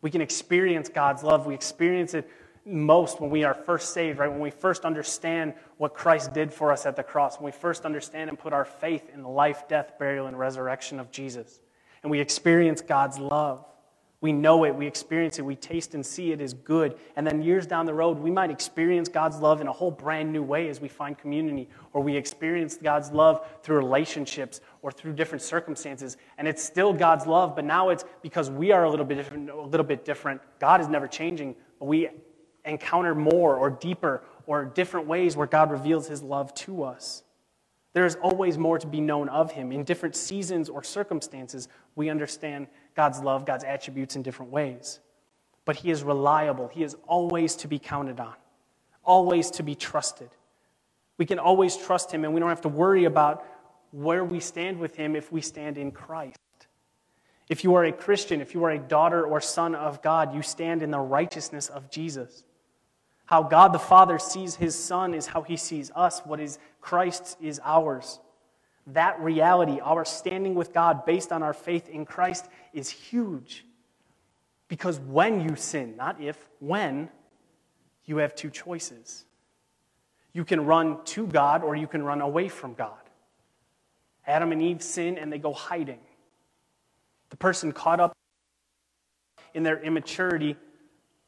We 0.00 0.10
can 0.10 0.22
experience 0.22 0.88
God's 0.88 1.22
love. 1.22 1.46
We 1.46 1.54
experience 1.54 2.14
it 2.14 2.28
most 2.64 3.20
when 3.20 3.30
we 3.30 3.44
are 3.44 3.54
first 3.54 3.94
saved, 3.94 4.18
right? 4.18 4.28
When 4.28 4.40
we 4.40 4.50
first 4.50 4.84
understand 4.84 5.54
what 5.76 5.94
Christ 5.94 6.34
did 6.34 6.52
for 6.52 6.72
us 6.72 6.84
at 6.84 6.96
the 6.96 7.04
cross, 7.04 7.36
when 7.38 7.44
we 7.44 7.52
first 7.52 7.84
understand 7.84 8.28
and 8.28 8.36
put 8.36 8.52
our 8.52 8.64
faith 8.64 9.08
in 9.14 9.22
the 9.22 9.28
life, 9.28 9.68
death, 9.68 10.00
burial, 10.00 10.26
and 10.26 10.36
resurrection 10.36 10.98
of 10.98 11.12
Jesus. 11.12 11.60
And 12.02 12.10
we 12.10 12.18
experience 12.18 12.80
God's 12.80 13.20
love. 13.20 13.64
We 14.22 14.32
know 14.32 14.64
it, 14.64 14.74
we 14.74 14.86
experience 14.86 15.40
it, 15.40 15.42
we 15.42 15.56
taste 15.56 15.94
and 15.94 16.06
see 16.06 16.30
it 16.30 16.40
is 16.40 16.54
good. 16.54 16.96
And 17.16 17.26
then 17.26 17.42
years 17.42 17.66
down 17.66 17.86
the 17.86 17.92
road, 17.92 18.20
we 18.20 18.30
might 18.30 18.52
experience 18.52 19.08
God's 19.08 19.40
love 19.40 19.60
in 19.60 19.66
a 19.66 19.72
whole 19.72 19.90
brand 19.90 20.32
new 20.32 20.44
way 20.44 20.68
as 20.68 20.80
we 20.80 20.86
find 20.86 21.18
community, 21.18 21.68
or 21.92 22.04
we 22.04 22.16
experience 22.16 22.76
God's 22.76 23.10
love 23.10 23.44
through 23.64 23.78
relationships 23.78 24.60
or 24.80 24.92
through 24.92 25.14
different 25.14 25.42
circumstances. 25.42 26.16
And 26.38 26.46
it's 26.46 26.62
still 26.62 26.92
God's 26.92 27.26
love, 27.26 27.56
but 27.56 27.64
now 27.64 27.88
it's 27.88 28.04
because 28.22 28.48
we 28.48 28.70
are 28.70 28.84
a 28.84 28.90
little 28.90 29.04
bit 29.04 29.16
different. 29.16 29.50
A 29.50 29.60
little 29.60 29.84
bit 29.84 30.04
different. 30.04 30.40
God 30.60 30.80
is 30.80 30.86
never 30.86 31.08
changing, 31.08 31.56
but 31.80 31.86
we 31.86 32.08
encounter 32.64 33.16
more 33.16 33.56
or 33.56 33.70
deeper 33.70 34.22
or 34.46 34.64
different 34.64 35.08
ways 35.08 35.36
where 35.36 35.48
God 35.48 35.72
reveals 35.72 36.06
his 36.06 36.22
love 36.22 36.54
to 36.54 36.84
us. 36.84 37.24
There 37.92 38.06
is 38.06 38.16
always 38.22 38.56
more 38.56 38.78
to 38.78 38.86
be 38.86 39.00
known 39.00 39.28
of 39.28 39.50
him. 39.52 39.72
In 39.72 39.84
different 39.84 40.16
seasons 40.16 40.68
or 40.68 40.82
circumstances, 40.82 41.68
we 41.94 42.08
understand 42.08 42.68
God's 42.94 43.20
love, 43.20 43.46
God's 43.46 43.64
attributes 43.64 44.16
in 44.16 44.22
different 44.22 44.52
ways. 44.52 45.00
But 45.64 45.76
he 45.76 45.90
is 45.90 46.02
reliable. 46.02 46.68
He 46.68 46.82
is 46.82 46.96
always 47.06 47.56
to 47.56 47.68
be 47.68 47.78
counted 47.78 48.20
on, 48.20 48.34
always 49.04 49.50
to 49.52 49.62
be 49.62 49.74
trusted. 49.74 50.30
We 51.18 51.26
can 51.26 51.38
always 51.38 51.76
trust 51.76 52.10
him, 52.12 52.24
and 52.24 52.34
we 52.34 52.40
don't 52.40 52.48
have 52.48 52.62
to 52.62 52.68
worry 52.68 53.04
about 53.04 53.44
where 53.92 54.24
we 54.24 54.40
stand 54.40 54.78
with 54.78 54.96
him 54.96 55.14
if 55.14 55.30
we 55.30 55.40
stand 55.40 55.78
in 55.78 55.92
Christ. 55.92 56.38
If 57.48 57.64
you 57.64 57.74
are 57.74 57.84
a 57.84 57.92
Christian, 57.92 58.40
if 58.40 58.54
you 58.54 58.64
are 58.64 58.70
a 58.70 58.78
daughter 58.78 59.24
or 59.24 59.40
son 59.40 59.74
of 59.74 60.02
God, 60.02 60.34
you 60.34 60.42
stand 60.42 60.82
in 60.82 60.90
the 60.90 60.98
righteousness 60.98 61.68
of 61.68 61.90
Jesus. 61.90 62.44
How 63.26 63.42
God 63.42 63.72
the 63.72 63.78
Father 63.78 64.18
sees 64.18 64.56
his 64.56 64.74
Son 64.74 65.14
is 65.14 65.26
how 65.26 65.42
he 65.42 65.56
sees 65.56 65.90
us. 65.94 66.20
What 66.20 66.40
is 66.40 66.58
Christ's 66.80 67.36
is 67.40 67.60
ours. 67.64 68.20
That 68.88 69.20
reality, 69.20 69.80
our 69.80 70.04
standing 70.04 70.54
with 70.54 70.72
God 70.72 71.06
based 71.06 71.32
on 71.32 71.42
our 71.42 71.52
faith 71.52 71.88
in 71.88 72.04
Christ, 72.04 72.48
is 72.72 72.88
huge. 72.88 73.64
Because 74.68 74.98
when 74.98 75.40
you 75.40 75.54
sin, 75.54 75.96
not 75.96 76.20
if, 76.20 76.48
when, 76.58 77.08
you 78.04 78.18
have 78.18 78.34
two 78.34 78.50
choices. 78.50 79.24
You 80.32 80.44
can 80.44 80.64
run 80.64 81.04
to 81.04 81.26
God 81.26 81.62
or 81.62 81.76
you 81.76 81.86
can 81.86 82.02
run 82.02 82.20
away 82.20 82.48
from 82.48 82.74
God. 82.74 82.98
Adam 84.26 84.52
and 84.52 84.62
Eve 84.62 84.82
sin 84.82 85.18
and 85.18 85.32
they 85.32 85.38
go 85.38 85.52
hiding. 85.52 86.00
The 87.30 87.36
person 87.36 87.72
caught 87.72 88.00
up 88.00 88.12
in 89.54 89.62
their 89.62 89.80
immaturity 89.82 90.56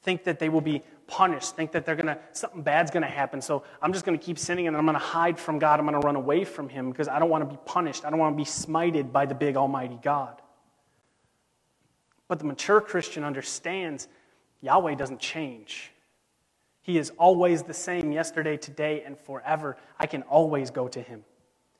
think 0.02 0.24
that 0.24 0.38
they 0.38 0.48
will 0.48 0.60
be 0.60 0.82
punished, 1.06 1.56
think 1.56 1.72
that 1.72 1.84
they're 1.84 1.96
gonna 1.96 2.18
something 2.32 2.62
bad's 2.62 2.90
gonna 2.90 3.06
happen. 3.06 3.40
So 3.40 3.64
I'm 3.82 3.92
just 3.92 4.04
gonna 4.04 4.18
keep 4.18 4.38
sinning 4.38 4.66
and 4.68 4.76
I'm 4.76 4.86
gonna 4.86 4.98
hide 4.98 5.38
from 5.38 5.58
God. 5.58 5.80
I'm 5.80 5.86
gonna 5.86 6.00
run 6.00 6.16
away 6.16 6.44
from 6.44 6.68
Him 6.68 6.90
because 6.90 7.08
I 7.08 7.18
don't 7.18 7.30
want 7.30 7.48
to 7.48 7.50
be 7.50 7.60
punished. 7.64 8.04
I 8.04 8.10
don't 8.10 8.18
want 8.18 8.34
to 8.34 8.36
be 8.36 8.48
smited 8.48 9.12
by 9.12 9.26
the 9.26 9.34
big 9.34 9.56
Almighty 9.56 9.98
God. 10.02 10.40
But 12.28 12.38
the 12.38 12.46
mature 12.46 12.80
Christian 12.80 13.24
understands 13.24 14.08
Yahweh 14.60 14.94
doesn't 14.94 15.20
change. 15.20 15.92
He 16.82 16.98
is 16.98 17.10
always 17.18 17.62
the 17.62 17.74
same 17.74 18.12
yesterday, 18.12 18.56
today, 18.56 19.02
and 19.04 19.18
forever. 19.18 19.76
I 19.98 20.06
can 20.06 20.22
always 20.22 20.70
go 20.70 20.88
to 20.88 21.00
Him. 21.00 21.24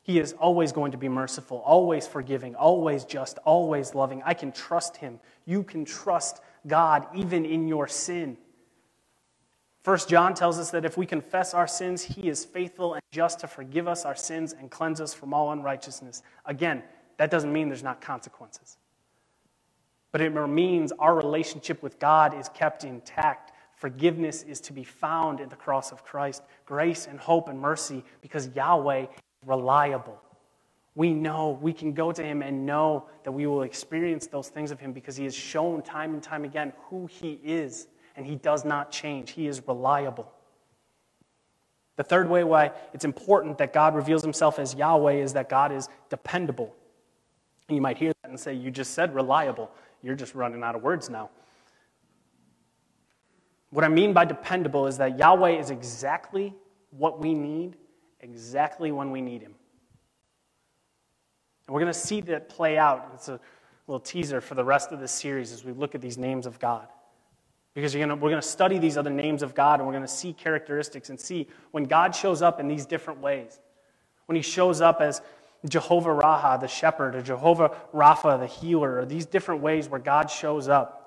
He 0.02 0.18
is 0.18 0.34
always 0.34 0.70
going 0.70 0.92
to 0.92 0.98
be 0.98 1.08
merciful, 1.08 1.62
always 1.64 2.06
forgiving, 2.06 2.54
always 2.54 3.04
just, 3.04 3.38
always 3.44 3.94
loving. 3.94 4.22
I 4.24 4.34
can 4.34 4.52
trust 4.52 4.96
Him. 4.98 5.18
You 5.46 5.62
can 5.62 5.86
trust 5.86 6.42
God 6.66 7.06
even 7.14 7.46
in 7.46 7.68
your 7.68 7.88
sin. 7.88 8.36
First 9.84 10.08
John 10.08 10.32
tells 10.32 10.58
us 10.58 10.70
that 10.70 10.86
if 10.86 10.96
we 10.96 11.04
confess 11.04 11.52
our 11.52 11.66
sins, 11.66 12.02
he 12.02 12.26
is 12.26 12.42
faithful 12.42 12.94
and 12.94 13.02
just 13.12 13.40
to 13.40 13.46
forgive 13.46 13.86
us 13.86 14.06
our 14.06 14.16
sins 14.16 14.54
and 14.58 14.70
cleanse 14.70 14.98
us 14.98 15.12
from 15.12 15.34
all 15.34 15.52
unrighteousness. 15.52 16.22
Again, 16.46 16.82
that 17.18 17.30
doesn't 17.30 17.52
mean 17.52 17.68
there's 17.68 17.82
not 17.82 18.00
consequences. 18.00 18.78
But 20.10 20.22
it 20.22 20.30
means 20.30 20.90
our 20.98 21.14
relationship 21.14 21.82
with 21.82 21.98
God 21.98 22.32
is 22.32 22.48
kept 22.48 22.84
intact. 22.84 23.52
Forgiveness 23.76 24.42
is 24.44 24.58
to 24.62 24.72
be 24.72 24.84
found 24.84 25.38
in 25.38 25.50
the 25.50 25.56
cross 25.56 25.92
of 25.92 26.02
Christ. 26.02 26.42
Grace 26.64 27.06
and 27.06 27.20
hope 27.20 27.48
and 27.48 27.60
mercy 27.60 28.02
because 28.22 28.48
Yahweh 28.56 29.02
is 29.02 29.08
reliable. 29.44 30.18
We 30.94 31.12
know 31.12 31.58
we 31.60 31.74
can 31.74 31.92
go 31.92 32.10
to 32.10 32.22
him 32.22 32.40
and 32.40 32.64
know 32.64 33.04
that 33.24 33.32
we 33.32 33.46
will 33.46 33.64
experience 33.64 34.28
those 34.28 34.48
things 34.48 34.70
of 34.70 34.80
him 34.80 34.94
because 34.94 35.16
he 35.16 35.24
has 35.24 35.34
shown 35.34 35.82
time 35.82 36.14
and 36.14 36.22
time 36.22 36.44
again 36.44 36.72
who 36.88 37.04
he 37.04 37.38
is 37.44 37.88
and 38.16 38.26
he 38.26 38.36
does 38.36 38.64
not 38.64 38.90
change. 38.90 39.32
He 39.32 39.46
is 39.46 39.66
reliable. 39.66 40.32
The 41.96 42.04
third 42.04 42.28
way 42.28 42.42
why 42.44 42.72
it's 42.92 43.04
important 43.04 43.58
that 43.58 43.72
God 43.72 43.94
reveals 43.94 44.22
himself 44.22 44.58
as 44.58 44.74
Yahweh 44.74 45.14
is 45.14 45.32
that 45.34 45.48
God 45.48 45.72
is 45.72 45.88
dependable. 46.10 46.74
And 47.68 47.76
you 47.76 47.82
might 47.82 47.96
hear 47.96 48.12
that 48.22 48.30
and 48.30 48.38
say, 48.38 48.54
You 48.54 48.70
just 48.70 48.94
said 48.94 49.14
reliable. 49.14 49.70
You're 50.02 50.16
just 50.16 50.34
running 50.34 50.62
out 50.62 50.74
of 50.74 50.82
words 50.82 51.08
now. 51.08 51.30
What 53.70 53.84
I 53.84 53.88
mean 53.88 54.12
by 54.12 54.24
dependable 54.24 54.86
is 54.86 54.98
that 54.98 55.18
Yahweh 55.18 55.58
is 55.58 55.70
exactly 55.70 56.54
what 56.90 57.18
we 57.18 57.34
need, 57.34 57.76
exactly 58.20 58.92
when 58.92 59.10
we 59.10 59.20
need 59.20 59.42
him. 59.42 59.54
And 61.66 61.74
we're 61.74 61.80
going 61.80 61.92
to 61.92 61.98
see 61.98 62.20
that 62.22 62.48
play 62.48 62.76
out. 62.76 63.10
It's 63.14 63.28
a 63.28 63.40
little 63.86 64.00
teaser 64.00 64.40
for 64.40 64.54
the 64.54 64.64
rest 64.64 64.92
of 64.92 65.00
this 65.00 65.12
series 65.12 65.52
as 65.52 65.64
we 65.64 65.72
look 65.72 65.94
at 65.94 66.00
these 66.00 66.18
names 66.18 66.46
of 66.46 66.58
God. 66.58 66.88
Because 67.74 67.94
gonna, 67.94 68.14
we're 68.14 68.30
going 68.30 68.40
to 68.40 68.46
study 68.46 68.78
these 68.78 68.96
other 68.96 69.10
names 69.10 69.42
of 69.42 69.54
God 69.54 69.80
and 69.80 69.86
we're 69.86 69.94
going 69.94 70.06
to 70.06 70.08
see 70.08 70.32
characteristics 70.32 71.10
and 71.10 71.18
see 71.18 71.48
when 71.72 71.84
God 71.84 72.14
shows 72.14 72.40
up 72.40 72.60
in 72.60 72.68
these 72.68 72.86
different 72.86 73.20
ways. 73.20 73.58
When 74.26 74.36
he 74.36 74.42
shows 74.42 74.80
up 74.80 75.00
as 75.00 75.20
Jehovah 75.68 76.12
Raah, 76.12 76.58
the 76.58 76.68
shepherd, 76.68 77.14
or 77.14 77.22
Jehovah 77.22 77.70
Rapha, 77.92 78.38
the 78.38 78.46
healer, 78.46 78.98
or 78.98 79.06
these 79.06 79.26
different 79.26 79.62
ways 79.62 79.88
where 79.88 80.00
God 80.00 80.30
shows 80.30 80.68
up. 80.68 81.00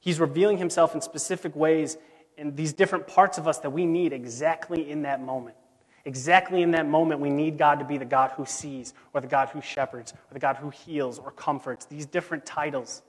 He's 0.00 0.20
revealing 0.20 0.58
himself 0.58 0.94
in 0.94 1.00
specific 1.00 1.54
ways 1.54 1.98
in 2.36 2.54
these 2.54 2.72
different 2.72 3.06
parts 3.06 3.36
of 3.36 3.48
us 3.48 3.58
that 3.58 3.70
we 3.70 3.84
need 3.84 4.12
exactly 4.12 4.88
in 4.88 5.02
that 5.02 5.20
moment. 5.20 5.56
Exactly 6.04 6.62
in 6.62 6.70
that 6.70 6.86
moment, 6.86 7.20
we 7.20 7.28
need 7.28 7.58
God 7.58 7.80
to 7.80 7.84
be 7.84 7.98
the 7.98 8.04
God 8.04 8.30
who 8.30 8.46
sees, 8.46 8.94
or 9.12 9.20
the 9.20 9.26
God 9.26 9.48
who 9.48 9.60
shepherds, 9.60 10.12
or 10.12 10.34
the 10.34 10.38
God 10.38 10.56
who 10.56 10.70
heals 10.70 11.18
or 11.18 11.32
comforts. 11.32 11.84
These 11.84 12.06
different 12.06 12.46
titles 12.46 13.02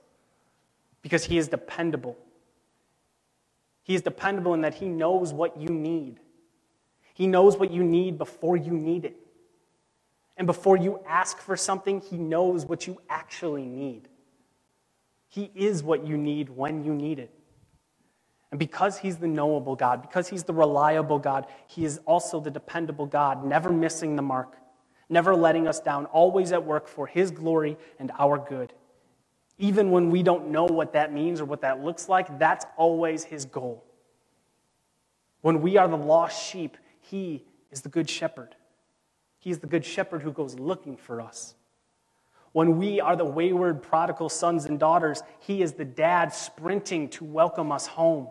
because 1.02 1.24
he 1.24 1.38
is 1.38 1.48
dependable. 1.48 2.16
He 3.82 3.94
is 3.94 4.02
dependable 4.02 4.54
in 4.54 4.60
that 4.60 4.74
he 4.74 4.88
knows 4.88 5.32
what 5.32 5.60
you 5.60 5.68
need. 5.68 6.20
He 7.14 7.26
knows 7.26 7.56
what 7.56 7.70
you 7.70 7.82
need 7.82 8.18
before 8.18 8.56
you 8.56 8.72
need 8.72 9.04
it. 9.04 9.16
And 10.36 10.46
before 10.46 10.76
you 10.76 11.00
ask 11.06 11.38
for 11.38 11.56
something, 11.56 12.00
he 12.00 12.16
knows 12.16 12.64
what 12.64 12.86
you 12.86 13.00
actually 13.10 13.66
need. 13.66 14.08
He 15.28 15.50
is 15.54 15.82
what 15.82 16.06
you 16.06 16.16
need 16.16 16.48
when 16.48 16.84
you 16.84 16.94
need 16.94 17.18
it. 17.18 17.30
And 18.50 18.58
because 18.58 18.98
he's 18.98 19.18
the 19.18 19.28
knowable 19.28 19.76
God, 19.76 20.02
because 20.02 20.28
he's 20.28 20.42
the 20.42 20.52
reliable 20.52 21.18
God, 21.18 21.46
he 21.68 21.84
is 21.84 21.98
also 22.06 22.40
the 22.40 22.50
dependable 22.50 23.06
God, 23.06 23.44
never 23.44 23.70
missing 23.70 24.16
the 24.16 24.22
mark, 24.22 24.56
never 25.08 25.36
letting 25.36 25.68
us 25.68 25.78
down, 25.78 26.06
always 26.06 26.52
at 26.52 26.64
work 26.64 26.88
for 26.88 27.06
his 27.06 27.30
glory 27.30 27.76
and 27.98 28.10
our 28.18 28.38
good. 28.38 28.72
Even 29.60 29.90
when 29.90 30.10
we 30.10 30.22
don't 30.22 30.48
know 30.48 30.64
what 30.64 30.94
that 30.94 31.12
means 31.12 31.38
or 31.38 31.44
what 31.44 31.60
that 31.60 31.84
looks 31.84 32.08
like, 32.08 32.38
that's 32.38 32.64
always 32.78 33.24
his 33.24 33.44
goal. 33.44 33.84
When 35.42 35.60
we 35.60 35.76
are 35.76 35.86
the 35.86 35.98
lost 35.98 36.50
sheep, 36.50 36.78
he 36.98 37.44
is 37.70 37.82
the 37.82 37.90
good 37.90 38.08
shepherd. 38.08 38.56
He's 39.38 39.58
the 39.58 39.66
good 39.66 39.84
shepherd 39.84 40.22
who 40.22 40.32
goes 40.32 40.58
looking 40.58 40.96
for 40.96 41.20
us. 41.20 41.54
When 42.52 42.78
we 42.78 43.02
are 43.02 43.14
the 43.16 43.26
wayward 43.26 43.82
prodigal 43.82 44.30
sons 44.30 44.64
and 44.64 44.80
daughters, 44.80 45.22
he 45.40 45.60
is 45.60 45.74
the 45.74 45.84
dad 45.84 46.32
sprinting 46.32 47.10
to 47.10 47.24
welcome 47.24 47.70
us 47.70 47.86
home. 47.86 48.28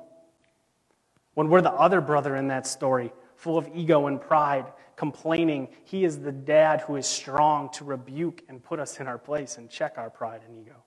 When 1.35 1.47
we're 1.47 1.61
the 1.61 1.71
other 1.71 2.01
brother 2.01 2.37
in 2.37 2.47
that 2.47 2.65
story, 2.65 3.13
full 3.35 3.55
of 3.55 3.69
ego 3.75 4.07
and 4.07 4.19
pride, 4.19 4.65
complaining, 4.95 5.67
he 5.83 6.05
is 6.05 6.17
the 6.17 6.31
dad 6.31 6.81
who 6.81 6.95
is 6.95 7.05
strong 7.05 7.69
to 7.73 7.83
rebuke 7.83 8.41
and 8.49 8.63
put 8.63 8.79
us 8.79 8.99
in 8.99 9.05
our 9.05 9.19
place 9.19 9.59
and 9.59 9.69
check 9.69 9.99
our 9.99 10.09
pride 10.09 10.41
and 10.47 10.57
ego 10.57 10.83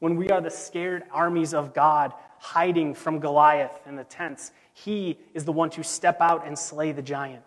when 0.00 0.16
we 0.16 0.28
are 0.30 0.40
the 0.40 0.50
scared 0.50 1.04
armies 1.12 1.54
of 1.54 1.72
God 1.72 2.12
hiding 2.38 2.94
from 2.94 3.20
Goliath 3.20 3.78
in 3.86 3.96
the 3.96 4.04
tents, 4.04 4.50
He 4.72 5.18
is 5.34 5.44
the 5.44 5.52
one 5.52 5.70
to 5.70 5.84
step 5.84 6.20
out 6.20 6.46
and 6.46 6.58
slay 6.58 6.90
the 6.92 7.02
giant. 7.02 7.44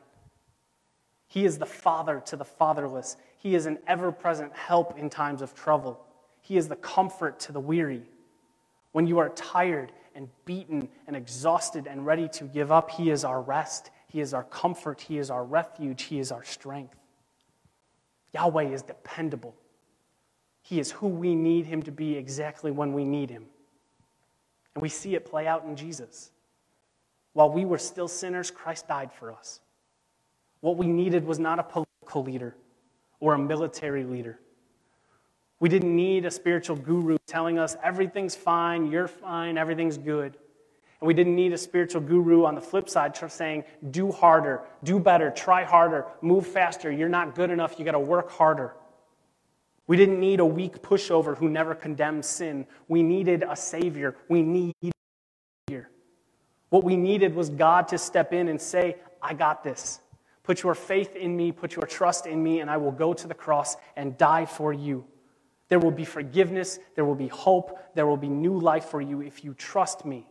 He 1.28 1.46
is 1.46 1.58
the 1.58 1.66
father 1.66 2.22
to 2.28 2.36
the 2.36 2.46
fatherless. 2.46 3.18
He 3.40 3.56
is 3.56 3.66
an 3.66 3.80
ever 3.88 4.12
present 4.12 4.54
help 4.54 4.98
in 5.00 5.10
times 5.10 5.42
of 5.42 5.56
trouble. 5.56 6.00
He 6.42 6.58
is 6.58 6.68
the 6.68 6.76
comfort 6.76 7.40
to 7.42 7.52
the 7.52 7.60
weary. 7.60 8.04
When 8.92 9.08
you 9.08 9.18
are 9.18 9.30
tired 9.30 9.92
and 10.16 10.30
beaten 10.46 10.88
and 11.08 11.16
exhausted 11.16 11.88
and 11.88 12.06
ready 12.06 12.28
to 12.30 12.44
give 12.44 12.72
up, 12.72 12.92
He 12.92 13.10
is 13.10 13.26
our 13.26 13.42
rest. 13.42 13.90
He 14.08 14.22
is 14.22 14.32
our 14.32 14.44
comfort. 14.44 15.02
He 15.02 15.18
is 15.18 15.32
our 15.32 15.44
refuge. 15.44 16.04
He 16.04 16.20
is 16.20 16.32
our 16.32 16.44
strength. 16.44 16.96
Yahweh 18.32 18.66
is 18.66 18.84
dependable. 18.84 19.56
He 20.64 20.80
is 20.80 20.92
who 20.92 21.08
we 21.08 21.36
need 21.36 21.66
him 21.66 21.84
to 21.84 21.92
be 21.92 22.16
exactly 22.16 22.72
when 22.72 22.94
we 22.94 23.04
need 23.04 23.30
him. 23.30 23.46
And 24.74 24.82
we 24.82 24.90
see 24.90 25.14
it 25.14 25.26
play 25.26 25.46
out 25.46 25.66
in 25.66 25.76
Jesus. 25.76 26.32
While 27.34 27.52
we 27.52 27.66
were 27.66 27.78
still 27.78 28.08
sinners, 28.08 28.50
Christ 28.50 28.88
died 28.88 29.12
for 29.12 29.32
us. 29.32 29.60
What 30.62 30.78
we 30.78 30.88
needed 30.88 31.26
was 31.26 31.38
not 31.38 31.60
a 31.60 31.64
political 31.64 32.24
leader 32.24 32.56
or 33.20 33.34
a 33.34 33.38
military 33.38 34.06
leader. 34.06 34.40
We 35.60 35.68
didn't 35.68 35.96
need 35.96 36.26
a 36.26 36.32
spiritual 36.32 36.78
guru 36.78 37.18
telling 37.28 37.60
us 37.60 37.76
everything's 37.84 38.36
fine, 38.36 38.90
you're 38.90 39.08
fine, 39.08 39.58
everything's 39.58 39.98
good. 39.98 40.38
And 41.00 41.08
we 41.08 41.14
didn't 41.14 41.36
need 41.36 41.52
a 41.52 41.58
spiritual 41.58 42.02
guru 42.02 42.46
on 42.46 42.56
the 42.56 42.62
flip 42.62 42.90
side 42.90 43.18
saying, 43.30 43.66
do 43.92 44.12
harder, 44.12 44.62
do 44.84 45.00
better, 45.00 45.30
try 45.32 45.66
harder, 45.66 46.06
move 46.22 46.48
faster, 46.48 46.90
you're 46.90 47.10
not 47.10 47.36
good 47.36 47.50
enough, 47.50 47.78
you 47.78 47.84
got 47.84 47.92
to 47.92 48.00
work 48.00 48.32
harder. 48.32 48.74
We 49.94 49.98
didn't 49.98 50.20
need 50.20 50.40
a 50.40 50.46
weak 50.46 50.82
pushover 50.82 51.38
who 51.38 51.48
never 51.48 51.76
condemned 51.76 52.26
sin. 52.26 52.66
We 52.88 53.04
needed 53.04 53.46
a 53.48 53.56
Savior. 53.56 54.16
We 54.28 54.42
need 54.42 54.74
a 54.82 54.90
Savior. 55.70 55.92
What 56.70 56.84
we 56.84 56.98
needed 56.98 57.36
was 57.36 57.52
God 57.52 57.88
to 57.90 58.00
step 58.00 58.34
in 58.34 58.48
and 58.48 58.60
say, 58.60 58.96
I 59.22 59.36
got 59.36 59.64
this. 59.64 60.00
Put 60.42 60.64
your 60.64 60.74
faith 60.74 61.16
in 61.16 61.38
me, 61.38 61.52
put 61.52 61.76
your 61.76 61.86
trust 61.86 62.26
in 62.26 62.42
me, 62.42 62.62
and 62.62 62.72
I 62.72 62.78
will 62.78 62.92
go 62.92 63.14
to 63.14 63.28
the 63.28 63.36
cross 63.36 63.78
and 63.96 64.18
die 64.18 64.48
for 64.48 64.74
you. 64.74 65.06
There 65.70 65.78
will 65.78 65.92
be 65.92 66.06
forgiveness, 66.06 66.80
there 66.96 67.06
will 67.06 67.14
be 67.14 67.28
hope, 67.28 67.78
there 67.94 68.08
will 68.08 68.18
be 68.18 68.30
new 68.30 68.58
life 68.58 68.86
for 68.86 69.00
you 69.00 69.22
if 69.22 69.44
you 69.44 69.54
trust 69.54 70.06
me. 70.06 70.26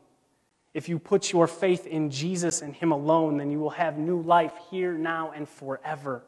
If 0.74 0.88
you 0.88 0.98
put 0.98 1.30
your 1.30 1.46
faith 1.46 1.86
in 1.86 2.10
Jesus 2.10 2.62
and 2.62 2.74
Him 2.74 2.90
alone, 2.90 3.36
then 3.36 3.52
you 3.52 3.60
will 3.60 3.70
have 3.70 3.96
new 3.96 4.22
life 4.22 4.54
here, 4.72 4.94
now, 4.94 5.30
and 5.30 5.48
forever. 5.48 6.24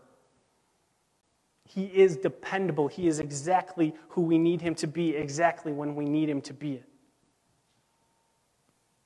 He 1.66 1.84
is 1.84 2.16
dependable. 2.16 2.88
He 2.88 3.08
is 3.08 3.20
exactly 3.20 3.94
who 4.08 4.22
we 4.22 4.38
need 4.38 4.60
Him 4.60 4.74
to 4.76 4.86
be, 4.86 5.16
exactly 5.16 5.72
when 5.72 5.94
we 5.94 6.04
need 6.04 6.28
Him 6.28 6.40
to 6.42 6.52
be 6.52 6.74
it. 6.74 6.84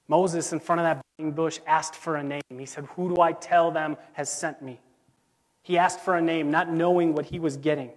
Moses, 0.08 0.52
in 0.52 0.60
front 0.60 0.80
of 0.80 0.84
that 0.84 1.02
burning 1.18 1.32
bush, 1.32 1.60
asked 1.66 1.94
for 1.94 2.16
a 2.16 2.22
name. 2.22 2.42
He 2.50 2.66
said, 2.66 2.86
Who 2.96 3.14
do 3.14 3.20
I 3.20 3.32
tell 3.32 3.70
them 3.70 3.96
has 4.14 4.30
sent 4.30 4.62
me? 4.62 4.80
He 5.62 5.76
asked 5.76 6.00
for 6.00 6.16
a 6.16 6.22
name, 6.22 6.50
not 6.50 6.72
knowing 6.72 7.14
what 7.14 7.26
he 7.26 7.38
was 7.38 7.58
getting. 7.58 7.90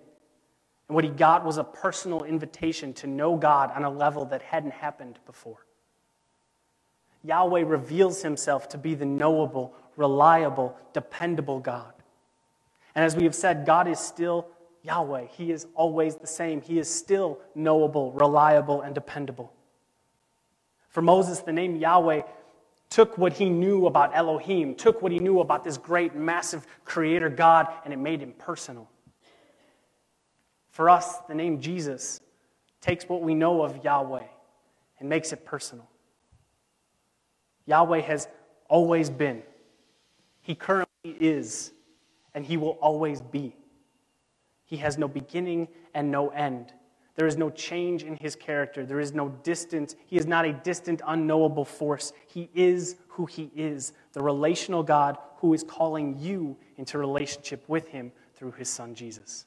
And 0.90 0.96
what 0.96 1.06
he 1.06 1.10
got 1.10 1.46
was 1.46 1.58
a 1.58 1.64
personal 1.64 2.24
invitation 2.24 2.94
to 2.96 3.08
know 3.08 3.38
God 3.38 3.72
on 3.72 3.86
a 3.86 3.90
level 3.90 4.26
that 4.26 4.42
hadn't 4.42 4.74
happened 4.74 5.20
before. 5.26 5.66
Yahweh 7.24 7.64
reveals 7.66 8.22
himself 8.22 8.68
to 8.70 8.78
be 8.78 8.94
the 8.94 9.06
knowable, 9.06 9.74
reliable, 9.96 10.78
dependable 10.92 11.60
God. 11.60 11.94
And 12.96 13.06
as 13.06 13.16
we 13.16 13.24
have 13.24 13.36
said, 13.36 13.66
God 13.66 13.88
is 13.88 14.00
still 14.00 14.48
Yahweh. 14.84 15.28
He 15.38 15.52
is 15.52 15.68
always 15.76 16.16
the 16.16 16.28
same. 16.28 16.62
He 16.62 16.80
is 16.80 16.90
still 16.90 17.40
knowable, 17.56 18.12
reliable, 18.14 18.82
and 18.82 18.94
dependable. 18.96 19.54
For 20.90 21.02
Moses, 21.02 21.40
the 21.40 21.54
name 21.54 21.76
Yahweh 21.76 22.24
took 22.90 23.18
what 23.18 23.34
he 23.34 23.50
knew 23.50 23.88
about 23.88 24.12
Elohim, 24.14 24.76
took 24.76 25.02
what 25.02 25.12
he 25.12 25.20
knew 25.20 25.40
about 25.40 25.64
this 25.64 25.78
great, 25.78 26.14
massive 26.14 26.68
creator 26.84 27.30
God, 27.30 27.68
and 27.86 27.94
it 27.94 27.98
made 27.98 28.22
him 28.22 28.34
personal. 28.38 28.90
For 30.72 30.90
us, 30.90 31.18
the 31.28 31.36
name 31.36 31.62
Jesus 31.62 32.20
takes 32.82 33.08
what 33.08 33.22
we 33.22 33.34
know 33.34 33.62
of 33.62 33.84
Yahweh 33.84 34.24
and 35.00 35.10
makes 35.10 35.32
it 35.32 35.46
personal. 35.46 35.88
Yahweh 37.66 38.02
has 38.02 38.28
always 38.68 39.10
been, 39.10 39.44
He 40.42 40.56
currently 40.56 41.16
is, 41.20 41.72
and 42.34 42.46
He 42.46 42.58
will 42.58 42.78
always 42.82 43.22
be. 43.22 43.56
He 44.66 44.78
has 44.78 44.98
no 44.98 45.08
beginning 45.08 45.68
and 45.94 46.10
no 46.12 46.30
end. 46.30 46.74
There 47.16 47.28
is 47.28 47.38
no 47.38 47.50
change 47.50 48.04
in 48.04 48.18
his 48.22 48.36
character. 48.36 48.86
There 48.86 49.00
is 49.00 49.14
no 49.14 49.30
distance. 49.44 49.96
He 50.08 50.18
is 50.18 50.26
not 50.26 50.46
a 50.46 50.54
distant, 50.54 51.02
unknowable 51.06 51.66
force. 51.66 52.14
He 52.28 52.50
is 52.56 52.96
who 53.10 53.26
he 53.26 53.52
is, 53.56 53.94
the 54.14 54.24
relational 54.24 54.82
God 54.82 55.18
who 55.38 55.54
is 55.54 55.64
calling 55.64 56.18
you 56.20 56.58
into 56.78 56.98
relationship 56.98 57.68
with 57.68 57.90
him 57.90 58.12
through 58.34 58.52
his 58.52 58.70
son 58.70 58.96
Jesus. 58.96 59.46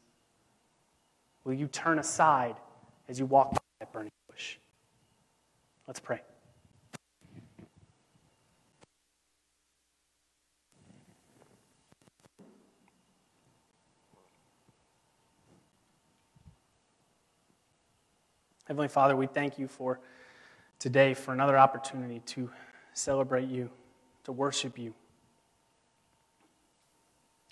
Will 1.45 1.55
you 1.55 1.66
turn 1.68 1.99
aside 1.99 2.57
as 3.09 3.18
you 3.18 3.26
walk 3.26 3.53
by 3.53 3.59
that 3.80 3.93
burning 3.93 4.12
bush? 4.28 4.59
Let's 5.87 6.01
pray. 6.01 6.20
Heavenly 18.67 18.89
Father, 18.89 19.15
we 19.15 19.27
thank 19.27 19.59
you 19.59 19.69
for 19.69 20.01
today, 20.79 21.15
for 21.15 21.33
another 21.33 21.59
opportunity 21.59 22.21
to 22.21 22.51
celebrate 22.95 23.49
you, 23.49 23.71
to 24.25 24.33
worship 24.33 24.79
you. 24.79 24.95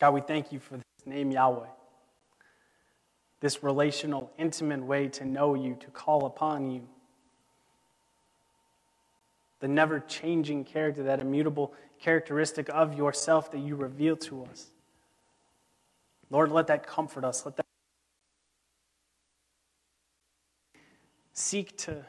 God, 0.00 0.14
we 0.14 0.20
thank 0.22 0.52
you 0.52 0.58
for 0.58 0.78
this 0.78 1.06
name, 1.06 1.30
Yahweh, 1.30 1.66
this 3.40 3.62
relational, 3.62 4.32
intimate 4.38 4.82
way 4.82 5.08
to 5.08 5.24
know 5.24 5.54
you, 5.54 5.76
to 5.80 5.86
call 5.88 6.24
upon 6.24 6.70
you. 6.70 6.88
The 9.60 9.68
never 9.68 10.00
changing 10.00 10.64
character, 10.64 11.04
that 11.04 11.20
immutable 11.20 11.72
characteristic 12.00 12.68
of 12.70 12.94
yourself 12.94 13.52
that 13.52 13.60
you 13.60 13.76
reveal 13.76 14.16
to 14.16 14.44
us. 14.44 14.70
Lord, 16.30 16.50
let 16.50 16.66
that 16.68 16.86
comfort 16.86 17.24
us. 17.24 17.44
Let 17.44 17.56
that 17.56 17.61
seek 21.32 21.76
to 21.78 22.04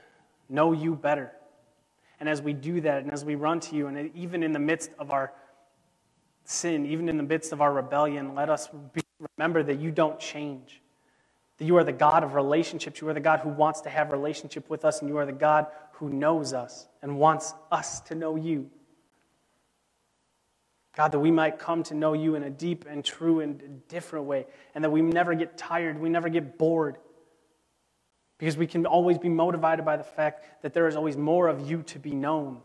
know 0.50 0.72
you 0.72 0.96
better. 0.96 1.32
And 2.20 2.30
as 2.30 2.42
we 2.42 2.54
do 2.54 2.82
that, 2.82 3.04
and 3.04 3.12
as 3.12 3.26
we 3.26 3.36
run 3.36 3.60
to 3.62 3.76
you, 3.76 3.88
and 3.88 4.16
even 4.16 4.44
in 4.44 4.54
the 4.54 4.60
midst 4.60 4.92
of 5.00 5.12
our 5.12 5.34
sin, 6.46 6.86
even 6.86 7.10
in 7.10 7.18
the 7.18 7.24
midst 7.24 7.52
of 7.52 7.62
our 7.62 7.74
rebellion, 7.74 8.36
let 8.36 8.50
us 8.50 8.70
be, 8.94 9.02
remember 9.38 9.64
that 9.64 9.80
you 9.80 9.92
don't 9.92 10.20
change. 10.20 10.82
That 11.58 11.66
you 11.66 11.78
are 11.78 11.84
the 11.84 11.94
God 11.94 12.24
of 12.24 12.34
relationships. 12.34 13.02
You 13.02 13.10
are 13.10 13.14
the 13.14 13.20
God 13.20 13.42
who 13.42 13.50
wants 13.50 13.82
to 13.82 13.90
have 13.90 14.12
relationship 14.12 14.70
with 14.70 14.86
us, 14.86 15.02
and 15.02 15.10
you 15.10 15.18
are 15.18 15.26
the 15.26 15.32
God 15.32 15.68
who 15.94 16.10
knows 16.10 16.54
us 16.54 16.88
and 17.02 17.18
wants 17.18 17.54
us 17.72 18.00
to 18.02 18.16
know 18.16 18.36
you. 18.36 18.70
God, 20.96 21.12
that 21.12 21.20
we 21.20 21.32
might 21.32 21.58
come 21.58 21.82
to 21.84 21.96
know 21.96 22.14
you 22.14 22.36
in 22.36 22.44
a 22.44 22.50
deep 22.50 22.86
and 22.88 23.04
true 23.04 23.40
and 23.40 23.88
different 23.88 24.26
way, 24.26 24.46
and 24.76 24.84
that 24.84 24.92
we 24.92 25.02
never 25.02 25.34
get 25.34 25.58
tired, 25.58 26.00
we 26.00 26.10
never 26.10 26.30
get 26.30 26.58
bored, 26.58 26.98
because 28.44 28.58
we 28.58 28.68
can 28.68 28.86
always 28.86 29.18
be 29.18 29.30
motivated 29.30 29.86
by 29.86 29.96
the 29.96 30.04
fact 30.04 30.44
that 30.64 30.74
there 30.74 30.86
is 30.86 30.98
always 30.98 31.16
more 31.16 31.48
of 31.48 31.70
you 31.70 31.82
to 31.82 31.98
be 31.98 32.12
known. 32.12 32.60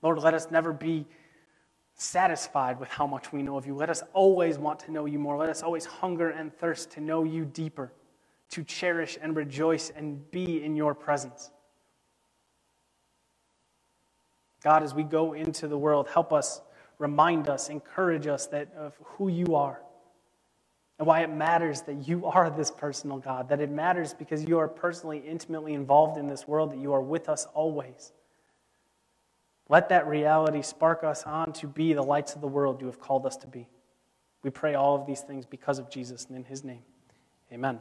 Lord, 0.00 0.20
let 0.20 0.32
us 0.32 0.48
never 0.52 0.72
be 0.72 1.04
satisfied 1.96 2.78
with 2.78 2.88
how 2.88 3.04
much 3.04 3.32
we 3.32 3.42
know 3.42 3.56
of 3.56 3.66
you. 3.66 3.74
Let 3.74 3.90
us 3.90 4.04
always 4.12 4.58
want 4.58 4.78
to 4.78 4.92
know 4.92 5.06
you 5.06 5.18
more. 5.18 5.36
Let 5.36 5.48
us 5.48 5.64
always 5.64 5.86
hunger 5.86 6.30
and 6.30 6.56
thirst 6.56 6.92
to 6.92 7.00
know 7.00 7.24
you 7.24 7.44
deeper, 7.44 7.90
to 8.50 8.62
cherish 8.62 9.18
and 9.20 9.34
rejoice 9.34 9.90
and 9.90 10.30
be 10.30 10.62
in 10.62 10.76
your 10.76 10.94
presence. 10.94 11.50
God, 14.62 14.84
as 14.84 14.94
we 14.94 15.02
go 15.02 15.32
into 15.32 15.66
the 15.66 15.76
world, 15.76 16.06
help 16.06 16.32
us, 16.32 16.60
remind 16.98 17.48
us, 17.48 17.70
encourage 17.70 18.28
us 18.28 18.46
that 18.46 18.72
of 18.76 18.94
who 19.02 19.26
you 19.26 19.56
are 19.56 19.80
and 20.98 21.06
why 21.06 21.20
it 21.20 21.30
matters 21.30 21.82
that 21.82 22.08
you 22.08 22.26
are 22.26 22.50
this 22.50 22.70
personal 22.70 23.18
God, 23.18 23.48
that 23.48 23.60
it 23.60 23.70
matters 23.70 24.12
because 24.12 24.44
you 24.44 24.58
are 24.58 24.68
personally, 24.68 25.18
intimately 25.18 25.74
involved 25.74 26.18
in 26.18 26.26
this 26.26 26.48
world, 26.48 26.72
that 26.72 26.78
you 26.78 26.92
are 26.92 27.00
with 27.00 27.28
us 27.28 27.46
always. 27.54 28.12
Let 29.68 29.90
that 29.90 30.08
reality 30.08 30.62
spark 30.62 31.04
us 31.04 31.24
on 31.24 31.52
to 31.54 31.66
be 31.66 31.92
the 31.92 32.02
lights 32.02 32.34
of 32.34 32.40
the 32.40 32.48
world 32.48 32.80
you 32.80 32.86
have 32.86 33.00
called 33.00 33.26
us 33.26 33.36
to 33.38 33.46
be. 33.46 33.68
We 34.42 34.50
pray 34.50 34.74
all 34.74 34.96
of 34.96 35.06
these 35.06 35.20
things 35.20 35.46
because 35.46 35.78
of 35.78 35.90
Jesus 35.90 36.26
and 36.26 36.36
in 36.36 36.44
his 36.44 36.64
name. 36.64 36.82
Amen. 37.52 37.80